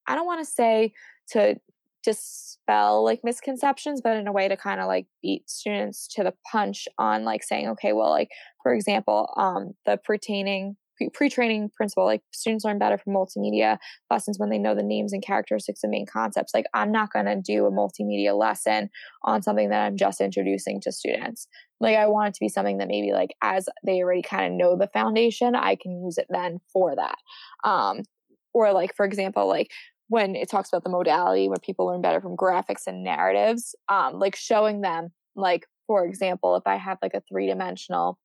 I 0.06 0.14
don't 0.14 0.26
want 0.26 0.44
to 0.44 0.50
say 0.50 0.92
to 1.30 1.56
dispel 2.02 3.02
like 3.02 3.20
misconceptions, 3.24 4.00
but 4.02 4.16
in 4.16 4.28
a 4.28 4.32
way 4.32 4.48
to 4.48 4.56
kind 4.56 4.80
of 4.80 4.86
like 4.86 5.06
beat 5.22 5.48
students 5.48 6.06
to 6.08 6.22
the 6.22 6.34
punch 6.50 6.86
on 6.98 7.24
like 7.24 7.42
saying, 7.42 7.68
okay, 7.68 7.92
well, 7.92 8.10
like 8.10 8.28
for 8.62 8.74
example, 8.74 9.32
um, 9.36 9.72
the 9.86 9.96
pertaining 9.96 10.76
pre-training 11.12 11.70
principle 11.76 12.04
like 12.04 12.22
students 12.32 12.64
learn 12.64 12.78
better 12.78 12.98
from 12.98 13.14
multimedia 13.14 13.78
lessons 14.10 14.38
when 14.38 14.50
they 14.50 14.58
know 14.58 14.74
the 14.74 14.82
names 14.82 15.12
and 15.12 15.22
characteristics 15.24 15.80
and 15.82 15.90
main 15.90 16.06
concepts. 16.06 16.52
Like 16.54 16.66
i'm 16.74 16.92
not 16.92 17.12
going 17.12 17.26
to 17.26 17.40
do 17.40 17.66
a 17.66 17.70
multimedia 17.70 18.36
lesson 18.36 18.90
on 19.22 19.42
something 19.42 19.70
that 19.70 19.84
i'm 19.84 19.96
just 19.96 20.20
introducing 20.20 20.80
to 20.82 20.92
students. 20.92 21.48
Like 21.80 21.96
i 21.96 22.06
want 22.06 22.28
it 22.28 22.34
to 22.34 22.40
be 22.40 22.48
something 22.48 22.78
that 22.78 22.88
maybe 22.88 23.12
like 23.12 23.30
as 23.42 23.68
they 23.84 24.02
already 24.02 24.22
kind 24.22 24.46
of 24.46 24.52
know 24.52 24.76
the 24.76 24.88
foundation 24.88 25.54
i 25.54 25.76
can 25.76 26.02
use 26.02 26.18
it 26.18 26.26
then 26.30 26.60
for 26.72 26.94
that. 26.96 27.18
Um 27.68 28.02
or 28.52 28.72
like 28.72 28.94
for 28.96 29.04
example 29.04 29.46
like 29.48 29.70
when 30.08 30.36
it 30.36 30.50
talks 30.50 30.68
about 30.68 30.84
the 30.84 30.90
modality 30.90 31.48
where 31.48 31.56
people 31.62 31.86
learn 31.86 32.02
better 32.02 32.20
from 32.20 32.36
graphics 32.36 32.86
and 32.86 33.02
narratives 33.02 33.74
um 33.88 34.18
like 34.18 34.36
showing 34.36 34.80
them 34.80 35.08
like 35.34 35.66
for 35.86 36.04
example 36.06 36.56
if 36.56 36.62
i 36.66 36.76
have 36.76 36.98
like 37.02 37.14
a 37.14 37.22
three 37.28 37.46
dimensional 37.46 38.18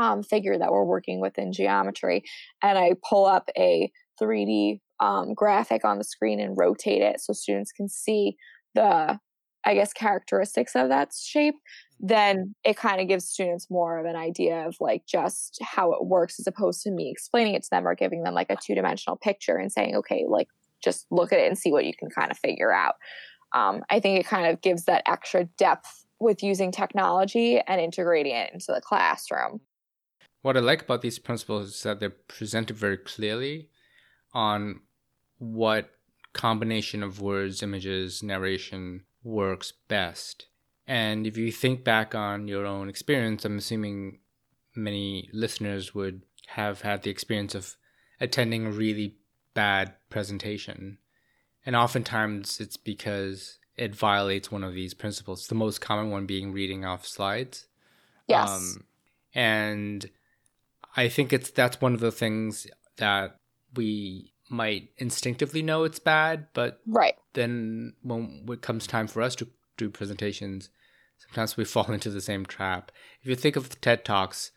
um, 0.00 0.22
figure 0.22 0.58
that 0.58 0.70
we're 0.70 0.84
working 0.84 1.20
with 1.20 1.38
in 1.38 1.52
geometry 1.52 2.22
and 2.62 2.78
i 2.78 2.92
pull 3.08 3.26
up 3.26 3.48
a 3.56 3.90
3d 4.20 4.80
um, 5.00 5.32
graphic 5.34 5.84
on 5.84 5.98
the 5.98 6.04
screen 6.04 6.40
and 6.40 6.56
rotate 6.58 7.02
it 7.02 7.20
so 7.20 7.32
students 7.32 7.72
can 7.72 7.88
see 7.88 8.36
the 8.74 9.18
i 9.64 9.74
guess 9.74 9.92
characteristics 9.92 10.74
of 10.74 10.88
that 10.88 11.10
shape 11.14 11.56
then 12.02 12.54
it 12.64 12.78
kind 12.78 13.00
of 13.00 13.08
gives 13.08 13.28
students 13.28 13.66
more 13.70 13.98
of 13.98 14.06
an 14.06 14.16
idea 14.16 14.66
of 14.66 14.74
like 14.80 15.02
just 15.06 15.58
how 15.62 15.92
it 15.92 16.06
works 16.06 16.40
as 16.40 16.46
opposed 16.46 16.82
to 16.82 16.90
me 16.90 17.10
explaining 17.10 17.54
it 17.54 17.62
to 17.62 17.68
them 17.70 17.86
or 17.86 17.94
giving 17.94 18.22
them 18.22 18.34
like 18.34 18.50
a 18.50 18.56
two 18.56 18.74
dimensional 18.74 19.16
picture 19.16 19.56
and 19.56 19.70
saying 19.70 19.94
okay 19.94 20.24
like 20.26 20.48
just 20.82 21.06
look 21.10 21.32
at 21.32 21.38
it 21.38 21.46
and 21.46 21.58
see 21.58 21.72
what 21.72 21.84
you 21.84 21.92
can 21.94 22.10
kind 22.10 22.30
of 22.30 22.38
figure 22.38 22.72
out. 22.72 22.94
Um, 23.54 23.82
I 23.90 24.00
think 24.00 24.18
it 24.18 24.26
kind 24.26 24.46
of 24.46 24.60
gives 24.60 24.84
that 24.84 25.02
extra 25.06 25.44
depth 25.58 26.06
with 26.20 26.42
using 26.42 26.70
technology 26.70 27.60
and 27.66 27.80
integrating 27.80 28.34
it 28.34 28.52
into 28.52 28.66
the 28.68 28.80
classroom. 28.80 29.60
What 30.42 30.56
I 30.56 30.60
like 30.60 30.82
about 30.82 31.02
these 31.02 31.18
principles 31.18 31.68
is 31.68 31.82
that 31.82 32.00
they're 32.00 32.10
presented 32.10 32.76
very 32.76 32.96
clearly 32.96 33.68
on 34.32 34.80
what 35.38 35.90
combination 36.32 37.02
of 37.02 37.20
words, 37.20 37.62
images, 37.62 38.22
narration 38.22 39.04
works 39.22 39.72
best. 39.88 40.46
And 40.86 41.26
if 41.26 41.36
you 41.36 41.52
think 41.52 41.84
back 41.84 42.14
on 42.14 42.48
your 42.48 42.66
own 42.66 42.88
experience, 42.88 43.44
I'm 43.44 43.58
assuming 43.58 44.20
many 44.74 45.28
listeners 45.32 45.94
would 45.94 46.22
have 46.48 46.80
had 46.82 47.02
the 47.02 47.10
experience 47.10 47.54
of 47.54 47.76
attending 48.20 48.66
a 48.66 48.70
really 48.70 49.16
bad 49.54 49.94
presentation. 50.08 50.98
And 51.64 51.76
oftentimes 51.76 52.60
it's 52.60 52.76
because 52.76 53.58
it 53.76 53.94
violates 53.94 54.50
one 54.50 54.64
of 54.64 54.74
these 54.74 54.94
principles. 54.94 55.46
The 55.46 55.54
most 55.54 55.80
common 55.80 56.10
one 56.10 56.26
being 56.26 56.52
reading 56.52 56.84
off 56.84 57.06
slides. 57.06 57.66
Yes. 58.26 58.48
Um, 58.48 58.84
and 59.34 60.10
I 60.96 61.08
think 61.08 61.32
it's 61.32 61.50
that's 61.50 61.80
one 61.80 61.94
of 61.94 62.00
the 62.00 62.12
things 62.12 62.66
that 62.96 63.36
we 63.74 64.32
might 64.48 64.90
instinctively 64.98 65.62
know 65.62 65.84
it's 65.84 66.00
bad, 66.00 66.48
but 66.52 66.80
right. 66.86 67.14
then 67.34 67.94
when 68.02 68.44
it 68.48 68.62
comes 68.62 68.86
time 68.86 69.06
for 69.06 69.22
us 69.22 69.36
to 69.36 69.48
do 69.76 69.88
presentations, 69.90 70.70
sometimes 71.18 71.56
we 71.56 71.64
fall 71.66 71.90
into 71.90 72.10
the 72.10 72.20
same 72.20 72.44
trap. 72.44 72.90
If 73.22 73.28
you 73.28 73.36
think 73.36 73.56
of 73.56 73.80
TED 73.80 74.04
Talks, 74.04 74.50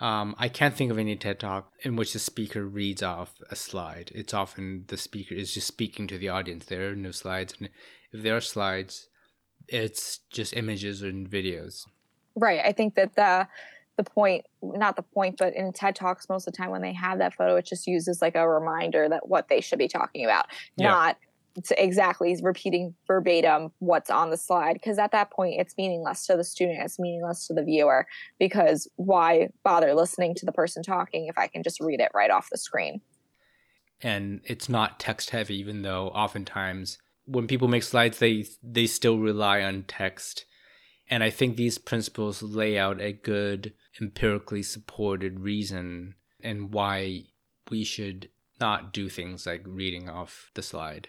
um, 0.00 0.36
I 0.38 0.48
can't 0.48 0.74
think 0.74 0.90
of 0.90 0.98
any 0.98 1.16
TED 1.16 1.40
talk 1.40 1.72
in 1.82 1.96
which 1.96 2.12
the 2.12 2.20
speaker 2.20 2.64
reads 2.64 3.02
off 3.02 3.34
a 3.50 3.56
slide. 3.56 4.12
It's 4.14 4.32
often 4.32 4.84
the 4.86 4.96
speaker 4.96 5.34
is 5.34 5.52
just 5.52 5.66
speaking 5.66 6.06
to 6.06 6.18
the 6.18 6.28
audience. 6.28 6.66
There 6.66 6.90
are 6.90 6.96
no 6.96 7.10
slides, 7.10 7.54
and 7.58 7.68
if 8.12 8.22
there 8.22 8.36
are 8.36 8.40
slides, 8.40 9.08
it's 9.66 10.20
just 10.30 10.56
images 10.56 11.02
and 11.02 11.28
videos. 11.28 11.86
Right. 12.36 12.60
I 12.64 12.72
think 12.72 12.94
that 12.94 13.16
the 13.16 13.48
the 13.98 14.04
point, 14.04 14.46
not 14.62 14.96
the 14.96 15.02
point, 15.02 15.36
but 15.36 15.54
in 15.54 15.74
TED 15.74 15.94
talks, 15.94 16.28
most 16.30 16.46
of 16.46 16.54
the 16.54 16.56
time 16.56 16.70
when 16.70 16.80
they 16.80 16.94
have 16.94 17.18
that 17.18 17.34
photo, 17.34 17.56
it 17.56 17.66
just 17.66 17.86
uses 17.86 18.22
like 18.22 18.34
a 18.34 18.48
reminder 18.48 19.08
that 19.10 19.28
what 19.28 19.48
they 19.48 19.60
should 19.60 19.78
be 19.78 19.88
talking 19.88 20.24
about, 20.24 20.46
yeah. 20.76 20.88
not 20.88 21.16
exactly 21.76 22.36
repeating 22.42 22.94
verbatim 23.06 23.70
what's 23.78 24.10
on 24.10 24.30
the 24.30 24.36
slide 24.36 24.74
because 24.74 24.98
at 24.98 25.12
that 25.12 25.30
point 25.30 25.54
it's 25.58 25.74
meaningless 25.76 26.26
to 26.26 26.36
the 26.36 26.44
student 26.44 26.78
it's 26.82 26.98
meaningless 26.98 27.46
to 27.46 27.54
the 27.54 27.62
viewer 27.62 28.06
because 28.38 28.88
why 28.96 29.48
bother 29.64 29.94
listening 29.94 30.34
to 30.34 30.46
the 30.46 30.52
person 30.52 30.82
talking 30.82 31.26
if 31.26 31.36
i 31.36 31.46
can 31.46 31.62
just 31.62 31.80
read 31.80 32.00
it 32.00 32.10
right 32.14 32.30
off 32.30 32.48
the 32.50 32.58
screen 32.58 33.00
and 34.02 34.40
it's 34.44 34.68
not 34.68 35.00
text 35.00 35.30
heavy 35.30 35.56
even 35.58 35.82
though 35.82 36.08
oftentimes 36.08 36.98
when 37.24 37.46
people 37.46 37.68
make 37.68 37.82
slides 37.82 38.18
they 38.18 38.44
they 38.62 38.86
still 38.86 39.18
rely 39.18 39.62
on 39.62 39.82
text 39.88 40.44
and 41.10 41.24
i 41.24 41.30
think 41.30 41.56
these 41.56 41.78
principles 41.78 42.42
lay 42.42 42.78
out 42.78 43.00
a 43.00 43.12
good 43.12 43.72
empirically 44.00 44.62
supported 44.62 45.40
reason 45.40 46.14
and 46.42 46.72
why 46.72 47.24
we 47.70 47.84
should 47.84 48.28
not 48.60 48.92
do 48.92 49.08
things 49.08 49.46
like 49.46 49.62
reading 49.66 50.08
off 50.08 50.50
the 50.54 50.62
slide 50.62 51.08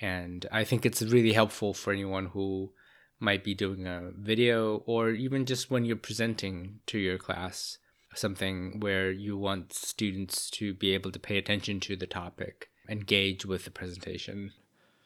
and 0.00 0.46
I 0.52 0.64
think 0.64 0.86
it's 0.86 1.02
really 1.02 1.32
helpful 1.32 1.74
for 1.74 1.92
anyone 1.92 2.26
who 2.26 2.72
might 3.20 3.42
be 3.42 3.54
doing 3.54 3.86
a 3.86 4.12
video 4.16 4.82
or 4.86 5.10
even 5.10 5.44
just 5.44 5.70
when 5.70 5.84
you're 5.84 5.96
presenting 5.96 6.80
to 6.86 6.98
your 6.98 7.18
class 7.18 7.78
something 8.14 8.80
where 8.80 9.10
you 9.10 9.36
want 9.36 9.72
students 9.72 10.50
to 10.50 10.74
be 10.74 10.94
able 10.94 11.10
to 11.12 11.18
pay 11.18 11.36
attention 11.36 11.80
to 11.80 11.96
the 11.96 12.06
topic, 12.06 12.70
engage 12.88 13.44
with 13.44 13.64
the 13.64 13.70
presentation. 13.70 14.52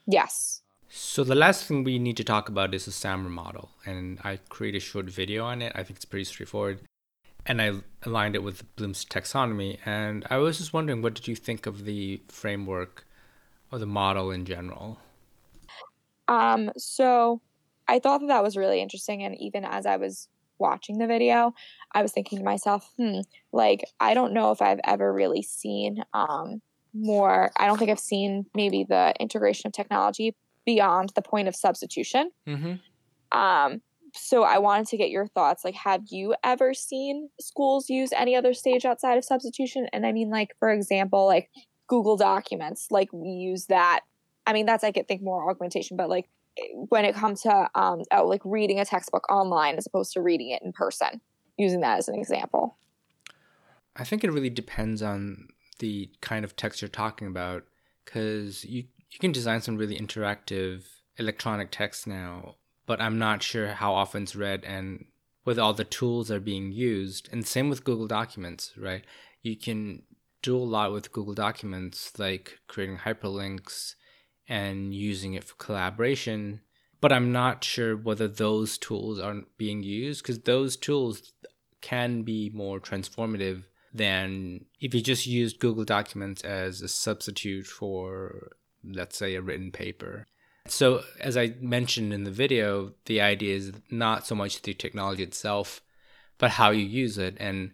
Yes. 0.06 0.62
So 0.88 1.24
the 1.24 1.34
last 1.34 1.64
thing 1.64 1.84
we 1.84 1.98
need 1.98 2.16
to 2.18 2.24
talk 2.24 2.48
about 2.48 2.74
is 2.74 2.84
the 2.84 2.90
SAMR 2.90 3.30
model, 3.30 3.70
and 3.86 4.18
I 4.22 4.38
created 4.48 4.78
a 4.78 4.84
short 4.84 5.06
video 5.06 5.44
on 5.44 5.62
it. 5.62 5.72
I 5.74 5.82
think 5.82 5.96
it's 5.96 6.04
pretty 6.04 6.24
straightforward, 6.24 6.80
and 7.46 7.60
I 7.60 7.72
aligned 8.04 8.34
it 8.34 8.42
with 8.42 8.74
Bloom's 8.76 9.04
taxonomy. 9.04 9.78
And 9.84 10.26
I 10.30 10.38
was 10.38 10.58
just 10.58 10.72
wondering, 10.72 11.02
what 11.02 11.14
did 11.14 11.28
you 11.28 11.36
think 11.36 11.66
of 11.66 11.84
the 11.84 12.20
framework 12.28 13.06
or 13.70 13.78
the 13.78 13.86
model 13.86 14.30
in 14.30 14.44
general? 14.44 14.98
Um, 16.28 16.70
so 16.76 17.40
I 17.88 17.98
thought 17.98 18.20
that 18.20 18.28
that 18.28 18.42
was 18.42 18.56
really 18.56 18.80
interesting. 18.80 19.22
And 19.22 19.36
even 19.40 19.64
as 19.64 19.86
I 19.86 19.96
was 19.96 20.28
watching 20.58 20.98
the 20.98 21.06
video, 21.06 21.52
I 21.92 22.02
was 22.02 22.12
thinking 22.12 22.38
to 22.38 22.44
myself, 22.44 22.88
hmm, 22.96 23.20
like, 23.52 23.84
I 23.98 24.14
don't 24.14 24.32
know 24.32 24.52
if 24.52 24.62
I've 24.62 24.80
ever 24.84 25.12
really 25.12 25.42
seen 25.42 26.02
um, 26.14 26.62
more, 26.94 27.50
I 27.56 27.66
don't 27.66 27.78
think 27.78 27.90
I've 27.90 27.98
seen 27.98 28.46
maybe 28.54 28.84
the 28.88 29.14
integration 29.18 29.66
of 29.66 29.72
technology 29.72 30.36
beyond 30.64 31.10
the 31.14 31.22
point 31.22 31.48
of 31.48 31.56
substitution. 31.56 32.30
Mm-hmm. 32.46 33.36
Um, 33.36 33.82
so 34.14 34.42
I 34.42 34.58
wanted 34.58 34.86
to 34.88 34.96
get 34.96 35.10
your 35.10 35.26
thoughts. 35.26 35.64
Like, 35.64 35.74
have 35.74 36.02
you 36.10 36.34
ever 36.44 36.74
seen 36.74 37.30
schools 37.40 37.88
use 37.88 38.10
any 38.12 38.36
other 38.36 38.54
stage 38.54 38.84
outside 38.84 39.16
of 39.16 39.24
substitution? 39.24 39.86
And 39.92 40.06
I 40.06 40.12
mean, 40.12 40.30
like, 40.30 40.54
for 40.58 40.70
example, 40.70 41.26
like 41.26 41.50
Google 41.92 42.16
Documents. 42.16 42.86
Like 42.90 43.12
we 43.12 43.28
use 43.28 43.66
that. 43.66 44.00
I 44.46 44.54
mean, 44.54 44.64
that's 44.64 44.82
I 44.82 44.92
could 44.92 45.06
think 45.06 45.22
more 45.22 45.50
augmentation, 45.50 45.96
but 45.96 46.08
like 46.08 46.28
when 46.88 47.04
it 47.04 47.14
comes 47.14 47.42
to 47.42 47.68
um, 47.74 48.02
oh, 48.12 48.26
like 48.26 48.40
reading 48.46 48.80
a 48.80 48.84
textbook 48.86 49.30
online 49.30 49.76
as 49.76 49.86
opposed 49.86 50.14
to 50.14 50.22
reading 50.22 50.50
it 50.50 50.62
in 50.62 50.72
person. 50.72 51.20
using 51.58 51.80
that 51.80 51.98
as 51.98 52.08
an 52.08 52.14
example. 52.14 52.78
I 53.94 54.04
think 54.04 54.24
it 54.24 54.32
really 54.32 54.48
depends 54.48 55.02
on 55.02 55.48
the 55.80 56.10
kind 56.22 56.46
of 56.46 56.56
text 56.56 56.80
you're 56.80 56.88
talking 56.88 57.28
about 57.28 57.64
because 58.04 58.64
you 58.64 58.84
you 59.10 59.18
can 59.18 59.32
design 59.32 59.60
some 59.60 59.76
really 59.76 59.98
interactive 59.98 60.84
electronic 61.18 61.70
text 61.70 62.06
now, 62.06 62.54
but 62.86 63.00
I'm 63.00 63.18
not 63.18 63.42
sure 63.42 63.68
how 63.68 63.94
often 63.94 64.24
it's 64.24 64.36
read 64.36 64.64
and 64.64 65.06
with 65.44 65.58
all 65.58 65.72
the 65.72 65.84
tools 65.84 66.30
are 66.30 66.40
being 66.40 66.72
used. 66.72 67.28
And 67.32 67.46
same 67.46 67.68
with 67.68 67.84
Google 67.84 68.06
Documents, 68.06 68.72
right? 68.76 69.04
You 69.42 69.56
can 69.56 70.02
do 70.42 70.56
a 70.56 70.58
lot 70.58 70.92
with 70.92 71.12
Google 71.12 71.34
Documents, 71.34 72.18
like 72.18 72.58
creating 72.68 72.98
hyperlinks 72.98 73.94
and 74.48 74.94
using 74.94 75.34
it 75.34 75.44
for 75.44 75.54
collaboration. 75.54 76.60
But 77.00 77.12
I'm 77.12 77.32
not 77.32 77.64
sure 77.64 77.96
whether 77.96 78.28
those 78.28 78.78
tools 78.78 79.18
aren't 79.18 79.56
being 79.58 79.82
used 79.82 80.22
because 80.22 80.40
those 80.40 80.76
tools 80.76 81.32
can 81.80 82.22
be 82.22 82.50
more 82.54 82.78
transformative 82.78 83.64
than 83.92 84.64
if 84.80 84.94
you 84.94 85.00
just 85.00 85.26
used 85.26 85.58
Google 85.58 85.84
Documents 85.84 86.42
as 86.42 86.80
a 86.80 86.88
substitute 86.88 87.66
for, 87.66 88.52
let's 88.84 89.16
say, 89.16 89.34
a 89.34 89.42
written 89.42 89.72
paper. 89.72 90.26
So, 90.66 91.02
as 91.20 91.36
I 91.36 91.54
mentioned 91.60 92.12
in 92.12 92.24
the 92.24 92.30
video, 92.30 92.92
the 93.06 93.20
idea 93.20 93.56
is 93.56 93.72
not 93.90 94.26
so 94.26 94.34
much 94.34 94.62
the 94.62 94.74
technology 94.74 95.22
itself, 95.22 95.80
but 96.38 96.52
how 96.52 96.70
you 96.70 96.84
use 96.84 97.18
it. 97.18 97.36
And 97.40 97.72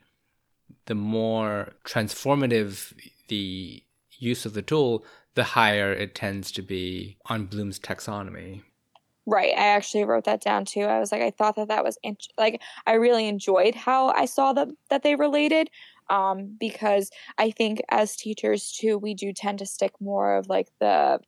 the 0.87 0.95
more 0.95 1.75
transformative 1.85 2.95
the 3.29 3.83
use 4.19 4.47
of 4.47 4.55
the 4.55 4.63
tool, 4.63 5.05
the 5.35 5.45
higher 5.45 5.93
it 5.93 6.15
tends 6.15 6.51
to 6.53 6.63
be 6.63 7.19
on 7.27 7.47
Bloom's 7.47 7.79
taxonomy. 7.79 8.63
Right. 9.27 9.53
I 9.55 9.67
actually 9.69 10.05
wrote 10.05 10.25
that 10.25 10.41
down 10.41 10.65
too. 10.65 10.85
I 10.85 10.99
was 10.99 11.13
like, 11.13 11.21
I 11.21 11.31
thought 11.31 11.57
that 11.57 11.69
that 11.69 11.85
was 11.85 11.99
int- 12.03 12.33
like, 12.39 12.63
I 12.87 12.95
really 12.95 13.29
enjoyed 13.29 13.75
how 13.75 14.09
I 14.09 14.25
saw 14.25 14.55
that 14.55 14.69
that 14.89 15.03
they 15.03 15.17
related, 15.17 15.69
um, 16.09 16.57
because 16.59 17.11
I 17.37 17.51
think 17.51 17.83
as 17.91 18.17
teachers 18.17 18.73
too, 18.73 18.97
we 18.97 19.13
do 19.13 19.35
tend 19.35 19.59
to 19.59 19.67
stick 19.67 19.93
more 20.01 20.37
of 20.37 20.49
like 20.49 20.69
the 20.81 21.21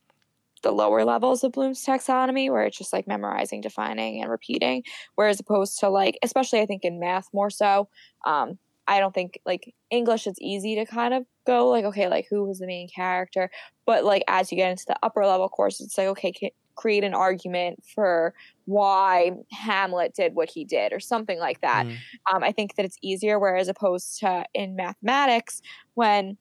the 0.63 0.73
lower 0.73 1.05
levels 1.05 1.45
of 1.45 1.53
Bloom's 1.53 1.85
taxonomy, 1.85 2.51
where 2.51 2.65
it's 2.65 2.79
just 2.79 2.93
like 2.93 3.07
memorizing, 3.07 3.61
defining, 3.61 4.23
and 4.23 4.31
repeating, 4.31 4.83
whereas 5.15 5.41
opposed 5.41 5.79
to 5.81 5.89
like, 5.89 6.19
especially 6.23 6.61
I 6.61 6.67
think 6.67 6.85
in 6.85 7.01
math 7.01 7.29
more 7.33 7.51
so. 7.51 7.89
Um, 8.27 8.59
I 8.87 8.99
don't 8.99 9.15
think 9.15 9.39
like 9.47 9.73
English 9.91 10.27
it's 10.27 10.41
easy 10.41 10.75
to 10.75 10.85
kind 10.85 11.15
of 11.15 11.25
go 11.47 11.69
like 11.69 11.85
okay 11.85 12.09
like 12.09 12.27
who 12.29 12.45
was 12.45 12.59
the 12.59 12.67
main 12.67 12.89
character, 12.89 13.51
but 13.87 14.05
like 14.05 14.25
as 14.27 14.51
you 14.51 14.57
get 14.57 14.71
into 14.71 14.85
the 14.87 14.97
upper 15.03 15.25
level 15.25 15.49
course, 15.49 15.81
it's 15.81 15.97
like 15.97 16.09
okay 16.09 16.53
create 16.81 17.05
an 17.05 17.13
argument 17.13 17.85
for 17.95 18.33
why 18.65 19.33
Hamlet 19.53 20.15
did 20.15 20.35
what 20.35 20.49
he 20.49 20.65
did 20.65 20.95
or 20.95 21.01
something 21.01 21.39
like 21.39 21.61
that. 21.61 21.87
Mm. 21.87 21.97
Um, 22.33 22.43
I 22.43 22.53
think 22.53 22.77
that 22.77 22.87
it's 22.87 22.97
easier, 23.03 23.39
whereas 23.39 23.69
opposed 23.69 24.19
to 24.21 24.45
in 24.55 24.77
mathematics 24.77 25.61
when 25.95 26.39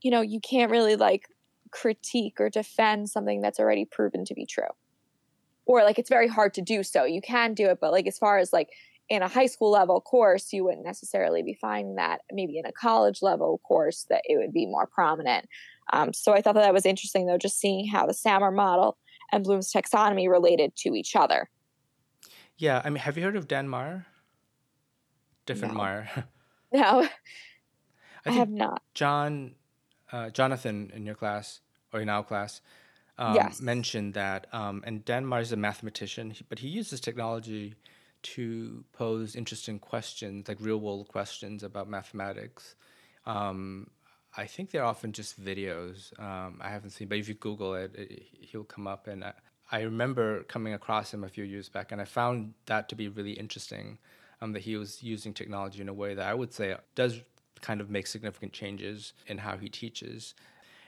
you 0.00 0.10
know 0.10 0.20
you 0.20 0.40
can't 0.40 0.70
really 0.70 0.96
like 0.96 1.28
critique 1.68 2.40
or 2.40 2.50
defend 2.50 3.10
something 3.10 3.40
that's 3.40 3.58
already 3.58 3.84
proven 3.84 4.24
to 4.24 4.34
be 4.34 4.46
true. 4.46 4.68
Or 5.66 5.82
like 5.82 5.98
it's 5.98 6.08
very 6.08 6.28
hard 6.28 6.54
to 6.54 6.62
do 6.62 6.82
so. 6.82 7.04
You 7.04 7.20
can 7.20 7.54
do 7.54 7.66
it 7.66 7.78
but 7.80 7.92
like 7.92 8.06
as 8.06 8.18
far 8.18 8.38
as 8.38 8.52
like 8.52 8.68
in 9.08 9.22
a 9.22 9.28
high 9.28 9.46
school 9.46 9.70
level 9.70 10.00
course 10.00 10.52
you 10.52 10.64
wouldn't 10.64 10.84
necessarily 10.84 11.42
be 11.42 11.54
finding 11.54 11.96
that. 11.96 12.20
Maybe 12.32 12.58
in 12.58 12.66
a 12.66 12.72
college 12.72 13.22
level 13.22 13.58
course 13.58 14.06
that 14.08 14.22
it 14.24 14.38
would 14.38 14.52
be 14.52 14.66
more 14.66 14.86
prominent. 14.86 15.48
Um, 15.92 16.12
so 16.12 16.34
i 16.34 16.42
thought 16.42 16.54
that, 16.54 16.62
that 16.62 16.74
was 16.74 16.84
interesting 16.84 17.26
though 17.26 17.38
just 17.38 17.58
seeing 17.58 17.88
how 17.88 18.06
the 18.06 18.12
SAMR 18.12 18.54
model 18.54 18.98
and 19.32 19.44
bloom's 19.44 19.72
taxonomy 19.72 20.28
related 20.28 20.74
to 20.76 20.94
each 20.94 21.16
other. 21.16 21.48
Yeah 22.56 22.82
i 22.84 22.90
mean 22.90 23.00
have 23.00 23.16
you 23.16 23.24
heard 23.24 23.36
of 23.36 23.48
dan 23.48 23.68
meyer? 23.68 24.06
Different 25.46 25.74
no. 25.74 25.78
meyer. 25.78 26.24
No. 26.70 27.08
I, 28.26 28.30
I 28.30 28.32
have 28.32 28.50
not. 28.50 28.82
John 28.92 29.54
uh, 30.12 30.30
Jonathan 30.30 30.90
in 30.94 31.06
your 31.06 31.14
class 31.14 31.60
or 31.92 32.00
in 32.00 32.08
our 32.08 32.24
class 32.24 32.60
um, 33.18 33.34
yes. 33.34 33.60
mentioned 33.60 34.14
that, 34.14 34.46
um, 34.52 34.82
and 34.86 35.04
Dan 35.04 35.26
Meyer 35.26 35.40
is 35.40 35.52
a 35.52 35.56
mathematician, 35.56 36.34
but 36.48 36.60
he 36.60 36.68
uses 36.68 37.00
technology 37.00 37.74
to 38.22 38.84
pose 38.92 39.34
interesting 39.34 39.78
questions, 39.80 40.46
like 40.48 40.58
real 40.60 40.78
world 40.78 41.08
questions 41.08 41.64
about 41.64 41.88
mathematics. 41.88 42.76
Um, 43.26 43.88
I 44.36 44.46
think 44.46 44.70
they're 44.70 44.84
often 44.84 45.12
just 45.12 45.42
videos. 45.42 46.18
Um, 46.20 46.60
I 46.60 46.70
haven't 46.70 46.90
seen, 46.90 47.08
but 47.08 47.18
if 47.18 47.28
you 47.28 47.34
Google 47.34 47.74
it, 47.74 47.94
it 47.96 48.22
he'll 48.40 48.64
come 48.64 48.86
up. 48.86 49.08
And 49.08 49.24
I, 49.24 49.32
I, 49.72 49.80
remember 49.82 50.44
coming 50.44 50.74
across 50.74 51.12
him 51.12 51.24
a 51.24 51.28
few 51.28 51.44
years 51.44 51.68
back, 51.68 51.90
and 51.90 52.00
I 52.00 52.04
found 52.04 52.54
that 52.66 52.88
to 52.90 52.94
be 52.94 53.08
really 53.08 53.32
interesting. 53.32 53.98
Um, 54.40 54.52
that 54.52 54.62
he 54.62 54.76
was 54.76 55.02
using 55.02 55.34
technology 55.34 55.80
in 55.80 55.88
a 55.88 55.92
way 55.92 56.14
that 56.14 56.24
I 56.24 56.32
would 56.32 56.52
say 56.52 56.76
does 56.94 57.20
kind 57.60 57.80
of 57.80 57.90
make 57.90 58.06
significant 58.06 58.52
changes 58.52 59.12
in 59.26 59.38
how 59.38 59.56
he 59.56 59.68
teaches. 59.68 60.34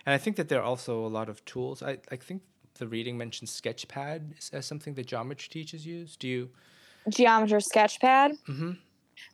And 0.07 0.15
I 0.15 0.19
think 0.19 0.37
that 0.37 0.49
there 0.49 0.61
are 0.61 0.65
also 0.65 1.05
a 1.05 1.09
lot 1.09 1.29
of 1.29 1.45
tools. 1.45 1.83
I, 1.83 1.99
I 2.11 2.17
think 2.17 2.43
the 2.79 2.87
reading 2.87 3.19
mentions 3.19 3.59
Sketchpad 3.59 4.53
as 4.53 4.67
something 4.67 4.95
that 4.95 5.07
geometry 5.07 5.49
teachers 5.51 5.87
use. 5.87 6.17
Do 6.17 6.29
you? 6.29 6.51
Geometry 7.09 7.61
Sketchpad? 7.61 8.39
Mm-hmm. 8.49 8.73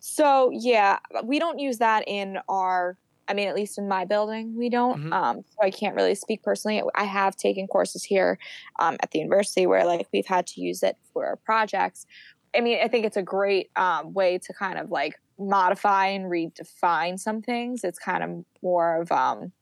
So, 0.00 0.50
yeah, 0.52 0.98
we 1.22 1.38
don't 1.38 1.58
use 1.58 1.78
that 1.78 2.04
in 2.08 2.38
our 2.48 2.98
I 3.28 3.34
mean, 3.34 3.48
at 3.48 3.54
least 3.54 3.78
in 3.78 3.88
my 3.88 4.04
building, 4.04 4.56
we 4.56 4.68
don't. 4.68 5.00
Mm-hmm. 5.00 5.12
Um, 5.12 5.44
so 5.48 5.56
I 5.62 5.70
can't 5.70 5.96
really 5.96 6.14
speak 6.14 6.42
personally. 6.42 6.82
I 6.94 7.04
have 7.04 7.36
taken 7.36 7.66
courses 7.66 8.04
here 8.04 8.38
um, 8.78 8.96
at 9.00 9.10
the 9.10 9.18
university 9.18 9.66
where 9.66 9.84
like 9.84 10.06
we've 10.12 10.26
had 10.26 10.46
to 10.48 10.60
use 10.60 10.82
it 10.82 10.96
for 11.12 11.26
our 11.26 11.36
projects. 11.36 12.06
I 12.54 12.60
mean, 12.60 12.78
I 12.82 12.88
think 12.88 13.04
it's 13.04 13.16
a 13.16 13.22
great 13.22 13.70
um, 13.76 14.12
way 14.14 14.38
to 14.38 14.52
kind 14.52 14.78
of 14.78 14.90
like 14.90 15.20
modify 15.38 16.06
and 16.08 16.26
redefine 16.26 17.18
some 17.18 17.42
things. 17.42 17.84
It's 17.84 17.98
kind 17.98 18.22
of 18.22 18.44
more 18.62 19.02
of 19.02 19.12
um 19.12 19.52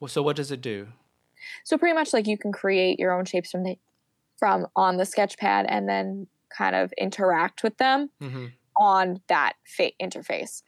well, 0.00 0.08
so 0.08 0.22
what 0.22 0.36
does 0.36 0.52
it 0.52 0.60
do? 0.60 0.88
So 1.64 1.76
pretty 1.76 1.94
much 1.94 2.12
like 2.12 2.26
you 2.26 2.38
can 2.38 2.52
create 2.52 2.98
your 2.98 3.18
own 3.18 3.24
shapes 3.24 3.50
from 3.50 3.64
the 3.64 3.76
from 4.38 4.66
on 4.76 4.96
the 4.96 5.04
sketch 5.04 5.36
pad 5.38 5.66
and 5.68 5.88
then 5.88 6.26
kind 6.56 6.76
of 6.76 6.92
interact 6.96 7.62
with 7.62 7.76
them 7.78 8.10
mm-hmm. 8.22 8.46
on 8.76 9.20
that 9.28 9.54
fa- 9.66 9.92
interface, 10.00 10.62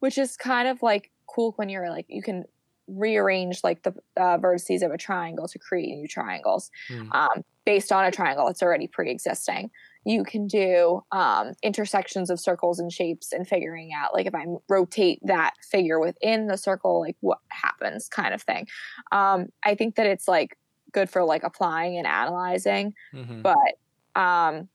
which 0.00 0.18
is 0.18 0.36
kind 0.36 0.68
of 0.68 0.82
like 0.82 1.10
cool 1.28 1.52
when 1.56 1.68
you're 1.68 1.88
like 1.90 2.06
you 2.08 2.22
can 2.22 2.44
rearrange 2.88 3.62
like 3.64 3.82
the 3.82 3.92
uh, 4.16 4.38
vertices 4.38 4.82
of 4.82 4.92
a 4.92 4.98
triangle 4.98 5.48
to 5.48 5.58
create 5.58 5.96
new 5.96 6.06
triangles 6.06 6.70
mm. 6.88 7.12
um, 7.12 7.42
based 7.64 7.90
on 7.90 8.04
a 8.04 8.12
triangle 8.12 8.46
that's 8.46 8.62
already 8.62 8.86
pre-existing 8.86 9.70
you 10.06 10.22
can 10.22 10.46
do 10.46 11.02
um, 11.10 11.52
intersections 11.64 12.30
of 12.30 12.38
circles 12.38 12.78
and 12.78 12.92
shapes 12.92 13.32
and 13.32 13.46
figuring 13.46 13.90
out 13.92 14.14
like 14.14 14.26
if 14.26 14.34
i 14.34 14.44
rotate 14.68 15.18
that 15.22 15.54
figure 15.68 15.98
within 15.98 16.46
the 16.46 16.56
circle 16.56 17.00
like 17.00 17.16
what 17.20 17.38
happens 17.48 18.08
kind 18.08 18.32
of 18.32 18.40
thing. 18.40 18.66
Um, 19.12 19.48
i 19.64 19.74
think 19.74 19.96
that 19.96 20.06
it's 20.06 20.28
like 20.28 20.56
good 20.92 21.10
for 21.10 21.24
like 21.24 21.42
applying 21.42 21.98
and 21.98 22.06
analyzing 22.06 22.94
mm-hmm. 23.12 23.42
but 23.42 24.20
um, 24.20 24.68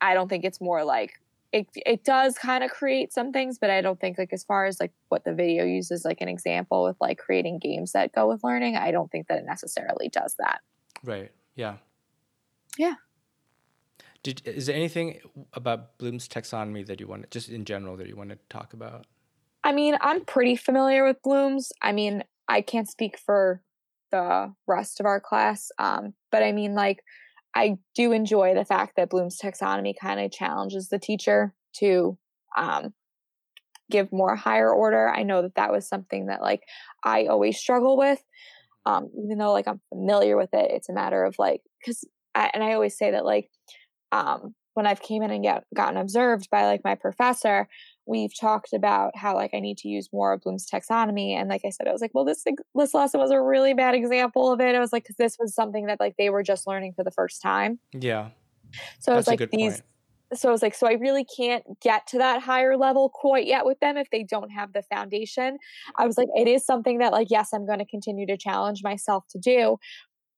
i 0.00 0.14
don't 0.14 0.28
think 0.28 0.44
it's 0.44 0.60
more 0.60 0.84
like 0.84 1.14
it, 1.52 1.66
it 1.74 2.02
does 2.02 2.36
kind 2.36 2.64
of 2.64 2.70
create 2.70 3.12
some 3.12 3.30
things 3.30 3.58
but 3.58 3.70
i 3.70 3.80
don't 3.80 4.00
think 4.00 4.18
like 4.18 4.32
as 4.32 4.42
far 4.42 4.64
as 4.64 4.80
like 4.80 4.92
what 5.10 5.24
the 5.24 5.32
video 5.32 5.64
uses 5.64 6.04
like 6.04 6.20
an 6.20 6.28
example 6.28 6.82
with 6.82 6.96
like 7.00 7.18
creating 7.18 7.58
games 7.58 7.92
that 7.92 8.12
go 8.12 8.28
with 8.28 8.42
learning 8.42 8.74
i 8.76 8.90
don't 8.90 9.12
think 9.12 9.28
that 9.28 9.38
it 9.38 9.44
necessarily 9.46 10.08
does 10.08 10.34
that. 10.38 10.60
Right. 11.04 11.30
Yeah. 11.54 11.76
Yeah 12.78 12.94
did, 14.22 14.42
is 14.44 14.66
there 14.66 14.76
anything 14.76 15.20
about 15.52 15.98
Bloom's 15.98 16.28
taxonomy 16.28 16.86
that 16.86 17.00
you 17.00 17.06
want, 17.06 17.30
just 17.30 17.48
in 17.48 17.64
general, 17.64 17.96
that 17.96 18.08
you 18.08 18.16
want 18.16 18.30
to 18.30 18.38
talk 18.48 18.72
about? 18.72 19.06
I 19.64 19.72
mean, 19.72 19.96
I'm 20.00 20.24
pretty 20.24 20.56
familiar 20.56 21.04
with 21.04 21.22
Bloom's. 21.22 21.72
I 21.82 21.92
mean, 21.92 22.24
I 22.48 22.60
can't 22.60 22.88
speak 22.88 23.18
for 23.18 23.62
the 24.10 24.52
rest 24.66 25.00
of 25.00 25.06
our 25.06 25.20
class, 25.20 25.70
um, 25.78 26.14
but 26.30 26.42
I 26.42 26.52
mean, 26.52 26.74
like, 26.74 27.02
I 27.54 27.78
do 27.94 28.12
enjoy 28.12 28.54
the 28.54 28.64
fact 28.64 28.96
that 28.96 29.10
Bloom's 29.10 29.38
taxonomy 29.38 29.94
kind 30.00 30.20
of 30.20 30.32
challenges 30.32 30.88
the 30.88 30.98
teacher 30.98 31.54
to 31.76 32.16
um, 32.56 32.94
give 33.90 34.10
more 34.12 34.34
higher 34.36 34.72
order. 34.72 35.08
I 35.08 35.22
know 35.22 35.42
that 35.42 35.56
that 35.56 35.70
was 35.70 35.86
something 35.86 36.26
that 36.26 36.42
like 36.42 36.62
I 37.04 37.26
always 37.26 37.58
struggle 37.58 37.96
with, 37.96 38.22
mm-hmm. 38.86 38.92
um, 38.92 39.10
even 39.24 39.38
though 39.38 39.52
like 39.52 39.68
I'm 39.68 39.80
familiar 39.90 40.36
with 40.36 40.50
it. 40.52 40.70
It's 40.70 40.88
a 40.88 40.94
matter 40.94 41.24
of 41.24 41.36
like 41.38 41.60
because 41.80 42.04
and 42.34 42.64
I 42.64 42.72
always 42.72 42.96
say 42.96 43.10
that 43.10 43.24
like 43.24 43.50
um, 44.12 44.54
when 44.74 44.86
I've 44.86 45.02
came 45.02 45.22
in 45.22 45.30
and 45.30 45.42
get, 45.42 45.64
gotten 45.74 45.96
observed 45.96 46.48
by 46.50 46.64
like 46.66 46.82
my 46.84 46.94
professor, 46.94 47.68
we've 48.06 48.38
talked 48.38 48.72
about 48.72 49.16
how 49.16 49.34
like 49.34 49.50
I 49.52 49.60
need 49.60 49.78
to 49.78 49.88
use 49.88 50.08
more 50.12 50.32
of 50.32 50.42
Bloom's 50.42 50.66
taxonomy. 50.66 51.32
And 51.32 51.48
like 51.48 51.62
I 51.64 51.70
said, 51.70 51.88
I 51.88 51.92
was 51.92 52.00
like, 52.00 52.12
well, 52.14 52.24
this 52.24 52.44
this 52.74 52.94
lesson 52.94 53.20
was 53.20 53.30
a 53.30 53.40
really 53.40 53.74
bad 53.74 53.94
example 53.94 54.52
of 54.52 54.60
it. 54.60 54.74
I 54.74 54.80
was 54.80 54.92
like, 54.92 55.04
because 55.04 55.16
this 55.16 55.36
was 55.38 55.54
something 55.54 55.86
that 55.86 56.00
like 56.00 56.16
they 56.16 56.30
were 56.30 56.42
just 56.42 56.66
learning 56.66 56.92
for 56.94 57.04
the 57.04 57.10
first 57.10 57.42
time. 57.42 57.78
Yeah. 57.92 58.28
So 59.00 59.12
I 59.12 59.16
was 59.16 59.26
like, 59.26 59.50
these. 59.50 59.74
Point. 59.74 59.82
So 60.34 60.48
I 60.48 60.52
was 60.52 60.62
like, 60.62 60.74
so 60.74 60.88
I 60.88 60.92
really 60.94 61.26
can't 61.26 61.62
get 61.80 62.06
to 62.06 62.18
that 62.18 62.40
higher 62.40 62.78
level 62.78 63.10
quite 63.10 63.46
yet 63.46 63.66
with 63.66 63.78
them 63.80 63.98
if 63.98 64.08
they 64.08 64.22
don't 64.22 64.48
have 64.48 64.72
the 64.72 64.82
foundation. 64.82 65.58
I 65.98 66.06
was 66.06 66.16
like, 66.16 66.28
it 66.34 66.48
is 66.48 66.64
something 66.64 67.00
that 67.00 67.12
like, 67.12 67.28
yes, 67.30 67.52
I'm 67.52 67.66
going 67.66 67.80
to 67.80 67.84
continue 67.84 68.26
to 68.26 68.38
challenge 68.38 68.82
myself 68.82 69.26
to 69.32 69.38
do, 69.38 69.78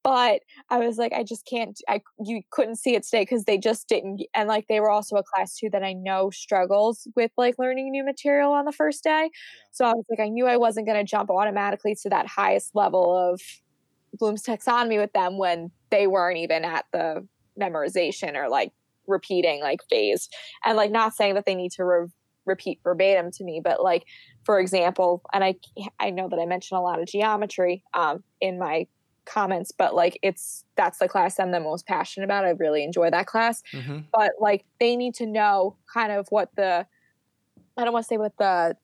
but 0.04 0.42
I 0.68 0.78
was 0.78 0.98
like, 0.98 1.14
I 1.14 1.24
just 1.24 1.46
can't. 1.46 1.80
I 1.88 2.02
you 2.24 2.42
couldn't 2.50 2.76
see 2.76 2.94
it 2.94 3.02
today 3.04 3.22
because 3.22 3.44
they 3.44 3.56
just 3.56 3.88
didn't. 3.88 4.22
And 4.34 4.48
like 4.48 4.66
they 4.68 4.78
were 4.78 4.90
also 4.90 5.16
a 5.16 5.22
class 5.22 5.56
too 5.56 5.70
that 5.70 5.82
I 5.82 5.94
know 5.94 6.30
struggles 6.30 7.08
with 7.16 7.32
like 7.38 7.54
learning 7.58 7.90
new 7.90 8.04
material 8.04 8.52
on 8.52 8.66
the 8.66 8.72
first 8.72 9.02
day. 9.02 9.22
Yeah. 9.22 9.28
So 9.72 9.84
I 9.86 9.94
was 9.94 10.04
like, 10.10 10.20
I 10.20 10.28
knew 10.28 10.46
I 10.46 10.58
wasn't 10.58 10.86
going 10.86 11.04
to 11.04 11.10
jump 11.10 11.30
automatically 11.30 11.96
to 12.02 12.10
that 12.10 12.28
highest 12.28 12.72
level 12.74 13.16
of 13.16 13.40
Bloom's 14.12 14.42
taxonomy 14.44 15.00
with 15.00 15.12
them 15.14 15.38
when 15.38 15.70
they 15.90 16.06
weren't 16.06 16.38
even 16.38 16.64
at 16.66 16.84
the 16.92 17.26
memorization 17.58 18.36
or 18.36 18.50
like 18.50 18.72
repeating 19.06 19.62
like 19.62 19.80
phase. 19.88 20.28
And 20.66 20.76
like 20.76 20.90
not 20.90 21.14
saying 21.14 21.34
that 21.34 21.46
they 21.46 21.54
need 21.54 21.72
to 21.72 21.84
re- 21.84 22.08
repeat 22.44 22.78
verbatim 22.84 23.30
to 23.32 23.42
me, 23.44 23.62
but 23.64 23.82
like 23.82 24.04
for 24.44 24.60
example, 24.60 25.22
and 25.32 25.42
I 25.42 25.54
I 25.98 26.10
know 26.10 26.28
that 26.28 26.38
I 26.38 26.44
mentioned 26.44 26.78
a 26.78 26.82
lot 26.82 27.00
of 27.00 27.08
geometry 27.08 27.82
um, 27.94 28.22
in 28.42 28.58
my 28.58 28.86
comments, 29.26 29.72
but 29.72 29.94
like 29.94 30.18
it's 30.22 30.64
that's 30.76 30.98
the 30.98 31.08
class 31.08 31.38
I'm 31.38 31.50
the 31.50 31.60
most 31.60 31.86
passionate 31.86 32.24
about. 32.24 32.44
I 32.44 32.50
really 32.50 32.84
enjoy 32.84 33.10
that 33.10 33.26
class. 33.26 33.62
Mm-hmm. 33.72 34.00
But 34.12 34.32
like 34.40 34.64
they 34.80 34.96
need 34.96 35.14
to 35.16 35.26
know 35.26 35.76
kind 35.92 36.12
of 36.12 36.26
what 36.30 36.50
the 36.56 36.86
I 37.76 37.84
don't 37.84 37.92
want 37.92 38.04
to 38.04 38.08
say 38.08 38.18
what 38.18 38.36
the 38.38 38.76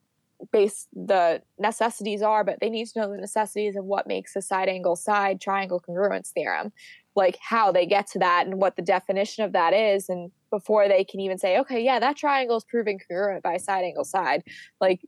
base 0.51 0.87
the 0.93 1.41
necessities 1.59 2.21
are, 2.21 2.43
but 2.43 2.59
they 2.59 2.69
need 2.69 2.87
to 2.87 2.99
know 2.99 3.11
the 3.11 3.17
necessities 3.17 3.75
of 3.75 3.85
what 3.85 4.07
makes 4.07 4.35
a 4.35 4.41
side 4.41 4.69
angle 4.69 4.95
side 4.95 5.39
triangle 5.39 5.79
congruence 5.79 6.29
theorem, 6.29 6.71
like 7.15 7.37
how 7.39 7.71
they 7.71 7.85
get 7.85 8.07
to 8.07 8.19
that 8.19 8.47
and 8.47 8.59
what 8.59 8.75
the 8.75 8.81
definition 8.81 9.43
of 9.43 9.53
that 9.53 9.73
is, 9.73 10.09
and 10.09 10.31
before 10.49 10.87
they 10.87 11.03
can 11.03 11.19
even 11.19 11.37
say, 11.37 11.59
okay, 11.59 11.81
yeah, 11.83 11.99
that 11.99 12.17
triangle 12.17 12.57
is 12.57 12.63
proven 12.63 12.97
congruent 12.99 13.43
by 13.43 13.57
side 13.57 13.83
angle 13.83 14.03
side, 14.03 14.43
like 14.79 15.01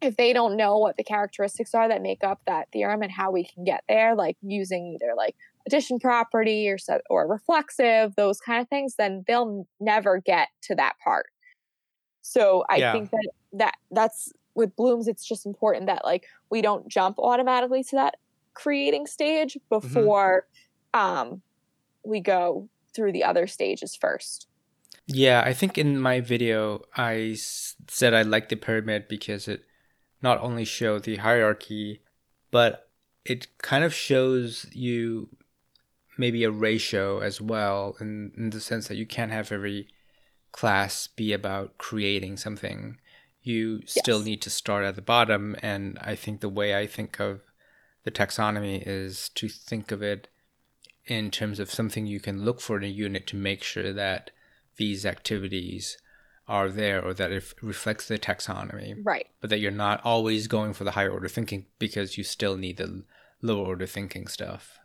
if 0.00 0.16
they 0.16 0.32
don't 0.32 0.56
know 0.56 0.78
what 0.78 0.96
the 0.96 1.04
characteristics 1.04 1.74
are 1.74 1.88
that 1.88 2.02
make 2.02 2.22
up 2.22 2.40
that 2.46 2.68
theorem 2.72 3.02
and 3.02 3.10
how 3.10 3.30
we 3.30 3.44
can 3.44 3.64
get 3.64 3.82
there, 3.88 4.14
like 4.14 4.36
using 4.42 4.98
either 5.00 5.14
like 5.16 5.36
addition 5.66 5.98
property 5.98 6.68
or 6.68 6.78
set, 6.78 7.00
or 7.08 7.26
reflexive, 7.26 8.14
those 8.14 8.40
kind 8.40 8.60
of 8.60 8.68
things, 8.68 8.96
then 8.96 9.24
they'll 9.26 9.66
never 9.80 10.18
get 10.18 10.48
to 10.62 10.74
that 10.74 10.94
part. 11.02 11.26
So 12.22 12.64
I 12.68 12.76
yeah. 12.76 12.92
think 12.92 13.10
that 13.10 13.30
that 13.54 13.74
that's 13.90 14.32
with 14.54 14.74
Bloom's. 14.76 15.08
It's 15.08 15.26
just 15.26 15.46
important 15.46 15.86
that 15.86 16.04
like 16.04 16.26
we 16.50 16.60
don't 16.60 16.88
jump 16.88 17.18
automatically 17.18 17.82
to 17.84 17.96
that 17.96 18.16
creating 18.54 19.06
stage 19.06 19.54
mm-hmm. 19.54 19.78
before 19.78 20.46
mm-hmm. 20.94 21.18
um, 21.18 21.42
we 22.04 22.20
go 22.20 22.68
through 22.94 23.12
the 23.12 23.24
other 23.24 23.46
stages 23.46 23.96
first. 23.96 24.48
Yeah, 25.06 25.42
I 25.44 25.52
think 25.52 25.78
in 25.78 26.00
my 26.00 26.20
video 26.20 26.82
I 26.96 27.36
said 27.88 28.12
I 28.12 28.22
like 28.22 28.48
the 28.48 28.56
pyramid 28.56 29.06
because 29.08 29.46
it 29.46 29.62
not 30.22 30.40
only 30.40 30.64
show 30.64 30.98
the 30.98 31.16
hierarchy, 31.16 32.02
but 32.50 32.88
it 33.24 33.48
kind 33.58 33.84
of 33.84 33.94
shows 33.94 34.66
you 34.72 35.28
maybe 36.18 36.44
a 36.44 36.50
ratio 36.50 37.20
as 37.20 37.40
well 37.40 37.96
in, 38.00 38.32
in 38.36 38.50
the 38.50 38.60
sense 38.60 38.88
that 38.88 38.96
you 38.96 39.06
can't 39.06 39.32
have 39.32 39.52
every 39.52 39.88
class 40.52 41.06
be 41.06 41.32
about 41.32 41.76
creating 41.78 42.36
something. 42.36 42.98
You 43.42 43.80
yes. 43.82 43.98
still 43.98 44.20
need 44.22 44.40
to 44.42 44.50
start 44.50 44.84
at 44.84 44.96
the 44.96 45.02
bottom. 45.02 45.56
And 45.62 45.98
I 46.00 46.14
think 46.14 46.40
the 46.40 46.48
way 46.48 46.76
I 46.76 46.86
think 46.86 47.20
of 47.20 47.40
the 48.04 48.10
taxonomy 48.10 48.82
is 48.86 49.28
to 49.34 49.48
think 49.48 49.92
of 49.92 50.02
it 50.02 50.28
in 51.04 51.30
terms 51.30 51.60
of 51.60 51.70
something 51.70 52.06
you 52.06 52.20
can 52.20 52.44
look 52.44 52.60
for 52.60 52.76
in 52.76 52.84
a 52.84 52.88
unit 52.88 53.26
to 53.28 53.36
make 53.36 53.62
sure 53.62 53.92
that 53.92 54.30
these 54.76 55.06
activities 55.06 55.98
are 56.48 56.68
there 56.68 57.04
or 57.04 57.12
that 57.14 57.32
it 57.32 57.54
reflects 57.60 58.08
the 58.08 58.18
taxonomy. 58.18 58.96
Right. 59.02 59.26
But 59.40 59.50
that 59.50 59.58
you're 59.58 59.70
not 59.70 60.00
always 60.04 60.46
going 60.46 60.74
for 60.74 60.84
the 60.84 60.92
higher 60.92 61.10
order 61.10 61.28
thinking 61.28 61.66
because 61.78 62.16
you 62.16 62.24
still 62.24 62.56
need 62.56 62.76
the 62.76 63.04
lower 63.42 63.66
order 63.66 63.86
thinking 63.86 64.26
stuff. 64.26 64.78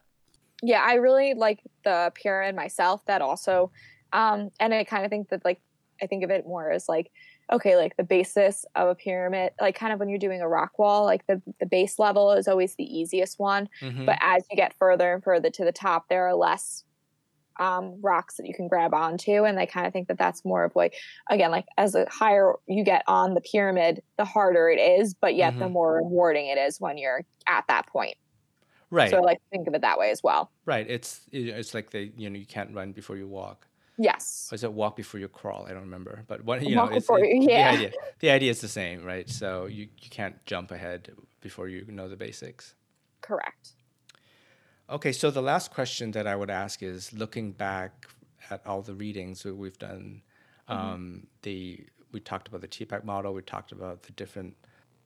Yeah, 0.64 0.84
I 0.86 0.96
really 0.96 1.34
like 1.34 1.60
the 1.84 2.12
pyramid 2.16 2.56
myself. 2.56 3.06
That 3.06 3.22
also, 3.22 3.72
um, 4.14 4.50
and 4.60 4.74
I 4.74 4.84
kind 4.84 5.06
of 5.06 5.10
think 5.10 5.30
that 5.30 5.44
like 5.44 5.60
I 6.02 6.08
think 6.08 6.24
of 6.24 6.30
it 6.30 6.46
more 6.46 6.72
as 6.72 6.88
like 6.88 7.12
okay, 7.52 7.76
like 7.76 7.98
the 7.98 8.04
basis 8.04 8.66
of 8.76 8.88
a 8.88 8.96
pyramid, 8.96 9.52
like 9.60 9.76
kind 9.76 9.92
of 9.92 10.00
when 10.00 10.08
you're 10.08 10.18
doing 10.18 10.42
a 10.42 10.48
rock 10.48 10.80
wall, 10.80 11.04
like 11.04 11.26
the 11.28 11.42
the 11.60 11.66
base 11.66 12.00
level 12.00 12.32
is 12.32 12.48
always 12.48 12.76
the 12.76 12.84
easiest 12.84 13.40
one, 13.40 13.70
mm-hmm. 13.82 14.06
but 14.06 14.18
as 14.22 14.44
you 14.50 14.58
get 14.58 14.74
further 14.78 15.14
and 15.14 15.24
further 15.24 15.50
to 15.50 15.66
the 15.66 15.72
top, 15.72 16.08
there 16.10 16.28
are 16.28 16.36
less 16.36 16.84
um, 17.62 17.96
rocks 18.02 18.36
that 18.36 18.48
you 18.48 18.54
can 18.54 18.68
grab 18.68 18.94
onto. 18.94 19.44
And 19.44 19.60
I 19.60 19.68
kind 19.68 19.86
of 19.86 19.94
think 19.94 20.08
that 20.08 20.18
that's 20.18 20.44
more 20.44 20.64
of 20.64 20.76
like, 20.76 20.96
again, 21.30 21.52
like 21.52 21.68
as 21.78 21.94
a 21.96 22.08
higher 22.10 22.56
you 22.68 22.84
get 22.84 23.04
on 23.08 23.36
the 23.36 23.42
pyramid, 23.42 24.02
the 24.18 24.26
harder 24.26 24.68
it 24.68 24.80
is, 24.80 25.14
but 25.14 25.36
yet 25.36 25.52
mm-hmm. 25.52 25.60
the 25.60 25.70
more 25.70 25.96
rewarding 25.96 26.48
it 26.48 26.58
is 26.58 26.82
when 26.82 26.98
you're 26.98 27.24
at 27.48 27.66
that 27.68 27.86
point. 27.88 28.16
Right. 28.90 29.12
So 29.12 29.22
like 29.22 29.38
think 29.52 29.68
of 29.68 29.76
it 29.76 29.82
that 29.82 30.00
way 30.00 30.10
as 30.10 30.22
well. 30.22 30.52
Right. 30.66 30.86
It's 30.90 31.22
it's 31.32 31.74
like 31.74 31.92
the 31.92 32.12
you 32.18 32.30
know 32.30 32.38
you 32.38 32.46
can't 32.46 32.76
run 32.76 32.92
before 32.92 33.16
you 33.16 33.28
walk. 33.28 33.68
Yes. 33.98 34.50
Or 34.52 34.56
is 34.56 34.64
it 34.64 34.74
walk 34.74 34.96
before 34.96 35.20
you 35.20 35.28
crawl? 35.28 35.66
I 35.66 35.74
don't 35.74 35.84
remember. 35.84 36.24
But 36.28 36.44
what 36.44 36.64
you 36.68 36.76
walk 36.76 36.92
know, 36.92 36.98
it's, 36.98 37.08
it, 37.10 37.20
you, 37.20 37.48
yeah. 37.50 37.72
the 37.72 37.78
idea 37.78 37.92
the 38.20 38.30
idea 38.32 38.52
is 38.52 38.60
the 38.60 38.68
same, 38.68 39.06
right? 39.06 39.30
So 39.30 39.68
you 39.68 39.88
you 39.98 40.10
can't 40.10 40.44
jump 40.46 40.72
ahead 40.72 41.12
before 41.42 41.70
you 41.70 41.86
know 41.86 42.10
the 42.10 42.18
basics. 42.18 42.74
Correct. 43.22 43.74
Okay, 44.92 45.14
so 45.14 45.32
the 45.32 45.42
last 45.42 45.72
question 45.72 46.12
that 46.12 46.28
I 46.28 46.36
would 46.36 46.50
ask 46.50 46.84
is 46.84 47.14
looking 47.14 47.54
back 47.54 48.08
at 48.50 48.62
all 48.68 48.82
the 48.82 48.94
readings 48.94 49.42
that 49.44 49.56
we've 49.56 49.80
done, 49.80 50.22
mm-hmm. 50.70 50.74
um, 50.74 51.28
the 51.44 51.86
we 52.12 52.20
talked 52.20 52.50
about 52.50 52.60
the 52.60 52.68
TPACK 52.68 53.06
model, 53.06 53.34
we 53.34 53.42
talked 53.42 53.72
about 53.72 54.04
the 54.04 54.12
different 54.12 54.54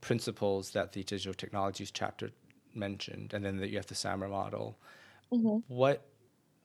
principles 0.01 0.71
that 0.71 0.93
the 0.93 1.03
digital 1.03 1.36
technologies 1.36 1.91
chapter 1.91 2.31
mentioned, 2.73 3.36
and 3.36 3.45
then 3.45 3.57
that 3.57 3.69
you 3.69 3.77
have 3.77 3.86
the 3.86 3.93
SAMR 3.93 4.27
model. 4.27 4.79
Mm-hmm. 5.31 5.57
What 5.67 6.07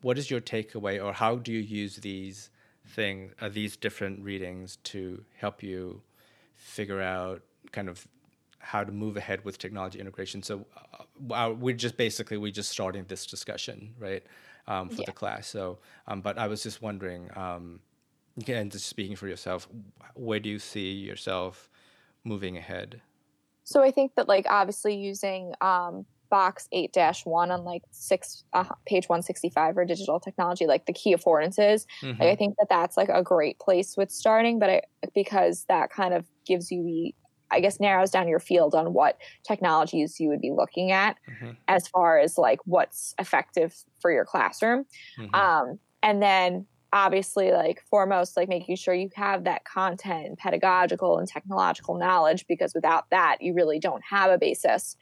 what 0.00 0.16
is 0.16 0.30
your 0.30 0.40
takeaway, 0.40 1.04
or 1.04 1.12
how 1.12 1.36
do 1.36 1.52
you 1.52 1.60
use 1.60 1.96
these 1.96 2.48
things, 2.86 3.34
uh, 3.38 3.50
these 3.50 3.76
different 3.76 4.24
readings, 4.24 4.76
to 4.84 5.22
help 5.36 5.62
you 5.62 6.00
figure 6.56 7.02
out 7.02 7.42
kind 7.70 7.90
of 7.90 8.08
how 8.60 8.84
to 8.84 8.92
move 8.92 9.16
ahead 9.16 9.44
with 9.44 9.58
technology 9.58 9.98
integration. 9.98 10.42
So 10.42 10.66
uh, 11.30 11.52
we're 11.58 11.74
just 11.74 11.96
basically 11.96 12.36
we 12.36 12.52
just 12.52 12.70
starting 12.70 13.04
this 13.08 13.26
discussion 13.26 13.94
right 13.98 14.22
um, 14.68 14.88
for 14.88 15.00
yeah. 15.00 15.06
the 15.06 15.12
class. 15.12 15.48
So, 15.48 15.78
um, 16.06 16.20
but 16.20 16.38
I 16.38 16.46
was 16.46 16.62
just 16.62 16.80
wondering, 16.80 17.30
um, 17.36 17.80
again, 18.38 18.70
just 18.70 18.86
speaking 18.86 19.16
for 19.16 19.28
yourself, 19.28 19.68
where 20.14 20.40
do 20.40 20.48
you 20.48 20.58
see 20.58 20.92
yourself 20.92 21.68
moving 22.22 22.56
ahead? 22.56 23.00
So 23.64 23.82
I 23.82 23.90
think 23.90 24.14
that 24.16 24.28
like 24.28 24.46
obviously 24.48 24.94
using 24.96 25.54
um, 25.60 26.04
box 26.30 26.68
eight 26.72 26.92
dash 26.92 27.26
one 27.26 27.50
on 27.50 27.64
like 27.64 27.82
six 27.90 28.44
uh, 28.52 28.64
page 28.86 29.08
165 29.08 29.76
or 29.76 29.84
digital 29.84 30.20
technology 30.20 30.66
like 30.66 30.86
the 30.86 30.92
key 30.92 31.14
affordances 31.14 31.86
mm-hmm. 32.00 32.20
like, 32.20 32.30
i 32.30 32.36
think 32.36 32.54
that 32.58 32.68
that's 32.70 32.96
like 32.96 33.08
a 33.08 33.22
great 33.22 33.58
place 33.58 33.96
with 33.96 34.10
starting 34.10 34.60
but 34.60 34.70
I, 34.70 34.82
because 35.12 35.64
that 35.68 35.90
kind 35.90 36.14
of 36.14 36.24
gives 36.46 36.70
you 36.70 36.84
the 36.84 37.14
I 37.50 37.60
guess 37.60 37.80
narrows 37.80 38.10
down 38.10 38.28
your 38.28 38.40
field 38.40 38.74
on 38.74 38.92
what 38.92 39.18
technologies 39.42 40.20
you 40.20 40.28
would 40.28 40.40
be 40.40 40.50
looking 40.50 40.92
at 40.92 41.16
mm-hmm. 41.28 41.52
as 41.68 41.88
far 41.88 42.18
as 42.18 42.38
like 42.38 42.60
what's 42.64 43.14
effective 43.18 43.74
for 44.00 44.10
your 44.10 44.24
classroom. 44.24 44.86
Mm-hmm. 45.18 45.34
Um, 45.34 45.78
and 46.02 46.22
then 46.22 46.66
obviously 46.92 47.52
like 47.52 47.82
foremost 47.88 48.36
like 48.36 48.48
making 48.48 48.76
sure 48.76 48.94
you 48.94 49.08
have 49.14 49.44
that 49.44 49.64
content 49.64 50.26
and 50.26 50.38
pedagogical 50.38 51.18
and 51.18 51.28
technological 51.28 51.96
knowledge 51.96 52.46
because 52.48 52.74
without 52.74 53.08
that 53.10 53.36
you 53.40 53.54
really 53.54 53.78
don't 53.78 54.02
have 54.02 54.30
a 54.30 54.38
basis 54.38 54.96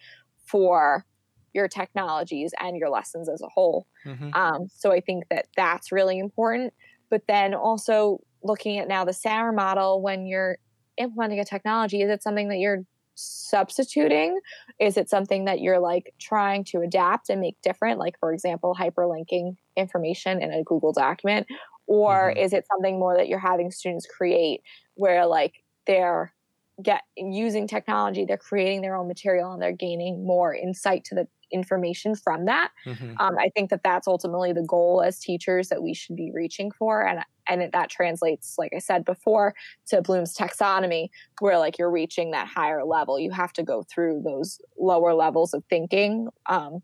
for 0.44 1.06
your 1.54 1.66
technologies 1.66 2.52
and 2.60 2.76
your 2.76 2.90
lessons 2.90 3.26
as 3.26 3.40
a 3.40 3.48
whole 3.48 3.86
mm-hmm. 4.04 4.28
um, 4.34 4.68
so 4.70 4.92
i 4.92 5.00
think 5.00 5.24
that 5.30 5.46
that's 5.56 5.90
really 5.90 6.18
important 6.18 6.74
but 7.08 7.22
then 7.26 7.54
also 7.54 8.20
looking 8.42 8.78
at 8.78 8.88
now 8.88 9.04
the 9.04 9.12
SAMR 9.12 9.54
model 9.54 10.00
when 10.00 10.26
you're 10.26 10.58
implementing 10.98 11.40
a 11.40 11.44
technology 11.44 12.02
is 12.02 12.10
it 12.10 12.22
something 12.22 12.48
that 12.48 12.58
you're 12.58 12.84
substituting? 13.14 14.38
Is 14.78 14.96
it 14.96 15.10
something 15.10 15.44
that 15.46 15.60
you're 15.60 15.80
like 15.80 16.14
trying 16.20 16.62
to 16.64 16.80
adapt 16.80 17.30
and 17.30 17.40
make 17.40 17.60
different? 17.62 17.98
Like 17.98 18.18
for 18.20 18.32
example 18.32 18.76
hyperlinking 18.78 19.56
information 19.76 20.40
in 20.40 20.52
a 20.52 20.62
google 20.62 20.92
document? 20.92 21.46
Or 21.86 22.30
mm-hmm. 22.30 22.38
is 22.38 22.52
it 22.52 22.66
something 22.70 22.98
more 22.98 23.16
that 23.16 23.28
you're 23.28 23.38
having 23.38 23.70
students 23.70 24.06
create 24.06 24.62
where 24.94 25.26
like 25.26 25.64
they're 25.86 26.32
get 26.80 27.02
using 27.16 27.66
technology 27.66 28.24
they're 28.24 28.36
creating 28.36 28.82
their 28.82 28.94
own 28.94 29.08
material 29.08 29.50
and 29.50 29.60
they're 29.60 29.72
gaining 29.72 30.24
more 30.24 30.54
insight 30.54 31.02
to 31.02 31.12
the 31.12 31.26
information 31.50 32.14
from 32.14 32.44
that 32.44 32.70
mm-hmm. 32.86 33.12
um, 33.18 33.36
i 33.38 33.50
think 33.54 33.70
that 33.70 33.82
that's 33.82 34.06
ultimately 34.06 34.52
the 34.52 34.62
goal 34.62 35.02
as 35.02 35.18
teachers 35.18 35.68
that 35.68 35.82
we 35.82 35.94
should 35.94 36.16
be 36.16 36.30
reaching 36.32 36.70
for 36.70 37.06
and 37.06 37.20
and 37.48 37.62
it, 37.62 37.72
that 37.72 37.90
translates 37.90 38.56
like 38.58 38.72
i 38.74 38.78
said 38.78 39.04
before 39.04 39.54
to 39.86 40.02
bloom's 40.02 40.36
taxonomy 40.36 41.08
where 41.40 41.58
like 41.58 41.78
you're 41.78 41.90
reaching 41.90 42.30
that 42.30 42.46
higher 42.46 42.84
level 42.84 43.18
you 43.18 43.30
have 43.30 43.52
to 43.52 43.62
go 43.62 43.82
through 43.82 44.22
those 44.24 44.60
lower 44.78 45.14
levels 45.14 45.54
of 45.54 45.62
thinking 45.68 46.28
um, 46.46 46.82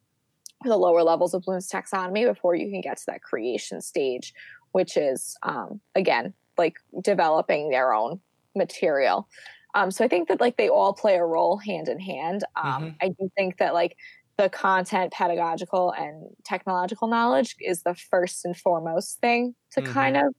the 0.65 0.77
lower 0.77 1.03
levels 1.03 1.35
of 1.35 1.43
bloom's 1.43 1.69
taxonomy 1.69 2.25
before 2.27 2.55
you 2.55 2.71
can 2.71 2.81
get 2.81 2.97
to 2.97 3.05
that 3.07 3.23
creation 3.23 3.81
stage 3.81 4.33
which 4.73 4.97
is 4.97 5.37
um, 5.43 5.81
again 5.95 6.33
like 6.57 6.77
developing 7.03 7.71
their 7.71 7.93
own 7.93 8.21
material 8.57 9.29
um, 9.75 9.91
so 9.91 10.05
I 10.05 10.09
think 10.09 10.29
that 10.29 10.41
like 10.41 10.57
they 10.57 10.69
all 10.69 10.93
play 10.93 11.17
a 11.17 11.25
role 11.25 11.57
hand 11.57 11.89
in 11.89 11.99
hand. 11.99 12.45
Um, 12.57 12.65
mm-hmm. 12.65 12.89
I 13.03 13.09
do 13.09 13.31
think 13.37 13.59
that 13.59 13.75
like 13.75 13.97
the 14.37 14.49
content, 14.49 15.13
pedagogical, 15.13 15.93
and 15.93 16.29
technological 16.45 17.09
knowledge 17.09 17.57
is 17.61 17.83
the 17.83 17.95
first 17.95 18.45
and 18.45 18.57
foremost 18.57 19.21
thing 19.21 19.55
to 19.73 19.81
mm-hmm. 19.81 19.93
kind 19.93 20.17
of 20.17 20.35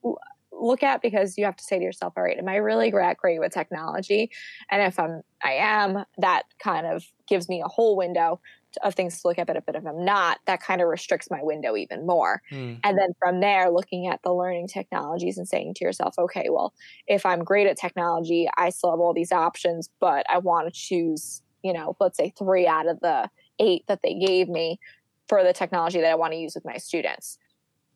look 0.52 0.84
at 0.84 1.02
because 1.02 1.38
you 1.38 1.46
have 1.46 1.56
to 1.56 1.64
say 1.64 1.78
to 1.78 1.84
yourself, 1.84 2.14
all 2.18 2.24
right, 2.24 2.38
am 2.38 2.48
I 2.48 2.56
really 2.56 2.91
great 2.91 3.18
great 3.18 3.39
with 3.39 3.54
technology? 3.54 4.32
And 4.70 4.82
if 4.82 5.00
I'm, 5.00 5.22
I 5.43 5.54
am, 5.54 6.06
that 6.18 6.43
kind 6.60 6.88
of 6.88 7.06
gives 7.28 7.48
me 7.50 7.62
a 7.62 7.68
whole 7.68 7.96
window 7.96 8.39
of 8.84 8.96
things 8.96 9.22
to 9.22 9.28
look 9.28 9.39
at. 9.39 9.48
But 9.48 9.58
if 9.58 9.86
I'm 9.86 10.04
not, 10.04 10.39
that 10.46 10.62
kind 10.62 10.82
of 10.82 10.88
restricts 10.88 11.30
my 11.32 11.39
window 11.41 11.76
even 11.76 12.06
more. 12.06 12.41
Mm. 12.52 12.80
And 12.84 12.98
then 12.98 13.10
from 13.20 13.39
there, 13.39 13.70
looking 13.70 14.08
at 14.08 14.22
the 14.24 14.34
learning 14.34 14.68
technologies 14.68 15.38
and 15.38 15.48
saying 15.48 15.76
to 15.76 15.86
yourself, 15.86 16.16
okay, 16.18 16.48
well, 16.50 16.74
if 17.08 17.26
I'm 17.26 17.43
great 17.43 17.68
at 17.68 17.78
technology, 17.78 18.50
I 18.58 18.70
still 18.70 18.91
have 18.91 19.00
all 19.00 19.14
these 19.14 19.32
options, 19.32 19.89
but 20.00 20.26
I 20.30 20.39
want 20.39 20.74
to 20.74 20.78
choose, 20.78 21.41
you 21.64 21.74
know, 21.74 21.96
let's 22.00 22.18
say 22.18 22.34
three 22.38 22.68
out 22.68 22.88
of 22.88 23.00
the 23.00 23.30
eight 23.60 23.86
that 23.88 24.01
they 24.01 24.14
gave 24.14 24.49
me 24.49 24.80
for 25.28 25.43
the 25.43 25.53
technology 25.53 26.01
that 26.01 26.12
I 26.12 26.16
want 26.16 26.34
to 26.34 26.39
use 26.39 26.56
with 26.56 26.66
my 26.66 26.78
students. 26.78 27.38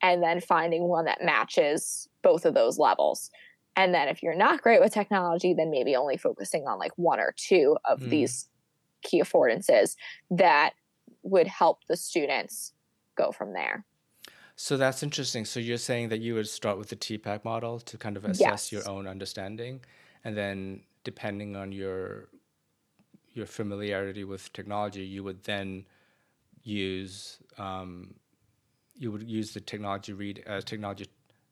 And 0.02 0.22
then 0.22 0.40
finding 0.40 0.84
one 0.84 1.04
that 1.04 1.22
matches 1.22 2.08
both 2.22 2.44
of 2.44 2.54
those 2.54 2.78
levels. 2.78 3.30
And 3.76 3.94
then 3.94 4.08
if 4.08 4.22
you're 4.22 4.34
not 4.34 4.62
great 4.62 4.80
with 4.80 4.92
technology, 4.92 5.54
then 5.54 5.70
maybe 5.70 5.94
only 5.94 6.16
focusing 6.16 6.66
on 6.66 6.78
like 6.78 6.92
one 6.96 7.20
or 7.20 7.34
two 7.36 7.76
of 7.84 8.00
mm. 8.00 8.10
these 8.10 8.48
key 9.02 9.22
affordances 9.22 9.96
that 10.30 10.72
would 11.22 11.46
help 11.46 11.84
the 11.86 11.96
students 11.96 12.72
go 13.16 13.30
from 13.30 13.52
there. 13.52 13.84
So 14.56 14.76
that's 14.76 15.02
interesting. 15.02 15.44
So 15.44 15.60
you're 15.60 15.78
saying 15.78 16.10
that 16.10 16.20
you 16.20 16.34
would 16.34 16.48
start 16.48 16.76
with 16.78 16.88
the 16.88 16.96
TPACK 16.96 17.44
model 17.44 17.80
to 17.80 17.96
kind 17.96 18.16
of 18.16 18.24
assess 18.24 18.70
yes. 18.70 18.72
your 18.72 18.88
own 18.90 19.06
understanding, 19.06 19.80
and 20.24 20.36
then 20.36 20.82
depending 21.04 21.56
on 21.56 21.72
your 21.72 22.28
your 23.32 23.46
familiarity 23.46 24.24
with 24.24 24.52
technology, 24.52 25.04
you 25.04 25.22
would 25.24 25.44
then 25.44 25.84
use 26.62 27.38
um, 27.58 28.14
you 28.96 29.10
would 29.10 29.28
use 29.28 29.52
the 29.52 29.60
technology 29.60 30.12
read 30.12 30.44
uh, 30.46 30.60
technology 30.60 31.06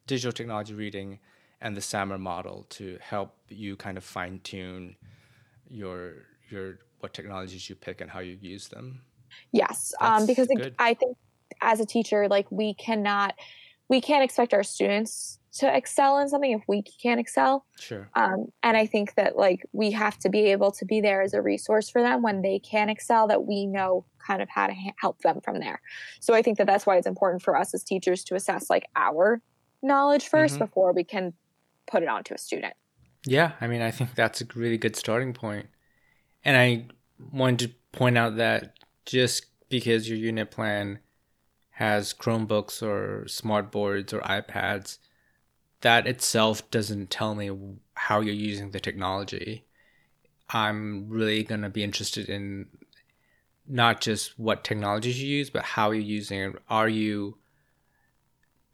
digital 0.06 0.32
technology 0.32 0.74
reading 0.74 1.18
and 1.60 1.76
the 1.76 1.80
SAMR 1.80 2.18
model 2.18 2.66
to 2.70 2.98
help 3.00 3.34
you 3.48 3.76
kind 3.76 3.96
of 3.96 4.04
fine 4.04 4.40
tune 4.44 4.96
your 5.68 6.26
your 6.50 6.78
what 7.00 7.14
technologies 7.14 7.68
you 7.68 7.76
pick 7.76 8.00
and 8.00 8.10
how 8.10 8.20
you 8.20 8.36
use 8.40 8.68
them. 8.68 9.02
Yes, 9.52 9.94
um, 10.00 10.26
because 10.26 10.48
I 10.78 10.94
think 10.94 11.16
as 11.60 11.80
a 11.80 11.86
teacher, 11.86 12.28
like 12.28 12.50
we 12.50 12.74
cannot 12.74 13.34
we 13.88 14.00
can't 14.00 14.24
expect 14.24 14.52
our 14.52 14.62
students 14.62 15.37
to 15.50 15.76
excel 15.76 16.18
in 16.18 16.28
something 16.28 16.52
if 16.52 16.62
we 16.68 16.82
can't 16.82 17.20
excel. 17.20 17.64
Sure. 17.78 18.08
Um, 18.14 18.46
and 18.62 18.76
I 18.76 18.86
think 18.86 19.14
that 19.14 19.36
like 19.36 19.64
we 19.72 19.90
have 19.92 20.18
to 20.20 20.28
be 20.28 20.52
able 20.52 20.70
to 20.72 20.84
be 20.84 21.00
there 21.00 21.22
as 21.22 21.34
a 21.34 21.42
resource 21.42 21.88
for 21.88 22.02
them 22.02 22.22
when 22.22 22.42
they 22.42 22.58
can 22.58 22.88
excel, 22.88 23.26
that 23.28 23.46
we 23.46 23.66
know 23.66 24.04
kind 24.18 24.42
of 24.42 24.48
how 24.48 24.66
to 24.66 24.74
ha- 24.74 24.92
help 24.98 25.20
them 25.20 25.40
from 25.40 25.60
there. 25.60 25.80
So 26.20 26.34
I 26.34 26.42
think 26.42 26.58
that 26.58 26.66
that's 26.66 26.86
why 26.86 26.96
it's 26.96 27.06
important 27.06 27.42
for 27.42 27.56
us 27.56 27.72
as 27.74 27.82
teachers 27.82 28.24
to 28.24 28.34
assess 28.34 28.68
like 28.68 28.86
our 28.94 29.40
knowledge 29.82 30.28
1st 30.30 30.50
mm-hmm. 30.50 30.58
before 30.58 30.92
we 30.92 31.04
can 31.04 31.32
put 31.86 32.02
it 32.02 32.08
onto 32.08 32.34
a 32.34 32.38
student. 32.38 32.74
Yeah, 33.26 33.52
I 33.60 33.66
mean, 33.66 33.82
I 33.82 33.90
think 33.90 34.14
that's 34.14 34.40
a 34.40 34.46
really 34.54 34.78
good 34.78 34.96
starting 34.96 35.32
point. 35.32 35.66
And 36.44 36.56
I 36.56 36.86
wanted 37.32 37.70
to 37.70 37.74
point 37.98 38.18
out 38.18 38.36
that 38.36 38.74
just 39.06 39.46
because 39.68 40.08
your 40.08 40.18
unit 40.18 40.50
plan 40.50 40.98
has 41.70 42.12
Chromebooks 42.12 42.82
or 42.82 43.26
smart 43.28 43.70
boards 43.70 44.12
or 44.12 44.20
iPads 44.20 44.98
that 45.80 46.06
itself 46.06 46.68
doesn't 46.70 47.10
tell 47.10 47.34
me 47.34 47.50
how 47.94 48.20
you're 48.20 48.34
using 48.34 48.70
the 48.70 48.80
technology. 48.80 49.64
I'm 50.50 51.08
really 51.08 51.44
going 51.44 51.62
to 51.62 51.68
be 51.68 51.84
interested 51.84 52.28
in 52.28 52.66
not 53.66 54.00
just 54.00 54.38
what 54.38 54.64
technologies 54.64 55.22
you 55.22 55.28
use, 55.28 55.50
but 55.50 55.62
how 55.62 55.90
you're 55.90 56.02
using 56.02 56.40
it. 56.40 56.56
Are 56.68 56.88
you 56.88 57.36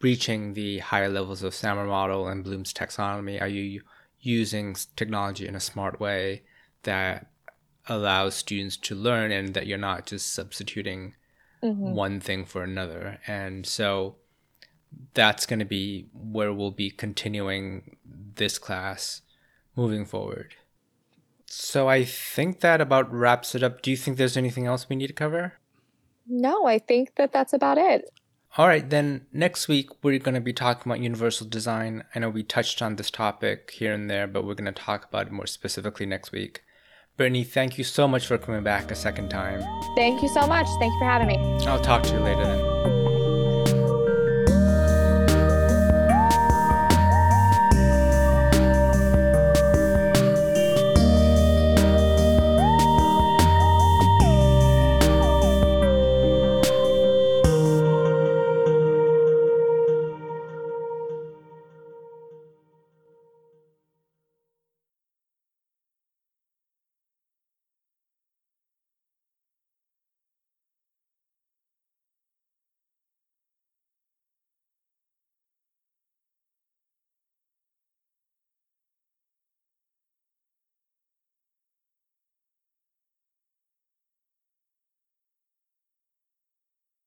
reaching 0.00 0.54
the 0.54 0.78
higher 0.78 1.08
levels 1.08 1.42
of 1.42 1.52
SAMR 1.52 1.86
model 1.86 2.28
and 2.28 2.44
Bloom's 2.44 2.72
taxonomy? 2.72 3.40
Are 3.40 3.48
you 3.48 3.82
using 4.20 4.76
technology 4.96 5.46
in 5.48 5.54
a 5.54 5.60
smart 5.60 6.00
way 6.00 6.42
that 6.84 7.26
allows 7.88 8.34
students 8.34 8.76
to 8.78 8.94
learn 8.94 9.32
and 9.32 9.52
that 9.54 9.66
you're 9.66 9.76
not 9.78 10.06
just 10.06 10.32
substituting 10.32 11.14
mm-hmm. 11.62 11.92
one 11.92 12.20
thing 12.20 12.44
for 12.44 12.62
another? 12.62 13.18
And 13.26 13.66
so 13.66 14.16
that's 15.14 15.46
going 15.46 15.58
to 15.58 15.64
be 15.64 16.08
where 16.12 16.52
we'll 16.52 16.70
be 16.70 16.90
continuing 16.90 17.96
this 18.04 18.58
class 18.58 19.22
moving 19.76 20.04
forward. 20.04 20.54
So 21.46 21.88
I 21.88 22.04
think 22.04 22.60
that 22.60 22.80
about 22.80 23.12
wraps 23.12 23.54
it 23.54 23.62
up. 23.62 23.82
Do 23.82 23.90
you 23.90 23.96
think 23.96 24.16
there's 24.16 24.36
anything 24.36 24.66
else 24.66 24.88
we 24.88 24.96
need 24.96 25.06
to 25.08 25.12
cover? 25.12 25.54
No, 26.26 26.66
I 26.66 26.78
think 26.78 27.14
that 27.16 27.32
that's 27.32 27.52
about 27.52 27.78
it. 27.78 28.10
All 28.56 28.68
right, 28.68 28.88
then 28.88 29.26
next 29.32 29.66
week 29.66 29.90
we're 30.02 30.18
going 30.18 30.36
to 30.36 30.40
be 30.40 30.52
talking 30.52 30.90
about 30.90 31.02
universal 31.02 31.46
design. 31.46 32.04
I 32.14 32.20
know 32.20 32.30
we 32.30 32.44
touched 32.44 32.82
on 32.82 32.96
this 32.96 33.10
topic 33.10 33.72
here 33.72 33.92
and 33.92 34.08
there, 34.08 34.26
but 34.26 34.44
we're 34.44 34.54
going 34.54 34.72
to 34.72 34.82
talk 34.82 35.06
about 35.06 35.26
it 35.26 35.32
more 35.32 35.46
specifically 35.46 36.06
next 36.06 36.30
week. 36.30 36.62
Brittany, 37.16 37.44
thank 37.44 37.78
you 37.78 37.84
so 37.84 38.08
much 38.08 38.26
for 38.26 38.38
coming 38.38 38.62
back 38.62 38.90
a 38.90 38.94
second 38.94 39.28
time. 39.28 39.60
Thank 39.96 40.22
you 40.22 40.28
so 40.28 40.46
much. 40.46 40.66
Thank 40.78 40.92
you 40.92 40.98
for 40.98 41.04
having 41.04 41.28
me. 41.28 41.36
I'll 41.66 41.80
talk 41.80 42.02
to 42.04 42.12
you 42.12 42.20
later 42.20 42.44
then. 42.44 42.73